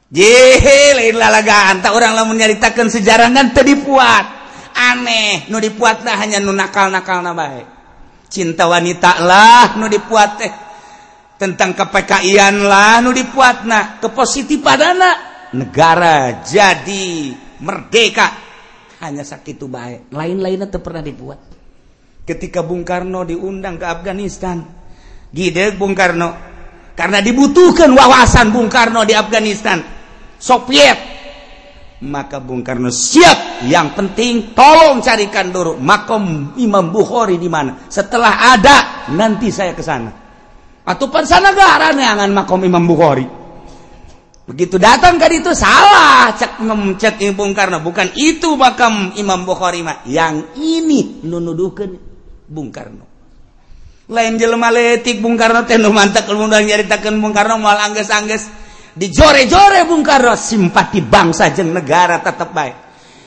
Jehe 0.08 0.96
lain 0.96 1.12
lalagaan. 1.18 1.84
Tak 1.84 1.92
orang 1.92 2.16
lamun 2.16 2.40
nyaritakan 2.40 2.88
sejarah 2.88 3.28
kan 3.36 3.52
teu 3.52 3.68
dipuat. 3.68 4.24
Aneh 4.76 5.44
nu 5.52 5.60
dipuat 5.60 6.00
nah 6.00 6.16
hanya 6.16 6.40
nu 6.40 6.56
nakal-nakal 6.56 7.20
na 7.20 7.36
bae. 7.36 7.68
Cinta 8.32 8.64
wanita 8.64 9.20
lah 9.20 9.76
nu 9.76 9.92
dipuat 9.92 10.30
teh. 10.40 10.52
Tentang 11.36 11.76
kepekaian 11.76 12.64
lah 12.64 13.04
nu 13.04 13.12
dipuat 13.12 13.68
nah 13.68 14.00
kepositifan 14.00 15.04
negara 15.52 16.40
jadi 16.48 17.36
merdeka. 17.60 18.45
Hanya 19.06 19.22
sakit 19.22 19.56
itu 19.56 19.66
baik. 19.70 20.10
Lain-lainnya 20.10 20.66
tuh 20.66 20.82
pernah 20.82 21.00
dibuat. 21.00 21.38
Ketika 22.26 22.66
Bung 22.66 22.82
Karno 22.82 23.22
diundang 23.22 23.78
ke 23.78 23.86
Afghanistan 23.86 24.86
gide 25.36 25.74
Bung 25.76 25.92
Karno. 25.92 26.54
Karena 26.96 27.20
dibutuhkan 27.20 27.92
wawasan 27.92 28.56
Bung 28.56 28.72
Karno 28.72 29.04
di 29.04 29.12
Afghanistan. 29.12 29.84
Soviet. 30.40 30.98
Maka 32.00 32.40
Bung 32.40 32.64
Karno 32.64 32.88
siap. 32.88 33.68
Yang 33.68 33.88
penting 33.96 34.34
tolong 34.56 35.04
carikan 35.04 35.52
dulu 35.52 35.76
makom 35.76 36.56
Imam 36.56 36.88
Bukhari 36.88 37.36
di 37.36 37.52
mana. 37.52 37.84
Setelah 37.88 38.56
ada 38.56 38.76
nanti 39.12 39.52
saya 39.52 39.76
ke 39.76 39.84
sana. 39.84 40.10
Atau 40.86 41.12
pansanagara 41.12 41.92
neangan 41.92 42.32
makom 42.32 42.64
Imam 42.64 42.84
Bukhari. 42.88 43.45
begitu 44.46 44.78
datang 44.78 45.18
ke 45.18 45.26
itu 45.34 45.52
salah. 45.52 46.30
Cek 46.38 46.62
cek 46.96 47.14
Bung 47.34 47.52
Karno 47.52 47.82
bukan 47.82 48.14
itu 48.14 48.54
makam 48.54 49.12
Imam 49.18 49.42
Bukhari 49.42 49.82
mah 49.82 50.06
yang 50.06 50.54
ini 50.56 51.26
nunuduhkan 51.26 51.92
Bung 52.46 52.70
Karno 52.70 53.04
lain 54.06 54.38
jelema 54.38 54.70
letik 54.70 55.18
Bung 55.18 55.34
Karno 55.34 55.66
teh 55.66 55.76
nu 55.76 55.90
mantek 55.90 56.30
mudah 56.30 56.62
nyaritakeun 56.62 57.18
Bung 57.18 57.34
Karno 57.34 57.58
moal 57.58 57.78
angges-angges. 57.90 58.64
Dijore-jore 58.96 59.84
Bung 59.84 60.00
Karno 60.00 60.32
oh, 60.32 60.38
simpati 60.40 61.04
bangsa 61.04 61.52
jeung 61.52 61.74
negara 61.76 62.22
tetep 62.24 62.48
baik 62.48 62.86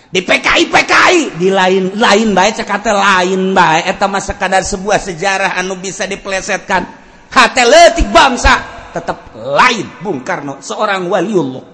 di 0.10 0.26
PKI 0.26 0.74
PKI 0.74 1.38
di 1.38 1.54
lain 1.54 1.94
lain 1.94 2.34
baik 2.34 2.58
cekate 2.58 2.90
lain 2.90 3.54
baik 3.54 3.94
eta 3.94 4.10
mah 4.10 4.18
sekadar 4.18 4.66
sebuah 4.66 4.98
sejarah 4.98 5.54
anu 5.62 5.78
bisa 5.78 6.10
diplesetkan. 6.10 6.98
Hate 7.30 7.62
leutik 7.62 8.10
bangsa. 8.10 8.79
tetap 8.92 9.34
lain. 9.34 9.88
Bung 10.04 10.22
Karno 10.26 10.62
seorang 10.62 11.08
waliullah. 11.10 11.66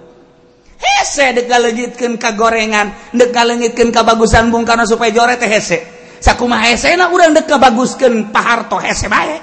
Hese 0.75 1.31
degalengitkeun 1.31 2.19
ka 2.19 2.35
gorengan 2.35 3.15
degalengitkeun 3.15 3.89
ka 3.89 4.03
bagusan 4.03 4.51
Bung 4.51 4.67
Karno 4.67 4.83
supaya 4.83 5.11
jore 5.11 5.39
teh 5.39 5.47
hese. 5.47 5.77
Sakumaha 6.19 6.71
hesena 6.71 7.11
urang 7.11 7.35
dek 7.35 7.45
kabaguskeun 7.45 8.33
Pak 8.33 8.45
Harto 8.45 8.77
hese 8.81 9.07
bae. 9.07 9.37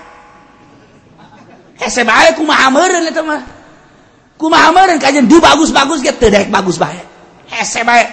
Hese 1.79 2.03
bae 2.07 2.35
kumaha 2.39 2.71
meureun 2.71 3.07
eta 3.11 3.23
mah? 3.23 3.43
Kumaha 4.39 4.71
meureun 4.75 4.99
kajian 4.99 5.27
di 5.27 5.39
bagus-bagus 5.39 6.03
ge 6.03 6.13
teu 6.15 6.31
daek 6.31 6.51
bagus 6.51 6.79
bae. 6.79 7.01
Hese 7.51 7.83
bae. 7.87 8.05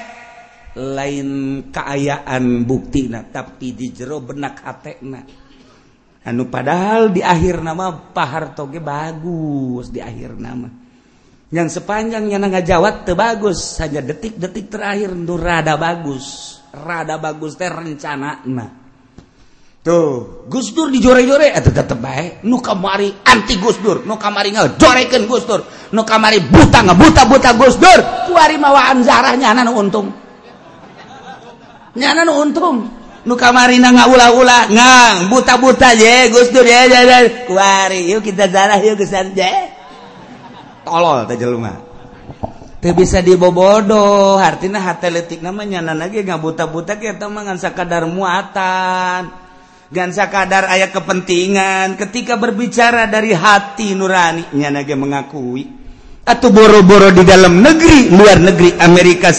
Lain 0.80 1.30
keayaan 1.74 2.64
buktina 2.64 3.26
tapi 3.26 3.74
di 3.74 3.90
jero 3.90 4.22
benak 4.22 4.62
hatena 4.64 5.49
anu 6.26 6.52
padahal 6.52 7.14
di 7.14 7.24
akhir 7.24 7.64
nama 7.64 7.92
pahar 7.94 8.58
toge 8.58 8.84
bagus 8.84 9.94
di 9.94 10.04
akhir 10.04 10.36
nama. 10.36 10.68
Yang 11.50 11.82
sepanjangnya 11.82 12.38
naga 12.38 12.62
Jawat 12.62 13.10
te 13.10 13.18
bagus 13.18 13.82
hanya 13.82 14.06
detik-detik 14.06 14.70
terakhir 14.70 15.16
nu 15.16 15.40
rada 15.40 15.80
bagus. 15.80 16.58
Rada 16.70 17.18
bagus 17.18 17.58
teh 17.58 17.66
rencana 17.66 18.46
nah 18.46 18.70
tuh 19.80 20.46
Gus 20.52 20.76
Dur 20.76 20.92
dijore-jore 20.92 21.56
atau 21.56 21.72
tetep 21.72 21.98
baik 21.98 22.44
nu 22.46 22.60
kamari 22.60 23.10
anti 23.26 23.56
Gus 23.58 23.80
Dur 23.80 24.04
nu 24.04 24.20
kamari 24.20 24.54
ngejorekeun 24.54 25.24
Gus 25.26 25.44
Dur 25.48 25.62
nu 25.96 26.06
kamari 26.06 26.44
buta 26.44 26.86
ngebuta-buta 26.86 27.50
Gus 27.58 27.76
Dur. 27.82 28.00
Kuari 28.30 28.62
mawaan 28.62 29.02
zarahnya 29.02 29.56
anak 29.56 29.74
untung. 29.74 30.08
Nyana 31.98 32.22
nu 32.22 32.34
untung. 32.38 32.99
nu 33.28 33.34
kamarina 33.36 33.92
nga 33.92 34.08
ula-ula 34.08 34.72
ngang 34.72 35.28
buta-buta 35.28 35.92
je 35.96 36.32
Gus 36.32 36.52
Dur 36.56 36.64
je 36.64 36.80
je 36.88 37.20
kuari 37.50 38.12
yuk 38.16 38.24
kita 38.24 38.48
zarah 38.48 38.80
yuk 38.80 38.96
gesan 38.96 39.36
je. 39.36 39.52
Tolol 40.88 41.28
teh 41.28 41.36
jelema. 41.36 41.76
Teu 42.80 42.96
bisa 42.96 43.20
dibobodo 43.20 44.40
hartina 44.40 44.80
hate 44.80 45.12
leutik 45.12 45.44
namanya 45.44 45.84
nana 45.84 46.08
ge 46.08 46.24
ngabuta-buta 46.24 46.96
ge 46.96 47.12
eta 47.12 47.28
mah 47.28 47.44
ngan 47.44 47.60
sakadar 47.60 48.08
muatan 48.08 49.28
gan 49.92 50.10
sakadar 50.16 50.72
aya 50.72 50.88
kepentingan. 50.88 52.00
Ketika 52.00 52.40
berbicara 52.40 53.12
dari 53.12 53.36
hati 53.36 53.92
nurani 54.00 54.56
nya 54.56 54.72
ge 54.88 54.96
mengakui 54.96 55.80
atau 56.26 56.50
boro-boro 56.54 57.10
di 57.10 57.24
dalam 57.26 57.64
negeri 57.64 58.14
luar 58.14 58.38
negeri 58.38 58.78
Amerika 58.78 59.34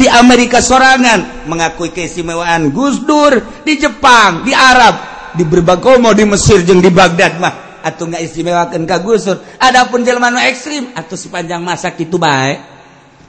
di 0.00 0.06
Amerika 0.06 0.62
sorangan 0.62 1.44
mengakui 1.50 1.92
keistimewaan 1.92 2.70
Gus 2.72 3.02
Dur 3.04 3.64
di 3.66 3.76
Jepang 3.76 4.46
di 4.46 4.54
Arab 4.54 4.94
di 5.34 5.44
Berbakomo 5.44 6.14
di 6.14 6.24
Mesir 6.26 6.62
jeng 6.62 6.80
di 6.80 6.90
Baghdad 6.90 7.36
mah. 7.36 7.54
Atau 7.80 8.12
nggak 8.12 8.20
istimewakan 8.24 8.84
ke 8.84 8.96
Gus 9.04 9.28
Dur. 9.28 9.38
Adapun 9.60 10.04
jelmanu 10.04 10.40
ekstrim 10.40 10.92
atau 10.96 11.16
sepanjang 11.16 11.60
masa 11.60 11.92
itu 11.96 12.16
baik 12.16 12.80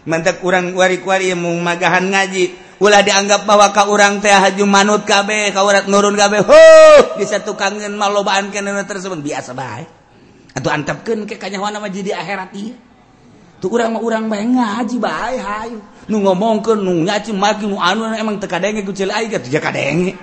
mantap 0.01 0.41
kurang 0.41 0.73
wari-wari 0.73 1.33
yang 1.33 1.41
mau 1.41 1.53
magahan 1.59 2.07
ngaji. 2.07 2.71
Ulah 2.81 3.05
dianggap 3.05 3.45
bahwa 3.45 3.69
kau 3.69 3.93
orang 3.93 4.17
teh 4.17 4.33
haju 4.33 4.65
manut 4.65 5.05
kabe 5.05 5.53
kau 5.53 5.69
orang 5.69 5.85
nurun 5.85 6.17
kabe 6.17 6.41
ho 6.41 6.65
bisa 7.13 7.37
tukangin 7.45 7.93
malobaan 7.93 8.49
kena 8.49 8.81
tersebut. 8.87 9.21
Biasa 9.21 9.53
baik 9.53 9.89
atau 10.51 10.69
antapkan 10.73 11.23
ke 11.23 11.39
kanyawan 11.39 11.79
jadi 11.87 12.17
akhirat 12.17 12.51
iya. 12.57 12.90
urang 13.69 13.93
mah 13.93 14.01
urang 14.01 14.25
bae 14.25 14.41
ngaji 14.41 14.97
bae 14.97 15.37
hayu. 15.37 15.77
Nu 16.09 16.25
ngomongkeun 16.25 16.81
nu 16.81 17.05
nyaci 17.05 17.29
maki 17.29 17.69
nu 17.69 17.77
anu 17.77 18.09
emang 18.09 18.41
teu 18.41 18.49
kadenge 18.49 18.81
ku 18.81 18.89
cilai 18.89 19.29
ge 19.29 19.37
teu 19.37 19.61
kadenge. 19.61 20.17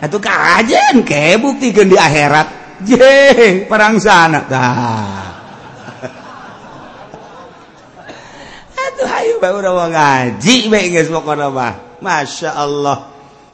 Atau 0.00 0.22
kajen 0.22 1.04
ke 1.04 1.36
buktikan 1.36 1.90
di 1.90 1.98
akhirat. 2.00 2.48
Jeung 2.86 3.66
perang 3.66 4.00
sana 4.00 4.40
dah. 4.46 5.34
Atuh 8.88 9.04
hayu 9.04 9.36
bae 9.42 9.52
urang 9.52 9.74
mau 9.76 9.90
ngaji 9.92 10.72
bae 10.72 10.88
geus 10.88 11.12
pokona 11.12 11.52
mah. 11.52 12.00
Masyaallah 12.00 12.98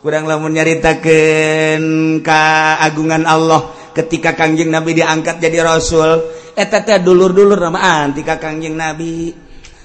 kurang 0.04 0.28
lamun 0.28 0.52
nyaritakeun 0.52 2.20
ka 2.20 2.76
agungan 2.84 3.24
Allah 3.24 3.72
ketika 3.96 4.36
kanjeng 4.36 4.68
Nabi 4.68 4.92
diangkat 4.92 5.40
jadi 5.40 5.64
rasul 5.64 6.20
Eh, 6.54 6.62
eteta 6.62 7.02
dulur-dulur 7.02 7.58
nama 7.58 8.06
anti 8.06 8.22
Kangjeng 8.22 8.78
Nabi. 8.78 9.34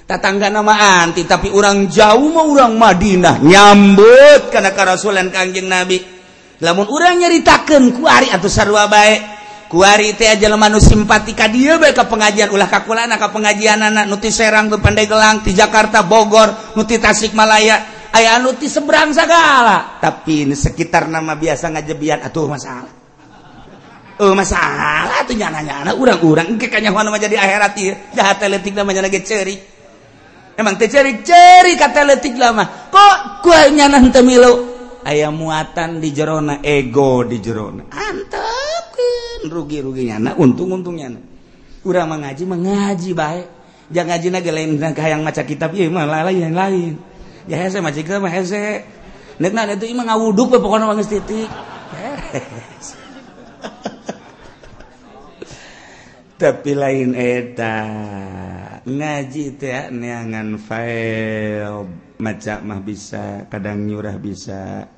Tatangga 0.06 0.50
nama 0.50 1.02
anti 1.02 1.26
tapi 1.26 1.50
orang 1.50 1.90
jauh 1.90 2.30
mau 2.30 2.46
orang 2.46 2.78
Madinah. 2.78 3.42
Nyambut 3.42 4.54
karena 4.54 4.70
karasulan 4.70 5.34
Kangjeng 5.34 5.66
Nabi. 5.66 5.98
Lamun 6.62 6.86
orang 6.86 7.18
nyaritakan 7.26 7.98
kuari 7.98 8.30
atau 8.30 8.46
sarwa 8.46 8.86
baik 8.86 9.20
kuari 9.70 10.12
teh 10.18 10.28
aja 10.28 10.50
lemanu 10.50 10.76
simpatika 10.82 11.46
dia 11.48 11.78
baik 11.78 11.94
ke 11.94 12.04
pengajian 12.04 12.50
ulah 12.52 12.68
kakulana 12.68 13.16
ke 13.16 13.28
pengajian 13.32 13.80
anak 13.80 14.10
nuti 14.10 14.28
Serang 14.28 14.68
ke 14.68 14.76
Pandeglang 14.76 15.40
di 15.40 15.56
Jakarta 15.56 16.06
Bogor 16.06 16.74
nuti 16.78 17.00
Tasikmalaya. 17.00 17.98
Ayah 18.10 18.42
nuti 18.42 18.66
seberang 18.66 19.14
segala 19.14 19.98
tapi 20.02 20.42
ini 20.46 20.58
sekitar 20.58 21.06
nama 21.06 21.38
biasa 21.38 21.70
ngajebian 21.70 22.26
atuh 22.26 22.50
masalah. 22.50 22.99
oh 24.20 24.32
masalah 24.36 25.24
tuh 25.24 25.34
nyana-nyana 25.34 25.96
urang-urang 25.96 26.54
engke 26.56 26.68
kanyahoan 26.68 27.08
mah 27.08 27.20
jadi 27.20 27.40
akhirat 27.40 27.72
ieu 27.80 27.94
jahat 28.12 28.36
teletik 28.36 28.76
mah 28.76 28.92
nyana 28.92 29.08
ge 29.08 29.24
ceurik 29.24 29.60
emang 30.60 30.76
teh 30.76 30.92
ceurik-ceurik 30.92 31.80
ka 31.80 31.88
teletik 31.88 32.36
mah. 32.36 32.92
Kok 32.92 33.40
kuah 33.40 33.72
nyana 33.72 34.04
henteu 34.04 34.20
milu? 34.20 34.52
Aya 35.00 35.32
muatan 35.32 35.96
di 36.04 36.12
jerona 36.12 36.60
ego 36.60 37.24
di 37.24 37.40
jerona. 37.40 37.88
Antepkeun 37.88 39.48
rugi-rugi 39.48 40.12
nyana 40.12 40.36
untung-untung 40.36 41.00
nyana. 41.00 41.20
Urang 41.88 42.12
mah 42.12 42.28
ngaji 42.28 42.42
mah 42.44 42.60
ngaji 42.60 43.10
bae. 43.16 43.42
Jangan 43.90 44.20
ngajina 44.20 44.38
ge 44.44 44.52
lain 44.54 44.78
ka 44.92 45.02
hayang 45.02 45.24
maca 45.24 45.42
kitab 45.48 45.72
ieu 45.72 45.88
mah 45.88 46.04
lain 46.04 46.52
lain. 46.52 46.94
Ya 47.48 47.56
hese 47.56 47.80
maca 47.80 47.96
kitab 47.96 48.20
mah 48.20 48.30
hese. 48.30 48.84
Nek 49.40 49.56
nanti 49.56 49.80
itu 49.80 49.96
imah 49.96 50.04
ngawuduk 50.04 50.52
pokoknya 50.60 50.84
wangus 50.84 51.08
titik. 51.08 51.48
Hehehe. 51.96 52.99
tapi 56.40 56.72
lain 56.72 57.12
eta. 57.12 57.76
Ngaji 58.88 59.44
teh 59.60 59.92
neangan 59.92 60.56
file 60.56 61.84
maca 62.16 62.64
mah 62.64 62.80
bisa 62.80 63.44
kadang 63.52 63.84
nyurah 63.84 64.16
bisa. 64.16 64.88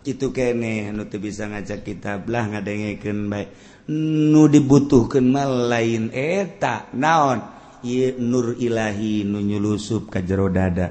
Itu 0.00 0.32
kene 0.32 0.88
nu 0.96 1.04
teu 1.04 1.20
bisa 1.20 1.44
ngajak 1.44 1.84
kita 1.84 2.24
lah 2.24 2.48
ngadengekeun 2.56 3.28
bae. 3.28 3.44
Nu 3.92 4.48
dibutuhkeun 4.48 5.28
mah 5.28 5.44
lain 5.68 6.08
eta. 6.08 6.88
Naon? 6.96 7.60
Ieu 7.84 8.16
nur 8.16 8.56
ilahi 8.56 9.28
nu 9.28 9.44
nyulusup 9.44 10.08
ka 10.08 10.24
jero 10.24 10.48
dada. 10.48 10.88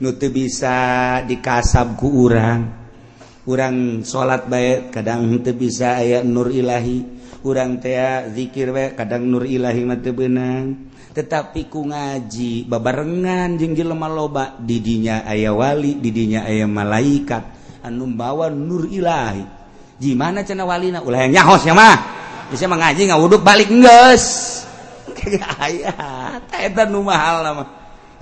Nu 0.00 0.16
teu 0.16 0.32
bisa 0.32 1.20
dikasab 1.28 2.00
ku 2.00 2.24
urang. 2.24 2.80
Urang 3.44 4.00
salat 4.00 4.48
bae 4.48 4.88
kadang 4.88 5.44
teu 5.44 5.52
bisa 5.52 6.00
aya 6.00 6.24
nur 6.24 6.48
ilahi. 6.48 7.19
kurang 7.40 7.80
tea 7.80 8.28
dzikir 8.28 8.70
we 8.70 8.84
kadang 8.94 9.26
nur 9.28 9.48
Ilahi 9.48 9.82
mate 9.84 10.12
benang 10.12 10.90
tetapi 11.10 11.66
ku 11.66 11.90
ngaji 11.90 12.70
babarengan 12.70 13.58
jenggi 13.58 13.82
lemah 13.82 14.10
loba 14.10 14.44
didinya 14.62 15.26
ayah 15.26 15.50
wali 15.50 15.98
didinya 15.98 16.46
ayah 16.46 16.70
malaikat. 16.70 17.58
Anu 17.82 18.06
bawa 18.14 18.46
nur 18.46 18.86
Ilahi. 18.86 19.42
Gimana 19.98 20.46
cina 20.46 20.62
walina? 20.62 21.02
Ulah 21.02 21.26
yang 21.26 21.42
nyahos 21.42 21.66
ya 21.66 21.74
mah. 21.74 21.98
Bisa 22.54 22.70
mengaji 22.70 23.10
nggak 23.10 23.20
wuduk 23.20 23.42
balik 23.42 23.70
nges 23.70 24.24
kayak 25.18 25.50
ayah 25.66 26.38
eta 26.54 26.86
nu 26.86 27.02
mahal 27.02 27.42
mah. 27.58 27.68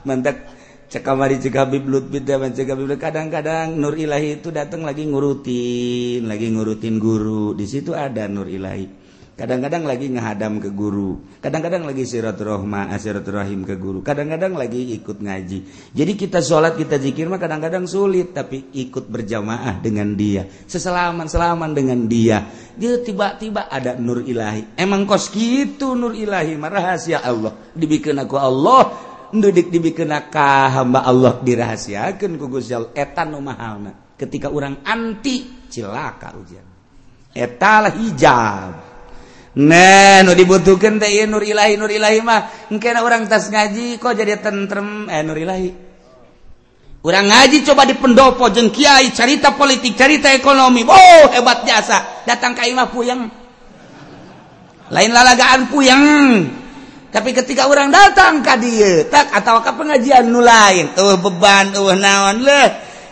Mantek 0.09 0.49
cekamari 0.89 1.37
cekabib 1.37 1.85
lutbit 1.85 2.25
dan 2.25 2.57
cekabib 2.57 2.89
kadang-kadang 2.97 3.77
nur 3.77 3.93
ilahi 4.01 4.41
itu 4.41 4.49
datang 4.49 4.89
lagi 4.89 5.05
ngurutin 5.05 6.25
lagi 6.25 6.49
ngurutin 6.49 6.97
guru. 6.97 7.53
Di 7.53 7.69
situ 7.69 7.93
ada 7.93 8.25
nur 8.33 8.49
ilahi. 8.49 8.98
kadang-kadang 9.39 9.87
lagi 9.87 10.11
ngahadam 10.11 10.59
ke 10.59 10.75
guru. 10.75 11.23
Kadang-kadang 11.39 11.87
lagi 11.87 12.03
sirotrohma 12.03 12.91
eh, 12.91 12.99
sirotrohim 12.99 13.63
ke 13.63 13.79
guru. 13.79 14.03
Kadang-kadang 14.03 14.59
lagi 14.59 14.99
ikut 14.99 15.23
ngaji. 15.23 15.59
Jadi 15.95 16.13
kita 16.19 16.43
sholat 16.43 16.75
kita 16.75 16.99
zikir 16.99 17.31
mah 17.31 17.39
kadang-kadang 17.39 17.87
sulit 17.87 18.35
tapi 18.35 18.75
ikut 18.75 19.07
berjamaah 19.07 19.79
dengan 19.79 20.19
dia. 20.19 20.43
Seselaman 20.67 21.31
selaman 21.31 21.71
dengan 21.71 22.11
dia. 22.11 22.51
Dia 22.75 22.99
tiba-tiba 22.99 23.71
ada 23.71 23.95
nur 23.95 24.27
ilahi. 24.27 24.75
Emang 24.75 25.07
kos 25.07 25.31
gitu 25.31 25.95
nur 25.95 26.19
ilahi 26.19 26.59
mah? 26.59 26.75
Rahasia 26.75 27.23
Allah. 27.23 27.55
Dibikin 27.79 28.19
aku 28.19 28.35
Allah 28.35 28.91
nudik 29.31 29.71
dibikinaka 29.71 30.83
hamba 30.83 31.07
Allah. 31.07 31.39
Dirahasiakan 31.39 32.35
ku 32.35 32.51
Gusti 32.51 32.75
etan 32.99 33.39
mahalna 33.39 34.19
ketika 34.19 34.51
orang 34.51 34.83
anti 34.83 35.71
cilaka 35.71 36.35
ujian. 36.35 36.67
Etalah 37.31 37.95
hijab. 37.95 38.88
Nen, 39.59 40.23
dibutuhkan 40.39 41.03
teh 41.03 41.27
nurilahi 41.27 41.75
nurilahi 41.75 42.23
mah. 42.23 42.71
Mungkin 42.71 42.95
orang 43.03 43.27
tas 43.27 43.51
ngaji 43.51 43.99
kok 43.99 44.15
jadi 44.15 44.39
tentrem? 44.39 45.11
Eh 45.11 45.27
nurilahi. 45.27 45.71
Orang 47.03 47.27
ngaji 47.27 47.67
coba 47.67 47.83
di 47.83 47.99
pendopo 47.99 48.47
jeng 48.55 48.71
kiai 48.71 49.11
cerita 49.11 49.59
politik 49.59 49.99
cerita 49.99 50.31
ekonomi. 50.31 50.87
Oh 50.87 51.27
hebat 51.35 51.67
jasa 51.67 52.23
datang 52.23 52.55
ke 52.55 52.71
imah 52.71 52.87
puyeng. 52.87 53.27
Lain 54.95 55.11
lalagaan 55.11 55.67
puyeng. 55.67 56.07
Tapi 57.11 57.35
ketika 57.35 57.67
orang 57.67 57.91
datang 57.91 58.47
ke 58.47 58.55
dia 58.63 59.11
tak 59.11 59.35
atau 59.43 59.59
ke 59.59 59.75
pengajian 59.75 60.31
nu 60.31 60.39
lain 60.39 60.95
tuh 60.95 61.19
beban 61.19 61.75
tuh 61.75 61.99
naon 61.99 62.47
leh. 62.47 62.69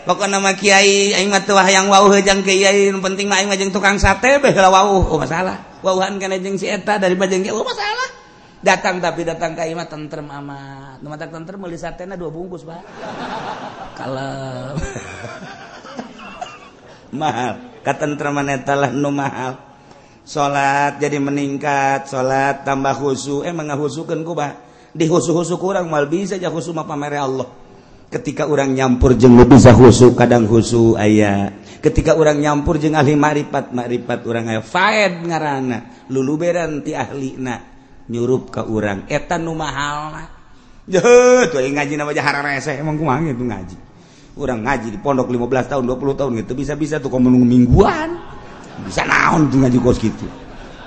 Pokoknya 0.07 0.39
nama 0.39 0.55
kiai 0.55 1.11
aing 1.11 1.27
mah 1.27 1.43
tuh 1.43 1.59
yang 1.67 1.91
wau 1.91 2.07
hejang 2.15 2.39
kiai 2.39 2.87
penting 3.03 3.27
mah 3.27 3.43
aing 3.43 3.51
mah 3.51 3.59
jeung 3.59 3.75
tukang 3.75 3.99
sate 3.99 4.39
beh 4.39 4.55
lah 4.55 4.71
oh 4.87 5.19
masalah. 5.19 5.66
wauhan 5.85 6.17
kana 6.17 6.41
jeung 6.41 6.57
si 6.57 6.69
eta 6.69 6.97
dari 6.97 7.17
bajeng 7.17 7.45
ge 7.45 7.53
masalah. 7.53 8.09
Datang 8.57 8.97
tapi 8.97 9.21
datang 9.21 9.53
ka 9.53 9.69
imah 9.69 9.85
tentrem 9.85 10.25
amat. 10.25 10.97
Nu 11.05 11.13
matak 11.13 11.29
tentrem 11.29 11.61
meuli 11.61 11.77
satena 11.77 12.17
dua 12.17 12.33
bungkus, 12.33 12.65
Pak. 12.65 12.81
Kalem. 13.93 14.75
mahal. 17.13 17.53
Katentreman 17.85 18.49
eta 18.49 18.73
lah 18.73 18.89
nu 18.89 19.13
mahal. 19.13 19.61
Salat 20.27 20.99
jadi 20.99 21.21
meningkat, 21.21 22.09
salat 22.09 22.65
tambah 22.65 22.97
khusu. 22.97 23.47
Eh, 23.47 23.53
emang 23.53 23.71
ngahusukeun 23.71 24.27
ku, 24.27 24.35
ba 24.35 24.59
Di 24.91 25.07
husu-husu 25.07 25.55
kurang 25.61 25.93
mal 25.93 26.09
bisa 26.09 26.41
ja 26.41 26.49
husu 26.49 26.73
mah 26.73 26.83
pamere 26.83 27.21
Allah. 27.21 27.47
Ketika 28.09 28.49
orang 28.49 28.73
nyampur 28.73 29.13
jeung 29.13 29.37
bisa 29.45 29.71
husu 29.71 30.17
kadang 30.17 30.49
husu 30.49 30.97
ayah 30.97 31.53
ketika 31.79 32.17
orang 32.17 32.41
nyampur 32.41 32.81
jeung 32.81 32.97
ahli 32.97 33.13
makrifat 33.13 33.73
makrifat 33.73 34.19
orang 34.25 34.45
aya 34.49 34.61
faed 34.61 35.25
ngaranna 35.25 36.07
luluberan 36.09 36.81
ti 36.81 36.97
ahlina 36.97 37.61
nyurup 38.07 38.49
ka 38.49 38.63
urang 38.65 39.05
eta 39.11 39.35
nu 39.35 39.53
mahalna. 39.53 40.23
Na 40.87 41.03
tuh 41.51 41.59
ngaji 41.59 41.93
nama 41.99 42.15
jahara 42.15 42.39
rese 42.39 42.79
emang 42.79 42.95
kumaha 42.95 43.19
itu 43.27 43.43
ngaji? 43.43 43.77
Orang 44.39 44.63
ngaji 44.63 44.87
di 44.95 44.99
pondok 45.03 45.27
15 45.27 45.67
tahun 45.67 45.83
20 45.83 46.19
tahun 46.19 46.31
gitu 46.45 46.53
bisa-bisa 46.55 46.95
tuh 47.03 47.11
kau 47.11 47.19
mingguan. 47.19 48.15
Bisa 48.87 49.03
naon 49.03 49.51
tuh 49.51 49.59
ngaji 49.59 49.77
kos 49.83 49.99
gitu. 49.99 50.23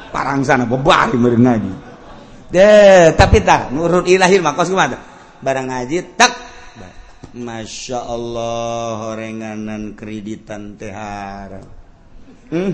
Parang 0.08 0.40
sana 0.40 0.64
bebari 0.64 1.20
meureun 1.20 1.44
ngaji. 1.44 1.72
Deh 2.48 3.12
tapi 3.12 3.44
tak 3.44 3.68
nurut 3.76 4.08
ilahi 4.08 4.40
mah 4.40 4.56
kos 4.56 4.72
kumaha 4.72 4.96
barang 5.44 5.66
ngaji 5.68 6.16
tak 6.16 6.39
Masya 7.30 8.10
Allah 8.10 9.10
horenganan 9.10 9.94
kreditan 9.94 10.74
Tehara 10.74 11.62
hmm? 12.50 12.72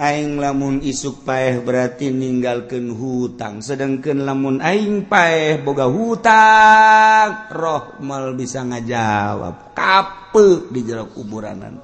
Aing 0.00 0.40
lamun 0.40 0.80
isuk 0.80 1.28
paeh 1.28 1.60
berarti 1.60 2.08
ninggalkan 2.08 2.88
hutang 2.96 3.60
sedangkan 3.60 4.24
lamun 4.24 4.56
Aing 4.64 5.04
paeh 5.04 5.60
boga 5.60 5.92
hutang 5.92 7.52
rohmal 7.52 8.32
bisa 8.32 8.64
ngajawab. 8.64 9.76
Kape 9.76 10.72
di 10.72 10.80
jeruk 10.88 11.12
kuburanan. 11.12 11.76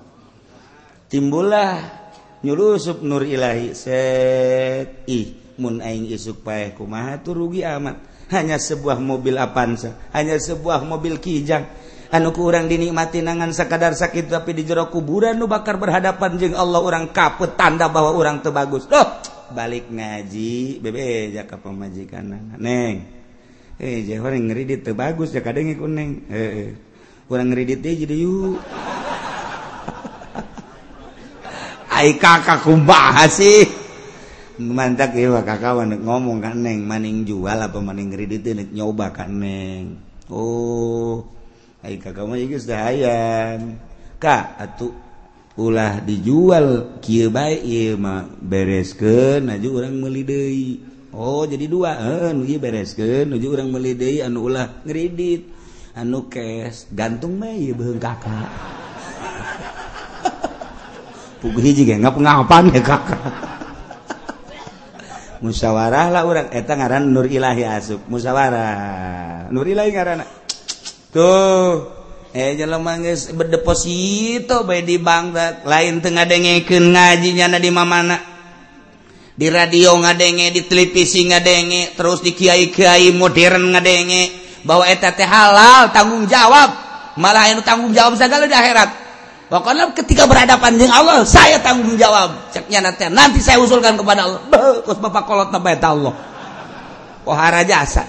Timbullah 1.13 1.77
nyulusup 2.41 3.05
Nur 3.05 3.29
Ilahi 3.29 3.77
set. 3.77 5.05
Ih 5.13 5.61
mun 5.61 5.85
aing 5.85 6.09
isuk 6.09 6.41
paeh 6.41 6.73
kumaha 6.73 7.21
tuh 7.21 7.37
rugi 7.37 7.69
amat. 7.69 8.16
hanya 8.33 8.59
sebuah 8.59 8.99
mobil 8.99 9.39
Avanza 9.39 9.95
hanya 10.11 10.35
sebuah 10.39 10.83
mobil 10.83 11.23
Kijang. 11.23 11.67
Anu 12.07 12.31
kurang 12.31 12.71
dinikmati 12.71 13.19
nangan 13.19 13.51
sekadar 13.51 13.91
sakit 13.91 14.31
tapi 14.31 14.55
di 14.55 14.63
jero 14.63 14.87
kuburan 14.87 15.35
nu 15.35 15.51
bakar 15.51 15.75
berhadapan 15.75 16.39
jeung 16.39 16.55
Allah 16.55 16.79
orang 16.79 17.11
kaput 17.11 17.59
tanda 17.59 17.91
bahwa 17.91 18.15
orang 18.15 18.39
terbagus 18.47 18.87
loh 18.87 19.19
balik 19.51 19.91
ngaji 19.91 20.79
bebe 20.79 21.35
jaka 21.35 21.59
pemajikan 21.59 22.31
neng 22.63 23.03
eh 23.83 24.07
jeh 24.07 24.23
orang 24.23 24.47
ngeridit 24.47 24.87
terbagus 24.87 25.35
ya 25.35 25.43
kadang 25.43 25.67
ikut 25.67 25.91
neng. 25.91 26.31
Eh, 26.31 26.39
eh 26.39 26.71
orang 27.27 27.51
ngeridit 27.51 27.83
deh 27.83 27.95
jadi 28.07 28.17
yuk 28.23 28.63
Ay 31.97 32.21
kakak 32.21 32.61
kumbah 32.61 33.25
sih. 33.33 33.86
mantak 34.61 35.17
ya 35.17 35.41
kakawan. 35.41 35.97
Ngomong 36.01 36.39
kan 36.43 36.61
neng 36.61 36.85
maning 36.85 37.25
jual 37.29 37.57
apa 37.57 37.79
maning 37.81 38.13
kredit 38.13 38.43
ya, 38.43 38.53
itu 38.57 38.77
nyoba 38.77 39.13
kan 39.13 39.31
neng. 39.31 40.01
Oh 40.33 41.37
hai 41.87 42.03
kakak 42.03 42.27
mau 42.27 42.35
sudah 42.35 42.91
hayam 42.91 43.79
kak 44.19 44.59
atuh 44.59 44.91
ulah 45.55 46.03
dijual 46.03 46.99
kia 46.99 47.31
baik 47.31 47.63
ya 47.63 47.95
mah 47.95 48.27
bereskan 48.43 49.47
aja 49.47 49.71
orang 49.71 49.95
oh 51.15 51.47
jadi 51.47 51.71
dua 51.71 51.95
anu 51.95 52.43
iya 52.43 52.59
nu 52.59 52.65
bereskan 52.67 53.39
aja 53.39 53.47
orang 53.47 53.71
melidei 53.71 54.19
anu 54.19 54.51
ulah 54.51 54.83
kredit 54.83 55.47
anu 55.95 56.27
cash. 56.27 56.91
Gantung 56.93 57.39
mah 57.41 57.55
ya 57.57 57.73
beuheung 57.73 58.03
kakak. 58.03 58.51
Pukul 61.41 61.65
hiji 61.65 61.89
ge 61.89 61.97
ngapan 62.03 62.69
ya 62.75 62.83
kakak. 62.85 63.56
musyawarah 65.47 66.11
lah 66.11 66.27
orang 66.27 66.51
eta 66.51 66.75
ngaran 66.75 67.07
Nur 67.07 67.31
Ilahi 67.31 67.63
asup. 67.63 68.03
Musyawarah 68.11 69.47
Nur 69.55 69.63
Ilahi 69.63 69.91
ngaran 69.95 70.27
tuh. 71.15 71.95
Eh 72.37 72.53
jalan 72.59 72.83
manggis 72.83 73.33
berdeposito 73.33 74.67
bayi 74.67 74.85
di 74.85 75.01
bank 75.01 75.33
lain 75.65 76.03
tengah 76.03 76.27
dengekin 76.27 76.93
ngajinya 76.93 77.57
di 77.57 77.71
mamana. 77.71 78.19
Di 79.37 79.47
radio 79.49 79.97
ngadenge 79.97 80.53
di 80.53 80.67
televisi 80.67 81.25
ngadenge 81.29 81.95
terus 81.95 82.21
di 82.21 82.35
kiai 82.35 82.69
kiai 82.69 83.15
modern 83.15 83.73
ngadenge. 83.73 84.45
Bahwa 84.67 84.83
eta 84.85 85.15
teh 85.15 85.25
halal 85.25 85.95
tanggung 85.95 86.27
jawab. 86.27 86.85
Malah 87.17 87.55
yang 87.55 87.63
tanggung 87.63 87.95
jawab 87.95 88.19
segala 88.19 88.45
di 88.45 88.53
akhirat. 88.53 89.06
Pokoknya 89.47 89.95
ketika 89.95 90.27
berhadapan 90.27 90.75
dengan 90.75 90.99
Allah, 90.99 91.23
saya 91.23 91.63
tanggung 91.63 91.95
jawab. 91.95 92.51
Ceknya 92.51 92.83
nanti, 92.83 93.07
nanti 93.07 93.39
saya 93.39 93.63
usulkan 93.63 93.95
kepada 93.95 94.27
Allah. 94.27 94.41
Terus 94.83 94.99
bapak 94.99 95.23
kolot 95.23 95.49
nabai 95.55 95.79
Allah. 95.79 96.15
Pohara 97.23 97.63
jasa. 97.63 98.03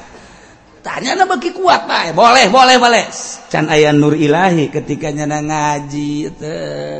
Tanya 0.82 1.14
na 1.14 1.30
bagi 1.30 1.54
kuat 1.54 1.86
pak. 1.86 2.18
Boleh, 2.18 2.50
boleh, 2.50 2.82
boleh. 2.82 3.06
Can 3.54 3.70
ayah 3.70 3.94
nur 3.94 4.18
ilahi 4.18 4.74
ketika 4.74 5.14
nyana 5.14 5.46
ngaji, 5.46 6.12
te, 6.34 6.56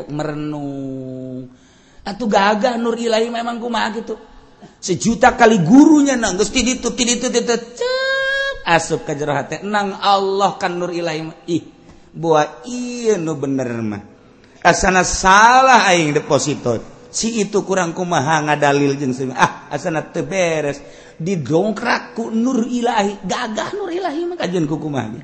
merenung. 0.06 1.50
Atau 2.06 2.30
gagah 2.30 2.78
nur 2.78 2.94
ilahi 2.94 3.26
memang 3.34 3.58
kumaha 3.58 3.90
gitu. 3.98 4.14
Sejuta 4.78 5.34
kali 5.34 5.62
gurunya 5.66 6.14
nang 6.14 6.38
geus 6.38 6.54
tiditu 6.54 6.94
tiditu 6.94 7.30
tiditu 7.30 7.58
asup 8.68 9.08
ka 9.08 9.16
jero 9.16 9.32
hate 9.32 9.64
nang 9.64 9.96
Allah 9.96 10.60
kan 10.60 10.76
nur 10.76 10.92
ilahi 10.92 11.24
ih 11.48 11.62
buah 12.12 12.68
iya 12.68 13.16
nu 13.16 13.38
bener 13.38 13.70
mah 13.80 14.17
asana 14.68 15.00
salah 15.02 15.88
aing 15.88 16.12
deposito 16.12 16.76
si 17.08 17.40
itu 17.40 17.64
kurang 17.64 17.96
kumaha 17.96 18.44
ngadalil 18.44 18.92
jeung 19.00 19.32
ah 19.32 19.72
asana 19.72 20.04
teu 20.04 20.28
beres. 20.28 21.08
Didongkrak 21.18 22.14
ku 22.14 22.30
nur 22.30 22.62
ilahi 22.62 23.26
gagah 23.26 23.74
nur 23.74 23.90
ilahi 23.90 24.22
mah 24.22 24.38
kajian 24.38 24.70
ku 24.70 24.78
kumaha 24.78 25.18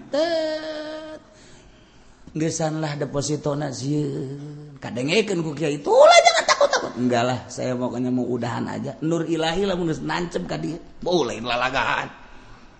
gesan 2.35 2.83
lah 2.83 2.99
deposito 2.99 3.55
sieun. 3.55 4.75
Kadengekeun 4.83 5.39
ku 5.39 5.55
kiai. 5.55 5.79
Tulah 5.79 6.19
jangan 6.19 6.45
takut 6.51 6.69
takut 6.69 6.93
enggak 6.99 7.23
lah 7.23 7.39
saya 7.47 7.79
pokoknya 7.79 8.11
mau 8.11 8.27
udahan 8.27 8.67
aja. 8.67 8.99
Nur 9.07 9.23
ilahi 9.23 9.63
lamun 9.71 9.95
geus 9.95 10.03
nancep 10.03 10.43
ka 10.51 10.59
dieu. 10.59 10.83
Boleh 10.99 11.39
lalagahan. 11.39 12.11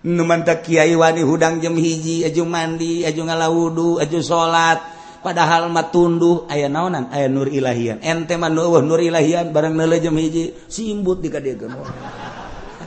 Nu 0.05 0.27
mantap 0.27 0.61
kiai 0.67 0.91
wani 0.93 1.23
hudang 1.23 1.63
jam 1.63 1.73
hiji 1.79 2.27
aju 2.27 2.43
mandi 2.45 3.07
aju 3.07 3.21
ngalawudu 3.25 3.89
aju 4.03 4.19
salat 4.21 4.79
padahal 5.25 5.73
mah 5.73 5.89
tunduh 5.89 6.45
aya 6.45 6.69
naonan 6.69 7.09
aya 7.09 7.25
nur 7.25 7.49
ilahian. 7.49 7.97
Ente 8.05 8.37
mah 8.37 8.53
nur 8.53 9.01
ilahian 9.01 9.49
barang 9.49 9.73
neule 9.73 9.97
jam 9.97 10.13
hiji 10.13 10.53
simbut 10.69 11.25
di 11.25 11.33
kadiekeun 11.33 11.73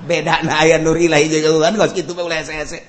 beda 0.09 0.41
na 0.47 0.64
aya 0.64 0.80
nur 0.80 0.97
ilahi 0.97 1.28
kan 1.45 1.74
geus 1.76 1.93
kitu 1.93 2.16
mah 2.16 2.24
ulah 2.24 2.41
ese-ese 2.41 2.80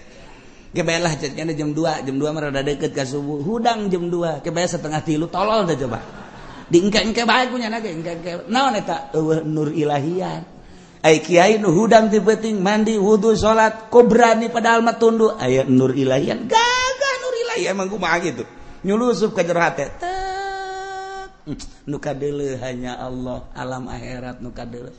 kebelah 0.71 1.11
jadinya 1.19 1.51
jam 1.51 1.75
2 1.75 2.05
jam 2.07 2.15
2 2.15 2.29
mah 2.31 2.41
rada 2.47 2.61
deukeut 2.61 2.93
ka 2.93 3.03
subuh. 3.03 3.41
Hudang 3.43 3.91
jam 3.91 4.07
2 4.07 4.45
kebelah 4.45 4.69
setengah 4.69 5.01
tilu 5.03 5.27
tolol 5.27 5.67
teh 5.67 5.75
coba. 5.75 5.99
Diengke-engke 6.69 7.25
bae 7.25 7.49
kunya 7.49 7.67
na 7.67 7.81
ge 7.81 7.89
engke 7.91 8.45
naon 8.47 8.77
eta? 8.77 9.09
Eueuh 9.17 9.41
nur 9.41 9.73
ilahian. 9.73 10.45
Ai 11.01 11.23
kiai 11.23 11.57
nu 11.57 11.73
hudang 11.73 12.11
ti 12.13 12.21
penting 12.21 12.61
mandi 12.61 12.95
wudu 12.95 13.33
salat 13.33 13.89
kok 13.89 14.05
berani 14.05 14.53
padahal 14.53 14.85
mah 14.85 14.95
tunduh. 14.95 15.35
Aya 15.41 15.65
nur 15.65 15.91
ilahian. 15.97 16.45
Gagah 16.45 17.13
nur 17.25 17.35
ilahian 17.43 17.73
emang 17.73 17.89
kumaha 17.89 18.21
gitu 18.21 18.58
nyulusup 18.85 19.35
ke 19.35 19.43
jero 19.43 19.59
hati 19.59 19.85
nuka 21.89 22.13
dulu 22.13 22.59
hanya 22.61 23.01
Allah 23.01 23.49
alam 23.57 23.89
akhirat 23.89 24.39
nuka 24.39 24.63
dulu 24.63 24.93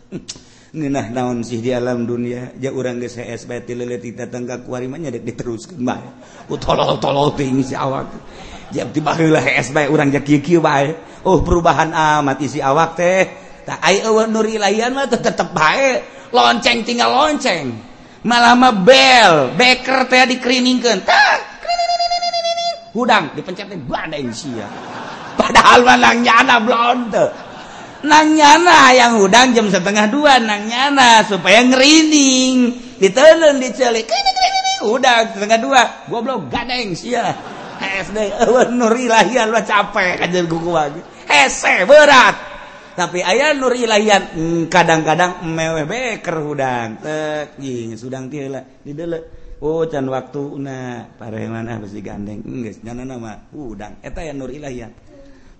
ngeunah 0.71 1.11
naon 1.11 1.43
sih 1.43 1.59
di 1.59 1.75
alam 1.75 2.07
dunia? 2.07 2.55
Ja 2.63 2.71
urang 2.71 3.03
geus 3.03 3.19
CS 3.19 3.51
ti 3.67 3.75
leuleut 3.75 4.03
datang 4.15 4.47
ka 4.47 4.63
kuari 4.63 4.87
mah 4.87 5.03
nyadek 5.03 5.27
diteruskeun 5.27 5.83
bae. 5.83 6.07
Utolol-tolol 6.47 7.35
teuing 7.35 7.67
si 7.67 7.75
awak. 7.75 8.07
Ja 8.71 8.87
ti 8.87 9.03
baheula 9.03 9.43
CS 9.43 9.75
urang 9.91 10.15
ja 10.15 10.23
kieu-kieu 10.23 10.63
bae. 10.63 10.95
Oh 11.27 11.43
perubahan 11.43 11.91
amat 11.91 12.39
isi 12.39 12.63
awak 12.63 12.95
teh. 12.95 13.27
Tah 13.67 13.83
ai 13.83 13.99
eueuh 14.07 14.31
nu 14.31 14.47
rilayan 14.47 14.95
mah 14.95 15.11
tetep 15.11 15.51
bae. 15.51 16.07
Lonceng 16.31 16.87
tinggal 16.87 17.11
lonceng. 17.11 17.75
Malah 18.23 18.55
mah 18.55 18.75
bel 18.87 19.59
beker 19.59 20.07
teh 20.07 20.23
dikirimingkeun 20.39 21.03
tak 21.03 21.50
hudang 22.97 23.35
dipencetin 23.37 23.83
badeng 23.87 24.31
sia 24.35 24.67
padahal 25.39 25.87
nang 25.99 26.19
nyana 26.23 26.57
blonde 26.63 27.27
nang 28.01 28.33
nyana 28.33 28.97
yang 28.97 29.21
hudang 29.21 29.53
jam 29.53 29.69
setengah 29.69 30.09
dua 30.09 30.41
nang 30.41 30.65
nyana 30.65 31.21
supaya 31.25 31.61
ngerining 31.67 32.73
ditelen 32.97 33.61
dicelik 33.61 34.09
udang 34.85 35.37
setengah 35.37 35.59
dua. 35.61 35.83
Goblok 36.09 36.49
gadeng 36.49 36.97
sia. 36.97 37.37
SD 37.81 38.45
nur 38.77 38.93
ilahian 38.93 39.49
lo 39.49 39.65
capek 39.65 40.21
aja 40.21 40.41
kuku 40.45 40.69
lagi 40.69 41.01
hese 41.25 41.89
berat. 41.89 42.37
Tapi 42.93 43.25
ayah 43.25 43.57
nur 43.57 43.73
ilahian 43.73 44.37
hmm, 44.37 44.63
kadang-kadang 44.69 45.41
meweh 45.49 45.89
beker 45.89 46.45
hudang. 46.45 47.01
Tek 47.01 47.57
sudang 47.97 48.29
tiela 48.29 48.61
Oh 49.61 49.85
can 49.85 50.09
waktu 50.09 50.57
na 50.57 51.05
para 51.21 51.37
mana 51.45 51.77
pasti 51.77 52.01
gandeng. 52.01 52.41
Nyana 52.81 53.05
nama 53.05 53.45
udang. 53.53 54.01
Eta 54.01 54.25
ya 54.25 54.33
nur 54.33 54.49
ilahian. 54.49 54.89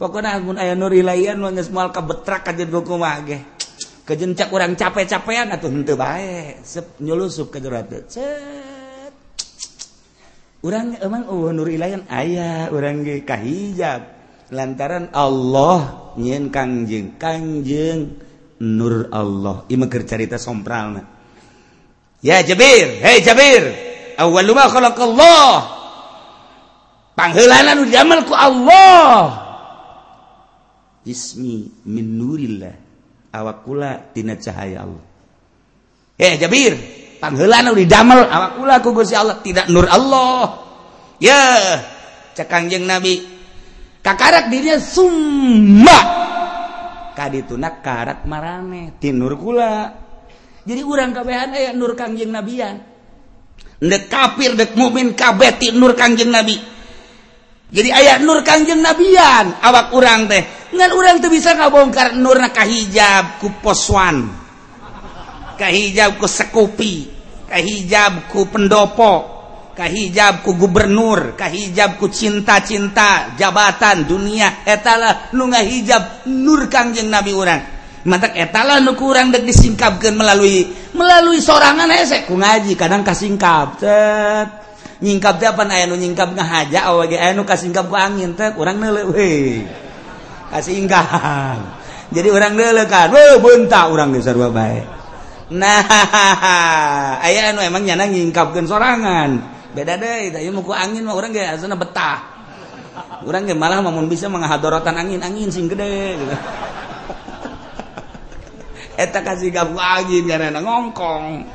Pokoknya 0.01 0.41
mun 0.41 0.57
aya 0.57 0.73
nur 0.73 0.97
ilahian 0.97 1.37
geus 1.53 1.69
moal 1.69 1.93
kabetrak 1.93 2.49
ka 2.49 2.57
jeung 2.57 2.73
goku 2.73 2.97
mah 2.97 3.21
ge 3.29 3.45
kejencak 4.09 4.49
urang 4.49 4.73
capek-capean 4.73 5.53
atuh 5.53 5.69
henteu 5.69 6.01
bae. 6.01 6.57
Sep 6.65 6.97
nyulusup 7.05 7.53
ka 7.53 7.61
jero 7.61 7.77
set 7.77 8.09
cet. 8.09 9.13
Urang 10.65 10.97
emang 10.97 11.29
oh 11.29 11.53
nur 11.53 11.69
ilahian 11.69 12.09
aya 12.09 12.73
urang 12.73 13.05
ge 13.05 13.21
kahijab. 13.29 14.17
Lantaran 14.49 15.13
Allah 15.13 16.11
nyen 16.17 16.49
kangjeng. 16.49 17.21
Kangjeng 17.21 18.17
nur 18.65 19.13
Allah. 19.13 19.69
Ieu 19.69 19.77
mah 19.77 19.93
carita 19.93 20.41
sompralna 20.41 21.21
Ya 22.21 22.45
Jabir, 22.45 23.01
hei 23.01 23.25
Jabir, 23.25 23.90
awwalu 24.21 24.53
ma 24.53 24.65
khalaqallah. 24.69 25.49
Pangheulana 27.17 27.73
nu 27.73 27.89
diamal 27.89 28.29
ku 28.29 28.37
Allah. 28.37 29.17
Ismi 31.09 31.85
min 31.89 32.07
nurillah. 32.21 32.75
Awak 33.33 33.57
kula 33.65 34.13
tina 34.13 34.37
cahaya 34.37 34.85
Allah. 34.85 35.05
Eh 36.21 36.37
Jabir 36.37 36.77
pangheulana 37.17 37.73
nu 37.73 37.77
didamel 37.81 38.29
awak 38.29 38.61
kula 38.61 38.75
ku 38.85 38.93
Gusti 38.93 39.17
Allah 39.17 39.41
tidak 39.41 39.73
nur 39.73 39.89
Allah. 39.89 40.61
Ya 41.17 41.41
cekangjeng 42.37 42.85
Nabi. 42.85 43.41
Kakarak 44.01 44.49
dirinya 44.49 44.81
sumba 44.81 46.01
kadituna 47.13 47.85
karak 47.85 48.25
marane 48.25 48.97
tinur 48.97 49.37
kula 49.37 49.93
jadi 50.65 50.85
urang 50.85 51.17
kabehan 51.17 51.57
ayat 51.57 51.73
eh, 51.73 51.77
nur 51.77 51.97
kangjeng 51.97 52.33
nabian. 52.33 52.85
Dek 53.81 54.13
kafir 54.13 54.61
dek 54.61 54.77
mukmin 54.77 55.17
kabeti 55.17 55.73
nur 55.73 55.97
kanjeng 55.97 56.29
nabi. 56.29 56.53
Jadi 57.71 57.89
ayat 57.89 58.21
nur 58.21 58.45
kanjeng 58.45 58.85
nabian 58.85 59.57
awak 59.65 59.97
urang 59.97 60.29
teh. 60.29 60.43
Ngan 60.77 60.91
urang 60.93 61.17
tuh 61.23 61.33
bisa 61.33 61.57
ngabongkar 61.57 62.13
nur 62.21 62.37
na 62.37 62.53
kahijab 62.53 63.41
ku 63.41 63.49
poswan. 63.65 64.29
Kahijab 65.57 66.21
ku 66.21 66.29
sekupi. 66.29 67.09
Kahijab 67.49 68.29
ku 68.29 68.53
pendopo. 68.53 69.41
Kahijab 69.73 70.45
ku 70.45 70.61
gubernur. 70.61 71.33
Kahijab 71.33 71.97
ku 71.97 72.13
cinta-cinta 72.13 73.33
jabatan 73.41 74.05
dunia. 74.05 74.61
Etalah 74.69 75.33
nu 75.33 75.49
ngahijab 75.49 76.29
nur 76.29 76.69
kanjeng 76.69 77.09
nabi 77.09 77.33
urang. 77.33 77.80
mata 78.05 78.33
etala 78.33 78.81
nu 78.81 78.97
kurang 78.97 79.29
dek 79.29 79.45
disingkapkan 79.45 80.17
melalui 80.17 80.73
melalui 80.97 81.37
sorangan 81.43 81.85
ya 81.93 82.05
saya 82.09 82.25
ku 82.25 82.37
ngaji 82.39 82.73
kadang 82.77 83.05
kasingkap 83.05 83.77
tet. 83.77 84.49
Nyingkap 85.01 85.41
teh 85.41 85.49
apa 85.49 85.65
aya 85.65 85.89
nu 85.89 85.97
nyingkap 85.97 86.37
ngahaja 86.37 86.93
awa 86.93 87.09
ge 87.09 87.17
aya 87.17 87.33
nu 87.33 87.45
kasingkap 87.49 87.89
ku 87.89 87.97
angin 87.97 88.37
teh 88.37 88.53
kurang 88.53 88.81
neuleuh 88.81 89.09
we 89.13 89.65
kasingkap 90.53 91.61
jadi 92.11 92.29
orang 92.29 92.53
neuleuh 92.53 92.85
kan 92.85 93.09
we 93.09 93.23
bentak 93.41 93.87
urang 93.89 94.13
geus 94.13 94.29
sarua 94.29 94.53
bae. 94.53 94.83
Nah 95.57 95.83
aya 97.27 97.55
anu 97.55 97.65
emang 97.65 97.85
nyana 97.87 98.09
nyingkapkeun 98.09 98.69
sorangan. 98.69 99.41
Beda 99.73 99.95
deui 99.97 100.29
teh 100.35 100.41
ieu 100.43 100.53
ku 100.61 100.73
angin 100.75 101.05
mah 101.07 101.17
urang 101.17 101.33
ge 101.33 101.49
asana 101.49 101.77
betah. 101.81 102.21
Urang 103.25 103.47
ge 103.47 103.55
malah 103.55 103.81
mun 103.85 104.09
bisa 104.11 104.29
menghadorotan 104.29 104.97
angin 105.01 105.23
angin 105.23 105.49
sing 105.49 105.71
gede 105.71 106.17
gitu. 106.17 106.37
eta 109.01 109.25
kasih 109.25 109.49
gap 109.49 109.73
lagi 109.73 110.21
karena 110.29 110.61
ngongkong. 110.61 111.49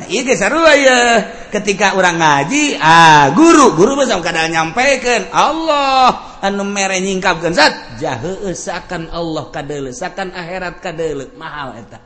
Nah, 0.00 0.06
iya 0.08 0.32
seru 0.32 0.62
ya 0.64 1.20
ketika 1.52 1.92
orang 1.98 2.16
ngaji 2.16 2.78
ah 2.80 3.34
guru 3.36 3.76
guru 3.76 4.00
besar 4.00 4.22
kadang 4.24 4.48
nyampaikan 4.48 5.28
Allah 5.34 6.40
anu 6.40 6.64
mere 6.64 6.96
nyingkapkan 7.04 7.52
zat 7.52 8.00
jahe 8.00 8.48
esakan 8.48 9.12
Allah 9.12 9.50
kadele 9.50 9.90
sakan 9.90 10.32
akhirat 10.32 10.78
kadele. 10.80 11.28
Mahal 11.36 11.82
eta. 11.82 11.98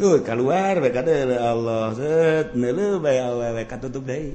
Tuh 0.00 0.24
keluar 0.24 0.82
bae 0.82 0.90
kadele 0.90 1.36
Allah 1.38 1.94
set 1.94 2.58
neuleuh 2.58 2.98
bae 2.98 3.20
awewe 3.22 3.62
katutup 3.70 4.02
deui. 4.02 4.34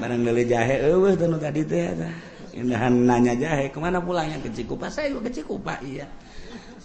Barang 0.00 0.26
deuleuh 0.26 0.48
jahe 0.48 0.90
eueuh 0.90 1.14
tanu 1.14 1.36
tadi 1.38 1.62
teh 1.62 1.92
indahan 2.56 3.04
nanya 3.06 3.38
jahe 3.38 3.70
kemana 3.70 4.02
pulangnya? 4.02 4.42
Ke 4.42 4.50
Cikupa. 4.50 4.90
Saya 4.90 5.14
ke 5.22 5.30
Cikupa 5.30 5.78
iya. 5.86 6.08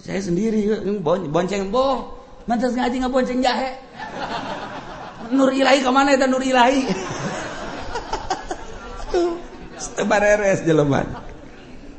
saya 0.05 0.21
sendiri 0.21 0.69
bon, 1.01 1.33
bonceng 1.33 1.73
boh 1.73 2.13
mantas 2.45 2.77
ngaji 2.77 3.01
ngabonceng 3.01 3.41
jahe 3.41 3.73
nur 5.33 5.49
ilahi 5.49 5.81
kemana 5.81 6.13
itu 6.13 6.29
nur 6.29 6.45
ilahi 6.45 6.85
tebareres 9.97 10.61
jeleman 10.61 11.09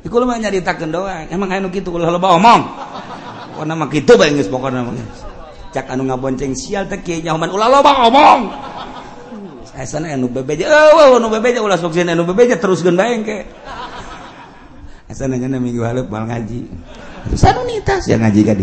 Iku 0.07 0.23
mah 0.23 0.39
nyaritakeun 0.39 0.95
doang. 0.95 1.27
Emang 1.35 1.51
anu 1.51 1.67
kitu 1.67 1.91
ulah 1.91 2.15
loba 2.15 2.39
omong. 2.39 2.63
Pokona 3.59 3.75
mah 3.75 3.91
kitu 3.91 4.15
bae 4.15 4.31
geus 4.39 4.47
pokona 4.47 4.87
mah. 4.87 4.95
Cak 5.75 5.91
anu 5.91 6.07
ngabonceng 6.07 6.55
sial 6.55 6.87
teh 6.87 7.03
kieu 7.03 7.27
nyahoman 7.27 7.51
ulah 7.51 7.67
loba 7.67 8.07
omong. 8.07 8.41
Eh, 9.75 9.83
Asana 9.83 10.15
anu 10.15 10.31
bebeja, 10.31 10.71
eueuh 10.71 11.19
anu 11.19 11.27
bebeja 11.27 11.59
ulah 11.59 11.75
sok 11.75 11.99
anu 11.99 12.23
bebeja 12.23 12.55
teruskeun 12.55 12.95
bae 12.95 13.19
engke. 13.19 13.39
Eh, 13.43 15.11
Asana 15.11 15.35
nya 15.35 15.59
minggu 15.59 15.83
haleup 15.83 16.07
mal 16.07 16.31
ngaji. 16.31 16.71
sanunitas 17.35 18.07
yang 18.07 18.23
ngaji 18.23 18.41
ka 18.47 18.55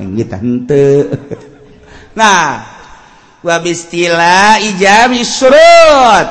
yang 0.00 0.10
kita 0.16 0.36
henteu. 0.40 1.12
Nah 2.16 2.64
wa 3.44 3.56
bistila 3.60 4.56
ijab 4.60 5.12
surut. 5.24 6.28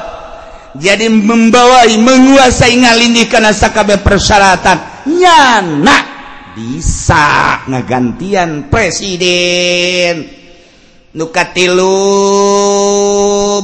Jadi 0.77 1.09
membawai 1.09 1.89
menguasai 1.97 2.77
ngalindih 2.77 3.25
kana 3.25 3.49
sakabe 3.49 3.97
persyaratan. 3.97 4.77
Nyana. 5.09 5.97
Bisa 6.53 7.65
ngagantian 7.65 8.69
presiden. 8.69 10.37
Nukatilu 11.09 11.89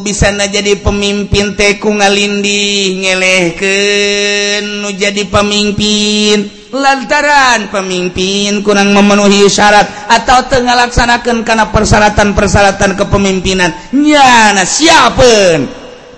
bisa 0.02 0.34
na 0.34 0.49
jadi 0.49 0.82
pemimpin 0.82 1.53
teku 1.53 1.94
ngalindih 1.94 3.06
ngelehken 3.06 4.82
nu 4.82 4.90
jadi 4.90 5.30
pemimpin. 5.30 6.65
Lantaran 6.76 7.72
pemimpin 7.72 8.60
kurang 8.60 8.91
memenuhi 8.91 9.47
syarat 9.47 10.11
atau 10.11 10.43
tengah 10.52 10.76
laksanakan 10.85 11.47
karena 11.47 11.72
persyaratan-persyaratan 11.72 12.99
kepemimpinan. 12.99 13.95
Nyana 13.95 14.68
siapa 14.68 15.64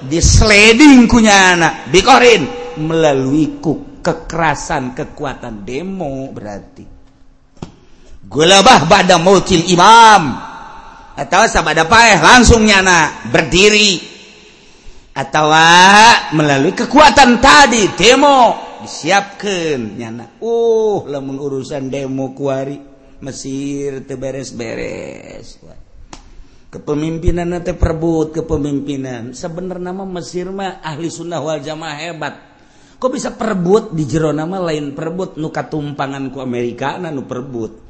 di 0.02 0.18
sliding 0.18 1.06
kunyana 1.06 1.86
dikorin 1.94 2.74
melalui 2.82 3.62
ku 3.62 4.02
kekerasan 4.02 4.98
kekuatan 4.98 5.62
demo 5.62 6.30
berarti. 6.34 6.86
Gulabah 8.28 8.90
pada 8.90 9.16
mautil 9.16 9.64
imam. 9.72 10.36
Atau 11.18 11.50
sabada 11.50 11.88
paeh 11.88 12.20
langsung 12.20 12.68
nyana. 12.68 13.26
Berdiri. 13.32 14.20
Atau 15.18 15.50
melalui 16.38 16.78
kekuatan 16.78 17.42
tadi 17.42 17.90
demo 17.98 18.67
disiapkan 18.84 19.98
nyana 19.98 20.38
uh 20.42 21.06
lamun 21.08 21.38
urusan 21.40 21.90
demo 21.90 22.36
kuari 22.38 22.78
Mesir 23.18 24.06
teberes-beres 24.06 25.58
kepemimpinan 26.68 27.48
nanti 27.58 27.74
perebut 27.74 28.36
kepemimpinan. 28.36 29.32
Sebenarnya 29.32 29.92
nama 29.92 30.04
Mesir 30.06 30.52
mah 30.52 30.84
ahli 30.84 31.08
sunnah 31.08 31.40
wal 31.40 31.64
jamaah 31.64 31.98
hebat. 31.98 32.36
Kok 32.98 33.12
bisa 33.14 33.34
perebut? 33.34 33.94
Di 33.94 34.04
jero 34.10 34.34
nama 34.34 34.58
lain 34.62 34.94
perebut. 34.94 35.38
Nuka 35.38 35.70
tumpangan 35.70 36.34
ku 36.34 36.42
Amerika 36.42 36.98
nanu 36.98 37.26
perebut. 37.26 37.86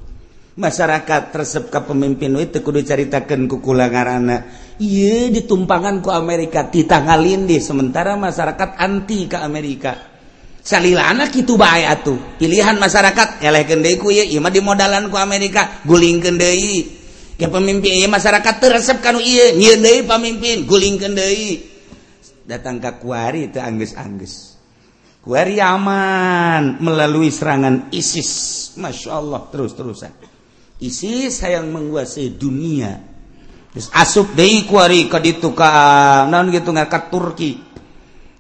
Masyarakat 0.58 1.30
tersep 1.30 1.70
ke 1.70 1.80
pemimpin 1.86 2.34
itu 2.42 2.66
kudu 2.66 2.82
ceritakan 2.82 3.46
kukulangarana 3.46 4.50
iya 4.82 5.30
ditumpangan 5.30 6.02
ku 6.02 6.10
Amerika. 6.10 6.66
Titah 6.66 7.06
ngalindih 7.06 7.62
sementara 7.62 8.18
masyarakat 8.18 8.74
anti 8.82 9.30
ke 9.30 9.38
Amerika. 9.38 10.17
salilana 10.68 11.32
kita 11.32 11.56
bae 11.56 11.88
atuh. 11.88 12.36
Pilihan 12.36 12.76
masyarakat 12.76 13.40
eleh 13.40 13.64
kendai 13.64 13.96
ku 13.96 14.12
ya, 14.12 14.28
Ima 14.28 14.52
di 14.52 14.60
modalan 14.60 15.08
ku 15.08 15.16
Amerika 15.16 15.80
guling 15.88 16.20
deui. 16.20 17.00
Ke 17.38 17.48
pemimpin 17.48 18.04
masyarakat 18.10 18.56
teresep 18.60 18.98
kanu 19.00 19.24
ieu 19.24 19.56
nyieun 19.56 19.80
deui 19.80 20.02
pamimpin 20.04 20.68
deui. 21.16 21.64
Datang 22.48 22.80
ke 22.80 22.92
kuari 23.04 23.52
itu 23.52 23.60
angus-angus, 23.60 24.56
kuari 25.20 25.60
aman 25.60 26.80
melalui 26.80 27.28
serangan 27.28 27.92
ISIS. 27.92 28.56
Masya 28.80 29.20
Allah 29.20 29.52
terus-terusan. 29.52 30.16
ISIS 30.80 31.44
sayang 31.44 31.68
menguasai 31.68 32.40
dunia. 32.40 32.96
Terus 33.76 33.92
asup 33.94 34.32
deui 34.32 34.64
kuari 34.64 35.12
ka 35.12 35.20
ditu 35.20 35.52
ka 35.52 36.26
naon 36.32 36.50
gitu 36.50 36.72
ka 36.72 37.12
Turki. 37.12 37.67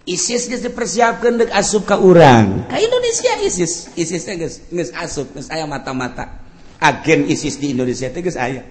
ISIS 0.07 0.47
geus 0.47 0.63
dipersiapkeun 0.63 1.35
deuk 1.35 1.51
asup 1.51 1.83
ka 1.83 1.99
urang. 1.99 2.63
Ka 2.71 2.79
Indonesia 2.79 3.43
ISIS, 3.43 3.91
ISIS 3.99 4.23
teh 4.23 4.39
geus 4.39 4.63
geus 4.71 4.95
asup, 4.95 5.35
geus 5.35 5.51
aya 5.51 5.67
mata-mata. 5.67 6.31
Agen 6.79 7.27
ISIS 7.27 7.59
di 7.59 7.75
Indonesia 7.75 8.07
teh 8.07 8.23
geus 8.23 8.39
aya. 8.39 8.63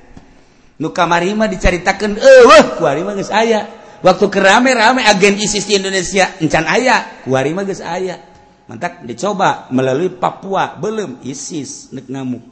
Nu 0.81 0.97
kamari 0.97 1.37
mah 1.37 1.53
dicaritakeun 1.53 2.17
eueuh 2.17 2.81
kuari 2.81 3.05
mah 3.05 3.13
geus 3.13 3.29
aya. 3.29 3.69
Waktu 4.01 4.33
kerame-rame 4.33 5.05
agen 5.05 5.37
ISIS 5.37 5.69
di 5.69 5.77
Indonesia 5.77 6.41
encan 6.41 6.65
aya, 6.65 7.21
kuari 7.29 7.53
mah 7.53 7.69
geus 7.69 7.85
aya. 7.85 8.17
Mantak 8.67 9.05
dicoba 9.05 9.69
melalui 9.69 10.17
Papua 10.17 10.73
belum 10.81 11.21
ISIS 11.21 11.93
nek 11.93 12.09
ngamuk. 12.09 12.45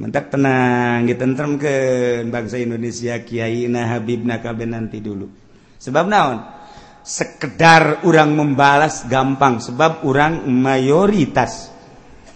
Mantak 0.00 0.32
tenang 0.32 1.04
ditentremkeun 1.04 2.32
bangsa 2.32 2.56
Indonesia 2.56 3.20
kiai 3.20 3.68
nah 3.68 3.92
habibna 3.92 4.40
kabeh 4.40 4.64
nanti 4.64 5.04
dulu. 5.04 5.28
Sebab 5.76 6.08
naon? 6.08 6.63
sekedar 7.04 8.02
orang 8.08 8.32
membalas 8.32 9.04
gampang 9.06 9.60
sebab 9.60 10.08
orang 10.08 10.48
mayoritas. 10.48 11.70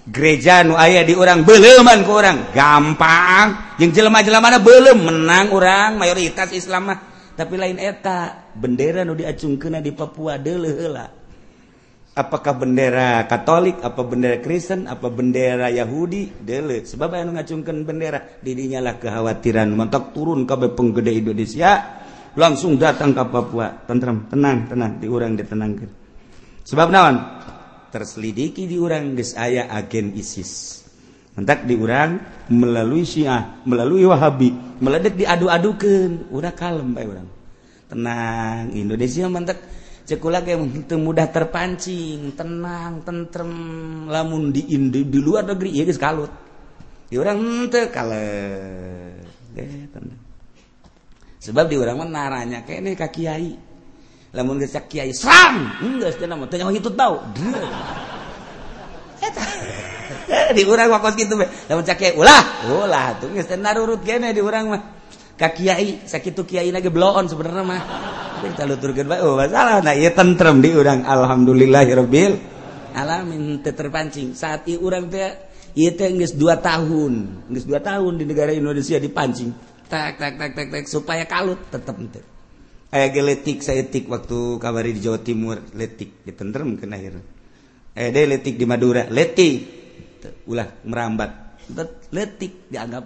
Gereja 0.09 0.65
nu 0.65 0.77
ayah 0.77 1.05
di 1.05 1.12
orang 1.12 1.45
beleman 1.45 2.05
ke 2.05 2.12
orang 2.12 2.39
gampang. 2.53 3.77
Yang 3.81 4.01
jelema-jelema 4.01 4.61
belum 4.61 4.99
menang 5.05 5.53
orang 5.53 5.97
mayoritas 6.01 6.53
Islam 6.53 6.93
mah. 6.93 6.99
Tapi 7.36 7.55
lain 7.57 7.81
eta 7.81 8.53
bendera 8.53 9.05
nu 9.05 9.16
diacungkeun 9.16 9.81
di 9.81 9.93
Papua 9.93 10.40
deula 10.40 11.19
apakah 12.19 12.59
bendera 12.59 13.23
Katolik 13.31 13.78
apa 13.78 14.03
bendera 14.03 14.43
Kristen 14.43 14.90
apa 14.90 15.07
bendera 15.07 15.70
Yahudi? 15.70 16.43
Deule 16.43 16.82
sebab 16.82 17.15
anu 17.15 17.39
ngacungkeun 17.39 17.86
bendera 17.86 18.43
didinya 18.43 18.82
lah 18.82 18.99
kekhawatiran. 18.99 19.70
Mentok 19.70 20.11
turun 20.11 20.43
ke 20.43 20.59
penggede 20.74 21.15
Indonesia. 21.15 22.03
Langsung 22.39 22.78
datang 22.78 23.10
ke 23.10 23.23
Papua. 23.27 23.82
Tentram 23.82 24.31
tenang 24.31 24.70
tenang. 24.70 25.02
Diurang 25.02 25.35
ditenangkan 25.35 26.09
sebab 26.69 26.93
naon? 26.93 27.16
Terselidiki 27.89 28.69
diurang 28.69 29.16
geus 29.16 29.32
aya 29.32 29.73
agen 29.73 30.12
ISIS. 30.12 30.85
Mentak 31.32 31.65
diurang 31.65 32.20
melalui 32.52 33.09
Syiah 33.09 33.65
melalui 33.65 34.05
Wahabi. 34.05 34.52
Meledek 34.85 35.16
diadu-adukeun. 35.16 36.28
Udah 36.28 36.52
kalem 36.52 36.93
bae 36.93 37.09
urang. 37.09 37.24
Tenang 37.89 38.69
Indonesia 38.77 39.24
mentak 39.32 39.65
itu 40.05 40.94
mudah 41.01 41.32
terpancing. 41.32 42.36
Tenang 42.36 43.01
tentrem. 43.01 43.52
Lamun 44.12 44.52
di 44.52 44.77
Indi 44.77 45.09
di 45.09 45.19
luar 45.24 45.48
negeri 45.48 45.73
ya 45.73 45.89
guys 45.89 45.97
kalut. 45.97 46.32
Di 47.09 47.16
orang 47.16 47.65
ente 47.65 47.89
kale 47.89 48.28
sebab 49.56 49.65
di 50.05 50.28
sebab 51.39 51.70
mah 51.70 52.09
naranya 52.09 52.66
kene 52.66 52.98
ka 52.98 53.09
Kiai. 53.10 53.69
Lamun 54.36 54.60
geus 54.60 54.77
Kiai 54.90 55.15
sram! 55.16 55.81
Enggak 55.81 56.20
sih 56.20 56.28
nama 56.28 56.44
tanya 56.44 56.69
hitut 56.69 56.93
tahu 56.93 57.16
eta. 59.19 59.44
Di 60.56 60.62
urang 60.69 60.93
mah 60.93 61.01
gitu 61.16 61.35
mah 61.36 61.48
lamun 61.69 61.85
cak 61.85 61.97
Kiai 61.97 62.12
ulah! 62.16 62.43
Ulah 62.69 63.16
tuh 63.16 63.32
geus 63.32 63.48
teh 63.48 63.56
narurut 63.56 64.05
kene 64.05 64.36
di 64.36 64.40
urang 64.44 64.69
mah. 64.69 64.82
Ka 65.39 65.55
Kiai 65.55 66.05
sakitu 66.05 66.44
Kiai 66.44 66.69
lagi 66.69 66.90
bloon 66.90 67.24
sebenarnya 67.31 67.65
mah. 67.65 67.82
Kita 68.39 68.69
luturkeun 68.69 69.06
bae 69.09 69.20
oh 69.23 69.35
masalah. 69.35 69.82
Nah 69.82 69.94
ieu 69.97 70.12
tentrem 70.15 70.62
di 70.62 70.70
urang 70.74 71.02
alhamdulillahirabbil 71.02 72.32
alamin. 72.94 73.65
Teu 73.65 73.73
terpancing. 73.73 74.36
Saat 74.36 74.69
urang 74.78 75.09
teh 75.09 75.48
ieu 75.73 75.90
teh 75.97 76.12
geus 76.15 76.36
2 76.36 76.44
tahun 76.60 77.12
geus 77.48 77.65
2 77.65 77.81
tahun 77.81 78.12
di 78.20 78.24
negara 78.28 78.52
Indonesia 78.52 79.01
dipancing. 79.01 79.78
Tak 79.89 80.20
supaya 80.86 81.24
kalut 81.24 81.59
tetap 81.73 81.97
aya 82.89 83.12
geletik 83.12 83.60
sayatik 83.60 84.09
waktu 84.09 84.56
kabari 84.56 84.97
di 84.97 85.05
Jawa 85.05 85.20
Timur. 85.20 85.60
Letik 85.77 86.24
ditentrem 86.24 86.77
ke 86.81 86.89
akhir. 86.89 87.20
Eh 87.93 88.12
letik 88.12 88.56
di 88.56 88.65
Madura. 88.65 89.05
Letik. 89.09 89.77
Ulah 90.48 90.69
merambat. 90.89 91.60
Letik 92.09 92.73
dianggap 92.73 93.05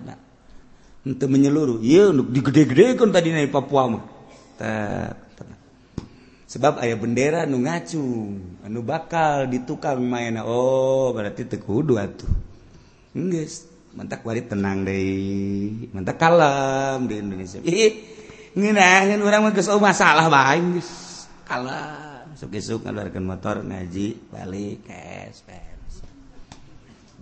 untuk 1.02 1.28
menyeluruh. 1.30 1.82
Untuk 2.14 2.30
digede-gede 2.30 2.94
kan 2.94 3.10
tadi 3.10 3.34
naik 3.34 3.50
Papua 3.50 3.82
mah. 3.90 4.04
Sebab 6.46 6.84
ayah 6.84 7.00
bendera 7.00 7.48
nu 7.48 7.64
ngacung 7.64 8.60
anu 8.62 8.84
bakal 8.84 9.48
ditukang 9.48 10.04
main. 10.04 10.38
Oh 10.44 11.10
berarti 11.10 11.48
tekudu 11.48 11.98
atuh. 11.98 12.28
Enggeus 13.18 13.71
mentak 13.92 14.24
wari 14.24 14.42
tenang 14.48 14.88
deh 14.88 15.88
mentak 15.92 16.16
kalem 16.16 17.04
di 17.04 17.14
Indonesia 17.20 17.60
ih 17.60 17.92
ngeunaheun 18.56 19.20
urang 19.20 19.48
mah 19.48 19.52
geus 19.52 19.68
masalah 19.68 20.32
bae 20.32 20.60
geus 20.80 20.90
kalem 21.44 22.32
sok 22.36 22.56
esuk 22.56 22.80
ngaluarkeun 22.88 23.24
motor 23.28 23.60
ngaji 23.60 24.32
balik 24.32 24.88
cash 24.88 25.44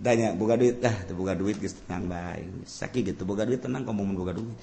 Tanya 0.01 0.33
buka 0.33 0.57
duit 0.57 0.81
dah, 0.81 0.97
buka 1.13 1.37
duit 1.37 1.61
geus 1.61 1.77
tenang 1.85 2.09
bae. 2.09 2.41
sakit 2.65 3.13
gitu 3.13 3.21
buka 3.21 3.45
duit 3.45 3.61
tenang 3.61 3.85
ngomong 3.85 4.17
buka 4.17 4.33
duit. 4.33 4.57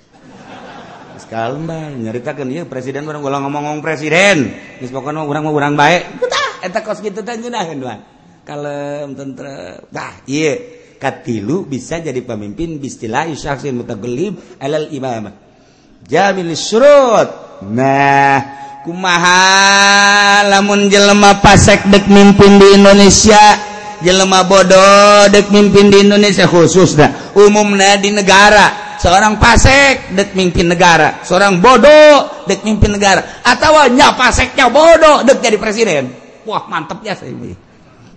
Geus 1.15 1.27
kalem 1.31 1.63
bae 1.63 1.95
nyaritakeun 1.95 2.51
ieu 2.51 2.67
presiden 2.67 3.07
orang 3.07 3.23
ulah 3.23 3.39
ngomong-ngomong 3.47 3.79
presiden. 3.79 4.51
Geus 4.83 4.91
pokona 4.91 5.23
urang 5.23 5.47
mah 5.47 5.55
urang 5.55 5.79
bae. 5.79 6.03
Tah 6.27 6.67
eta 6.67 6.83
kos 6.83 6.99
kitu 6.99 7.23
teh 7.23 7.39
ngeunaheun 7.39 7.79
doang. 7.79 8.03
Kalem 8.43 9.15
tentrem. 9.15 9.79
Tah 9.95 10.27
ieu 10.27 10.78
katilu 10.99 11.65
bisa 11.65 12.03
jadi 12.03 12.19
pemimpin 12.21 12.77
bistilah 12.83 13.31
syakhsin 13.33 13.79
mutagallib 13.79 14.59
alal 14.59 14.91
imamah. 14.91 15.33
Jamil 16.05 16.53
syurut. 16.59 17.63
Nah 17.71 18.59
kumaha 18.83 20.47
lamun 20.47 20.91
jelema 20.91 21.39
pasek 21.43 21.87
dek 21.91 22.07
mimpin 22.07 22.59
di 22.59 22.67
Indonesia 22.79 23.59
jelema 23.99 24.47
bodoh 24.47 25.27
dek 25.31 25.51
mimpin 25.51 25.91
di 25.91 26.07
Indonesia 26.07 26.47
khususnya 26.51 27.33
umumnya 27.39 27.99
di 27.99 28.11
negara. 28.11 28.99
Seorang 28.99 29.39
pasek 29.39 30.11
dek 30.19 30.35
mimpin 30.35 30.75
negara 30.75 31.23
seorang 31.23 31.63
bodoh 31.63 32.43
dek 32.51 32.67
mimpin 32.67 32.99
negara. 32.99 33.43
Atau 33.47 33.79
nya 33.95 34.19
paseknya 34.19 34.67
bodoh 34.67 35.23
dek 35.23 35.39
jadi 35.39 35.57
presiden. 35.59 36.11
Wah 36.43 36.67
mantepnya 36.67 37.15
saya 37.15 37.31
ini. 37.31 37.55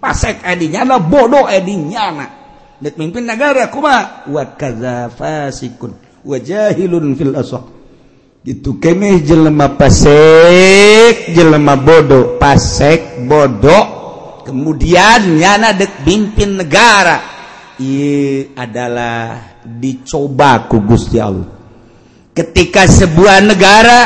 Pasek 0.02 0.42
edinya 0.42 0.82
lah 0.82 0.98
bodoh 0.98 1.46
edinya 1.46 2.10
nah 2.10 2.41
mimpin 2.82 3.26
negara 3.30 3.70
wafasikun 4.28 5.92
wajahun 6.26 7.16
gitu 8.42 8.82
kene 8.82 9.22
jelemah 9.22 9.78
pasek 9.78 11.30
jelemah 11.30 11.78
bodoh 11.78 12.42
pasek 12.42 13.22
bodoh 13.30 14.02
kemudian 14.44 15.40
nyana 15.40 15.72
dek 15.72 16.04
pimpin 16.04 16.60
negara. 16.60 17.30
I 17.82 18.46
adalah 18.54 19.58
dicoba 19.66 20.70
ku 20.70 20.86
Gusti 20.86 21.18
Allah. 21.18 21.50
Ketika 22.36 22.86
sebuah 22.86 23.42
negara 23.42 24.02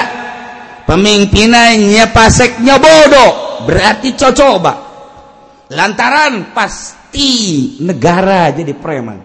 pemimpinannya 0.88 2.06
paseknya 2.14 2.80
bodoh 2.80 3.66
berarti 3.68 4.16
cocoba. 4.16 4.74
Lantaran 5.76 6.54
pasti 7.16 7.80
negara 7.80 8.52
jadi 8.52 8.76
preman. 8.76 9.24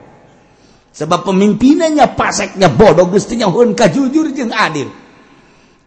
Sebab 0.95 1.27
pemimpinannya 1.27 2.15
paseknya 2.15 2.71
bodoh 2.71 3.11
gustinya 3.11 3.51
hun 3.51 3.75
kajujur 3.75 4.31
jeung 4.31 4.55
adil. 4.55 4.87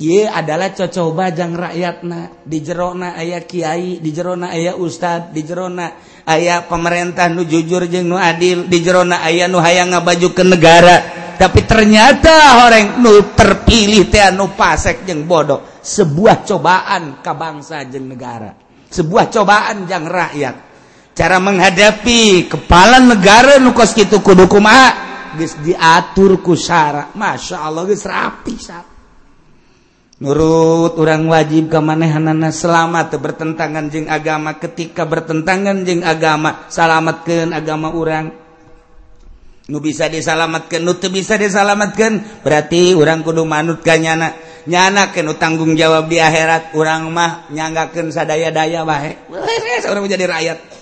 Iya 0.03 0.35
adalah 0.35 0.75
cocoba 0.75 1.31
jang 1.31 1.55
rakyatna 1.55 2.43
di 2.43 2.59
jerona 2.59 3.15
ayah 3.15 3.39
kiai 3.47 4.03
di 4.03 4.09
jerona 4.11 4.51
ayah 4.51 4.75
ustad 4.75 5.31
di 5.31 5.47
jerona 5.47 5.95
ayah 6.27 6.67
pemerintah 6.67 7.31
nu 7.31 7.47
jujur 7.47 7.87
jeng 7.87 8.11
nu 8.11 8.19
adil 8.19 8.67
di 8.67 8.83
jerona 8.83 9.23
ayah 9.23 9.47
nu 9.47 9.63
hayang 9.63 9.95
ngabaju 9.95 10.27
ke 10.35 10.43
negara. 10.43 10.97
Tapi 11.39 11.63
ternyata 11.63 12.67
orang 12.67 12.99
nu 12.99 13.31
terpilih 13.31 14.11
teh 14.11 14.27
nu 14.35 14.51
pasek 14.51 15.07
jeng 15.07 15.23
bodoh. 15.23 15.79
Sebuah 15.79 16.43
cobaan 16.43 17.23
ke 17.23 17.31
bangsa 17.31 17.87
jeng 17.87 18.11
negara. 18.11 18.51
Sebuah 18.91 19.31
cobaan 19.31 19.87
jang 19.87 20.03
rakyat 20.03 20.72
cara 21.13 21.37
menghadapi 21.37 22.49
kepala 22.49 22.97
negara 22.97 23.61
nukos 23.61 23.93
gitu 23.93 24.19
kudukuma 24.19 24.93
geus 25.37 25.57
diatur 25.61 26.41
kusara 26.41 27.13
Masya 27.13 27.65
Allah 27.65 27.85
geus 27.85 28.05
rapi 28.05 28.53
syara 28.57 28.93
nurut 30.23 30.95
orang 30.95 31.27
wajib 31.27 31.67
kemanehanana 31.67 32.47
selamat 32.55 33.19
bertentangan 33.19 33.91
jeng 33.91 34.07
agama. 34.07 34.55
Ketika 34.55 35.03
bertentangan 35.03 35.83
jeng 35.83 35.99
agama 36.07 36.71
salamatkan 36.71 37.51
agama 37.51 37.91
orang 37.91 38.31
nu 39.67 39.79
bisa 39.79 40.07
disalamatkan 40.07 40.79
nu 40.79 40.95
bisa 40.95 41.35
disalamatkan 41.35 42.43
berarti 42.43 42.95
orang 42.95 43.19
kudu 43.19 43.43
manut 43.43 43.83
kanyana 43.83 44.31
nyana. 44.63 45.11
Kenu 45.11 45.35
tanggung 45.35 45.75
jawab 45.75 46.07
di 46.07 46.23
akhirat 46.23 46.71
orang 46.71 47.11
mah 47.11 47.51
nyanggakan 47.51 48.07
sadaya 48.15 48.47
daya 48.47 48.87
baik 48.87 49.27
orang 49.91 50.07
menjadi 50.07 50.25
rakyat. 50.31 50.72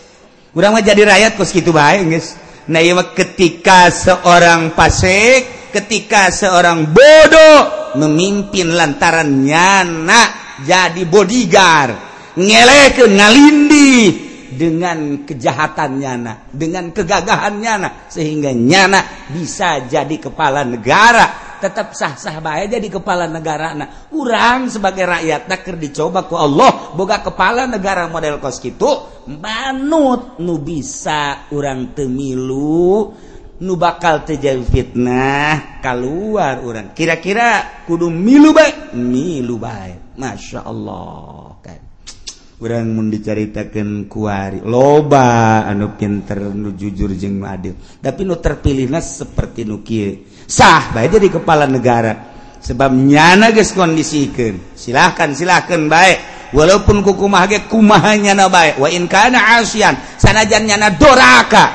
Urang 0.52 0.76
jadi 0.84 1.08
rakyat 1.08 1.40
kos 1.40 1.56
gitu 1.56 1.72
baik 1.72 2.12
guys. 2.12 2.36
Nah 2.68 2.84
iya 2.84 2.92
ketika 3.16 3.88
seorang 3.88 4.76
pasek, 4.76 5.72
ketika 5.72 6.28
seorang 6.28 6.92
bodoh 6.92 7.96
memimpin 7.96 8.76
lantaran 8.76 9.32
nyana 9.48 10.28
jadi 10.68 11.08
bodyguard, 11.08 11.96
ngelek 12.36 13.00
ngalindi 13.00 13.96
dengan 14.52 15.24
kejahatan 15.24 16.04
nyana, 16.04 16.44
dengan 16.52 16.92
kegagahan 16.92 17.56
nyana 17.56 18.12
sehingga 18.12 18.52
nyana 18.52 19.32
bisa 19.32 19.88
jadi 19.88 20.20
kepala 20.20 20.68
negara 20.68 21.51
tetap 21.62 21.94
sah-sah 21.94 22.42
baik 22.42 22.74
jadi 22.74 22.88
kepala 22.90 23.30
negara 23.30 23.78
nah 23.78 24.10
kurang 24.10 24.74
sebagai 24.74 25.06
rakyat 25.06 25.46
takir 25.46 25.78
dicoba 25.78 26.26
ku 26.26 26.34
Allah. 26.34 26.98
Boga 26.98 27.22
kepala 27.22 27.70
negara 27.70 28.10
model 28.10 28.42
kos 28.42 28.58
gitu 28.58 29.22
manut 29.30 30.42
nu 30.42 30.58
bisa 30.58 31.46
orang 31.54 31.94
temilu 31.94 33.14
nu 33.62 33.74
bakal 33.78 34.26
terjadi 34.26 34.66
fitnah 34.66 35.78
keluar 35.86 36.66
orang 36.66 36.98
kira-kira 36.98 37.86
kudu 37.86 38.10
milu 38.10 38.50
baik 38.58 38.98
milu 38.98 39.62
baik 39.62 40.18
masya 40.18 40.66
Allah. 40.66 41.62
Kan 41.62 41.82
orang 42.62 42.94
mau 42.94 43.06
diceritakan 43.06 44.06
kuari 44.06 44.62
loba 44.62 45.66
anu 45.66 45.98
pinter 45.98 46.54
nu 46.54 46.74
jujur 46.78 47.14
jeng 47.18 47.42
adil. 47.42 47.74
Tapi 48.02 48.22
nu 48.22 48.38
terpilihnya 48.38 49.02
seperti 49.02 49.66
nu 49.66 49.82
kieu. 49.82 50.31
sah 50.52 50.92
baik 50.92 51.16
jadi 51.16 51.28
kepala 51.40 51.64
negara. 51.64 52.28
Sebab 52.62 52.92
nyana 52.94 53.56
guys 53.56 53.72
kondisikan. 53.72 54.76
Silahkan 54.76 55.32
silahkan 55.32 55.82
baik 55.88 56.52
walaupun 56.52 57.00
kukumah 57.02 57.48
ge 57.48 57.66
kumaha 57.72 58.20
nyana 58.20 58.52
baik 58.52 58.78
wa 58.78 58.92
in 58.92 59.08
kana 59.08 59.64
asian 59.64 59.96
sanajan 60.20 60.68
nyana 60.68 60.92
doraka. 60.94 61.66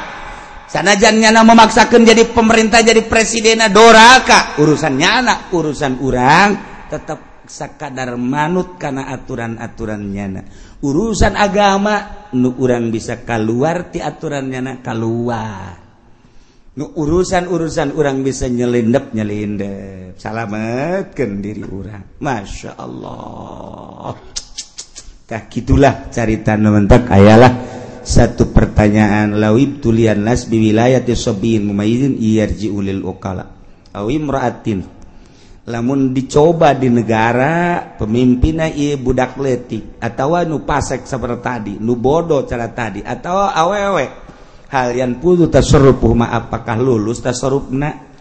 Sanajan 0.67 1.23
nyana 1.23 1.41
memaksakan 1.47 2.05
jadi 2.05 2.29
pemerintah 2.31 2.85
jadi 2.85 3.03
presiden 3.09 3.65
doraka. 3.73 4.61
Urusan 4.61 4.95
nyana 4.95 5.51
urusan 5.51 5.99
urang 6.05 6.51
tetap 6.87 7.43
sakadar 7.47 8.15
manut 8.19 8.79
karena 8.79 9.11
aturan-aturan 9.11 10.03
nyana. 10.07 10.43
Urusan 10.85 11.35
agama 11.35 12.29
nu 12.37 12.55
urang 12.63 12.93
bisa 12.95 13.27
keluar 13.27 13.91
ti 13.91 13.99
aturan 13.99 14.47
nyana 14.53 14.79
keluar 14.85 15.86
urusan-urusan 16.77 17.97
orang 17.97 18.21
bisa 18.21 18.53
nyelindep 18.53 19.17
nyelindep. 19.17 20.21
Salamet 20.21 21.17
diri 21.17 21.65
orang 21.65 22.21
Masya 22.21 22.77
Allah. 22.77 24.13
Tak 25.27 25.49
gitulah 25.49 26.13
carita 26.13 26.53
mentak 26.61 27.09
ayalah 27.09 27.53
satu 28.05 28.53
pertanyaan. 28.53 29.41
Lawib 29.41 29.81
tulian 29.81 30.21
nas 30.21 30.45
bi 30.45 30.61
wilayat 30.61 31.09
yusabihin 31.09 31.65
mumayyidin 31.73 32.21
iyarji 32.21 32.69
ulil 32.69 33.09
ukala. 33.09 33.57
Awi 33.97 34.21
mraatin 34.21 34.85
lamun 35.67 36.15
dicoba 36.15 36.77
di 36.79 36.87
negara 36.87 37.83
pemimpinnya 37.99 38.71
iya 38.71 38.95
budak 38.95 39.35
letik 39.41 39.99
atau 39.99 40.39
nu 40.47 40.63
pasek 40.63 41.03
seperti 41.03 41.43
tadi 41.43 41.75
nu 41.83 41.99
bodoh 41.99 42.45
cara 42.45 42.69
tadi 42.69 43.01
atau 43.01 43.49
awewe. 43.49 44.26
halian 44.71 45.23
pudu 45.23 45.47
tasarruf 45.47 46.03
ma 46.13 46.35
apakah 46.35 46.77
lulus 46.79 47.23
tasarrufna? 47.23 48.15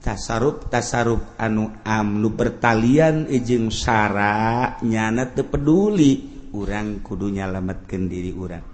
Tasarruf 0.00 0.72
tasarruf 0.72 1.36
anu 1.36 1.84
amlu 1.84 2.32
pertalian 2.32 3.28
ijing 3.28 3.68
syara 3.68 4.78
nyana 4.80 5.28
teu 5.34 5.44
peduli. 5.50 6.40
Urang 6.50 7.04
kudu 7.04 7.30
nyalametkeun 7.30 8.10
diri 8.10 8.34
urang. 8.34 8.64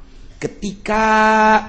Ketika 0.40 1.04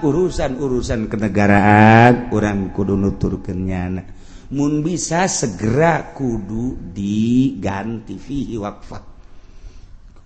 urusan-urusan 0.04 1.12
kenegaraan 1.12 2.32
urang 2.32 2.72
kudu 2.72 2.96
nuturkeun 2.96 3.60
nyana. 3.64 4.04
Mun 4.48 4.80
bisa 4.80 5.28
segera 5.28 6.16
kudu 6.16 6.96
diganti 6.96 8.16
fihi 8.16 8.56
waqfah. 8.56 9.07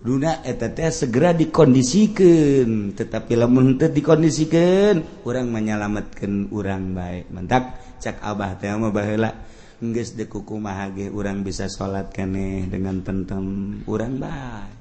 Luna 0.02 0.42
teh 0.42 0.90
segera 0.90 1.30
dikondisikan 1.30 2.98
tetapi 2.98 3.38
lamun 3.38 3.78
teu 3.78 3.86
dikondisikan 3.94 5.22
urang 5.30 5.54
menyelamatkan 5.54 6.50
urang 6.50 6.98
baik 6.98 7.30
mantap 7.30 7.78
cak 8.02 8.18
Abah 8.18 8.58
teh 8.58 8.74
mah 8.74 8.90
baheula 8.90 9.30
nges 9.78 10.18
kumaha 10.26 10.90
ge 10.90 11.14
urang 11.14 11.46
bisa 11.46 11.70
salat 11.70 12.10
keneh 12.10 12.66
dengan 12.66 13.06
tentem 13.06 13.78
urang 13.86 14.18
baik 14.18 14.74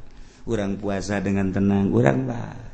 urang 0.49 0.81
puasa 0.81 1.21
dengan 1.21 1.53
tenang 1.53 1.93
urang 1.93 2.25
baik 2.25 2.69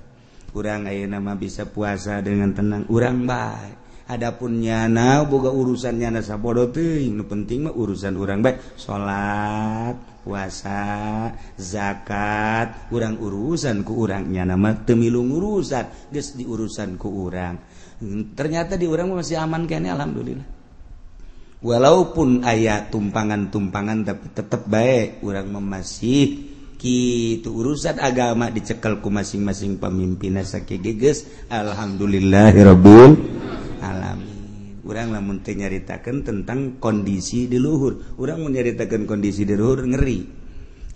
kurang 0.54 0.86
ayeuna 0.86 1.18
nama 1.18 1.34
bisa 1.34 1.66
puasa 1.66 2.22
dengan 2.22 2.54
tenang 2.54 2.86
urang 2.86 3.26
baik 3.26 3.74
Adapun 4.06 4.62
nyana 4.62 5.26
boga 5.26 5.50
urusan 5.50 5.98
nyana 5.98 6.22
sabodo 6.22 6.70
penting 6.70 7.66
mah 7.66 7.74
urusan 7.74 8.14
urang 8.14 8.38
baik 8.38 8.78
salat 8.78 10.15
puasa 10.26 11.30
zakat 11.54 12.90
urang 12.90 13.22
urusan 13.22 13.86
ku 13.86 14.02
urangnya 14.02 14.42
nama 14.42 14.74
temilung 14.74 15.30
urusan 15.30 16.10
guys 16.10 16.34
di 16.34 16.42
urusan 16.42 16.98
ku 16.98 17.30
urang. 17.30 17.54
Hmm, 18.02 18.34
ternyata 18.34 18.74
di 18.74 18.90
urang 18.90 19.14
masih 19.14 19.38
aman 19.38 19.70
kayaknya 19.70 19.94
alhamdulillah. 19.94 20.48
Walaupun 21.62 22.42
ayat 22.42 22.90
tumpangan-tumpangan 22.90 23.98
tapi 24.02 24.26
tetap 24.34 24.66
baik 24.66 25.22
urang 25.22 25.54
masih 25.62 26.56
itu 26.86 27.50
urusan 27.50 27.98
agama 27.98 28.46
dicekelku 28.46 29.10
masing-masing 29.10 29.82
pemimpin 29.82 30.38
saking 30.46 30.78
geges 30.78 31.26
alhamdulillahirabbil 31.50 33.10
alamin. 33.82 34.35
orang 34.86 35.12
lamun 35.12 35.42
nyaritakan 35.42 36.22
tentang 36.22 36.78
kondisi 36.78 37.50
di 37.50 37.58
luhur. 37.58 38.16
Orang 38.22 38.46
menyaritakan 38.46 39.04
kondisi 39.04 39.42
di 39.42 39.58
luhur 39.58 39.82
ngeri. 39.82 40.20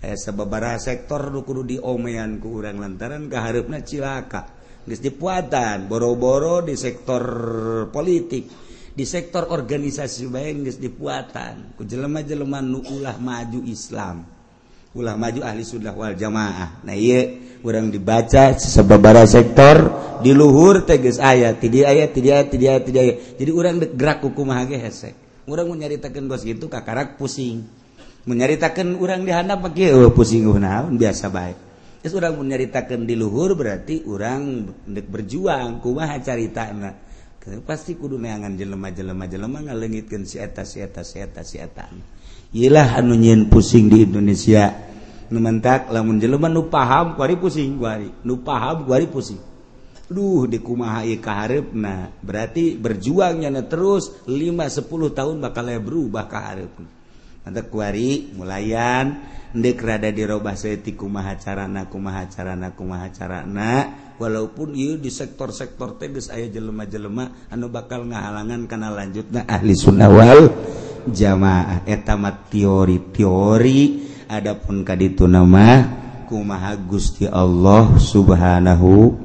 Eh, 0.01 0.17
sebabara 0.17 0.81
sektor 0.81 1.29
kudu 1.45 1.61
diomean 1.77 2.41
ku 2.41 2.57
orang 2.57 2.81
lantaran 2.81 3.29
keharapnya 3.29 3.85
cilaka. 3.85 4.41
Geus 4.81 4.97
dipuatan 4.97 5.85
boro-boro 5.85 6.65
di 6.65 6.73
sektor 6.73 7.21
politik. 7.93 8.49
Di 8.91 9.05
sektor 9.05 9.53
organisasi 9.53 10.25
baik 10.25 10.55
geus 10.65 10.81
dipuatan. 10.81 11.77
Ku 11.77 11.85
jelema-jelema 11.85 12.65
nu 12.65 12.81
ulah 12.81 13.21
maju 13.21 13.61
Islam. 13.69 14.40
ulah 14.91 15.15
maju 15.15 15.39
ahli 15.43 15.63
sunnah 15.63 15.95
wal 15.95 16.15
jamaah. 16.15 16.83
Nah 16.83 16.95
iya 16.95 17.27
kurang 17.61 17.93
dibaca 17.93 18.57
sebabara 18.57 19.23
sektor 19.23 19.91
di 20.19 20.35
luhur 20.35 20.83
teges 20.83 21.21
ayat 21.21 21.61
tidak 21.63 21.87
ayat 21.87 22.09
tidak 22.11 22.33
ayat 22.35 22.47
tidak 22.51 22.69
ayat 22.69 22.83
tidak 22.83 23.01
ayat. 23.01 23.17
Jadi 23.39 23.51
orang 23.51 23.75
gerak 23.95 24.19
hukum 24.25 24.47
hage 24.51 24.77
hesek. 24.77 25.15
Orang 25.47 25.71
menyaritakan 25.73 26.27
bos 26.27 26.43
gitu 26.43 26.67
kakarak 26.67 27.15
pusing. 27.15 27.65
Menyaritakan 28.27 28.99
orang 29.01 29.25
dihandap 29.25 29.65
pakai 29.65 29.97
oh, 29.97 30.13
pusing 30.13 30.45
oh, 30.45 30.61
naon 30.61 30.99
biasa 30.99 31.33
baik 31.33 31.71
terus 32.01 32.17
orang 32.17 32.33
menyaritakan 32.33 33.05
di 33.05 33.13
luhur 33.13 33.53
berarti 33.53 34.01
orang 34.09 34.73
hendak 34.89 35.05
berjuang 35.05 35.85
kumaha 35.85 36.17
caritana. 36.17 36.97
Pasti 37.65 37.97
kudu 37.97 38.17
neangan 38.17 38.57
jelema 38.57 38.89
jelema 38.89 39.25
jelema 39.29 39.65
ngalengitkan 39.69 40.25
si 40.25 40.41
eta 40.41 40.65
si 40.65 40.81
eta 40.81 41.05
si 41.05 41.21
eta 41.21 41.41
si 41.45 41.57
eta, 41.61 41.85
si 41.89 41.97
eta. 42.01 42.20
Ilah 42.51 42.99
anu 42.99 43.15
nyiin 43.15 43.47
pusing 43.47 43.87
di 43.87 44.03
Indonesia. 44.03 44.67
Numentak 45.31 45.87
lamun 45.87 46.19
jelema 46.19 46.51
nu 46.51 46.67
paham 46.67 47.15
kuari 47.15 47.39
pusing 47.39 47.79
kuari. 47.79 48.11
Nu 48.27 48.43
paham 48.43 48.83
kuari 48.83 49.07
pusing. 49.07 49.39
Duh 50.11 50.43
di 50.43 50.59
kumaha 50.59 51.07
kaharepna 51.07 52.11
berarti 52.19 52.75
berjuangnya 52.75 53.47
terus 53.63 54.27
5 54.27 54.27
10 54.27 54.83
tahun 55.15 55.39
bakal 55.39 55.71
berubah 55.79 56.27
kaharepna 56.27 56.89
Nanti 57.47 57.61
kuari 57.71 58.35
mulayan 58.35 59.23
ndek 59.55 59.79
rada 59.79 60.11
dirobah 60.11 60.59
seeti 60.59 60.99
kumaha 60.99 61.39
carana 61.39 61.87
kumaha 61.87 62.27
carana 62.27 62.75
kumaha 62.75 63.07
carana. 63.15 63.71
Walaupun 64.19 64.75
ieu 64.75 64.99
di 64.99 65.07
sektor-sektor 65.09 65.95
teh 65.95 66.11
geus 66.11 66.27
aya 66.29 66.51
jelema-jelema 66.51 67.47
anu 67.49 67.71
bakal 67.71 68.05
ngahalangan 68.05 68.67
kana 68.67 68.93
lanjutna 68.93 69.47
ahli 69.49 69.73
sunnah 69.73 70.11
wal 70.11 70.45
jamaah. 71.09 71.87
Etamat 71.89 72.51
teori-teori 72.53 73.79
adapun 74.29 74.85
kaditu 74.85 75.25
nama 75.25 75.83
kumaha 76.31 76.77
Gusti 76.79 77.27
Allah 77.27 77.99
subhanahu 77.99 79.17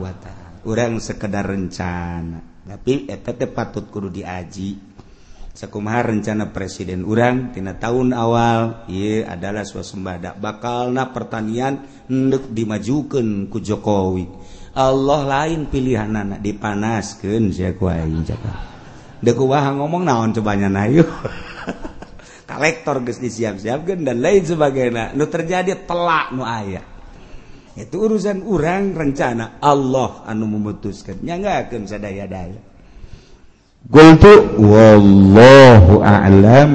wa 0.00 0.12
ta'ala. 0.12 0.64
Orang 0.64 1.02
sekedar 1.04 1.44
rencana. 1.44 2.40
Tapi 2.66 3.06
eta 3.06 3.36
teh 3.36 3.46
patut 3.46 3.86
kudu 3.86 4.10
diaji. 4.10 4.96
Sakumaha 5.56 6.12
rencana 6.12 6.52
presiden 6.52 7.08
orang 7.08 7.56
tina 7.56 7.80
tahun 7.80 8.12
awal 8.12 8.84
ieu 8.92 9.24
adalah 9.24 9.64
swasembada. 9.64 10.36
Bakalna 10.36 11.16
pertanian 11.16 11.80
endek 12.12 12.52
dimajukeun 12.52 13.48
ku 13.48 13.56
Jokowi. 13.64 14.28
Allah 14.76 15.20
lain 15.24 15.72
pilihan 15.72 16.12
anak 16.12 16.44
dipanaskeun 16.44 17.56
sia 17.56 17.72
ku 17.72 17.88
aing 17.88 18.20
dekubaha 19.22 19.76
ngomong 19.76 20.02
naon 20.04 20.32
cobanya 20.36 20.68
nayu 20.68 21.04
kolektor 22.56 23.04
guys 23.04 23.20
disiap-siapkan 23.20 24.06
dan 24.06 24.22
lain 24.22 24.40
sebagainya. 24.46 25.12
Nu 25.12 25.28
terjadi 25.28 25.84
telak 25.84 26.32
nu 26.32 26.46
ayah 26.46 26.96
itu 27.76 27.92
urusan 27.92 28.40
orang 28.48 28.96
rencana 28.96 29.60
Allah 29.60 30.24
anu 30.24 30.48
memutuskan. 30.48 31.20
Nyangga 31.20 31.68
akan 31.68 31.84
sadaya 31.84 32.24
daya 32.24 32.60
Gultu 33.86 34.56
wallahu 34.58 36.00
a'lam. 36.00 36.72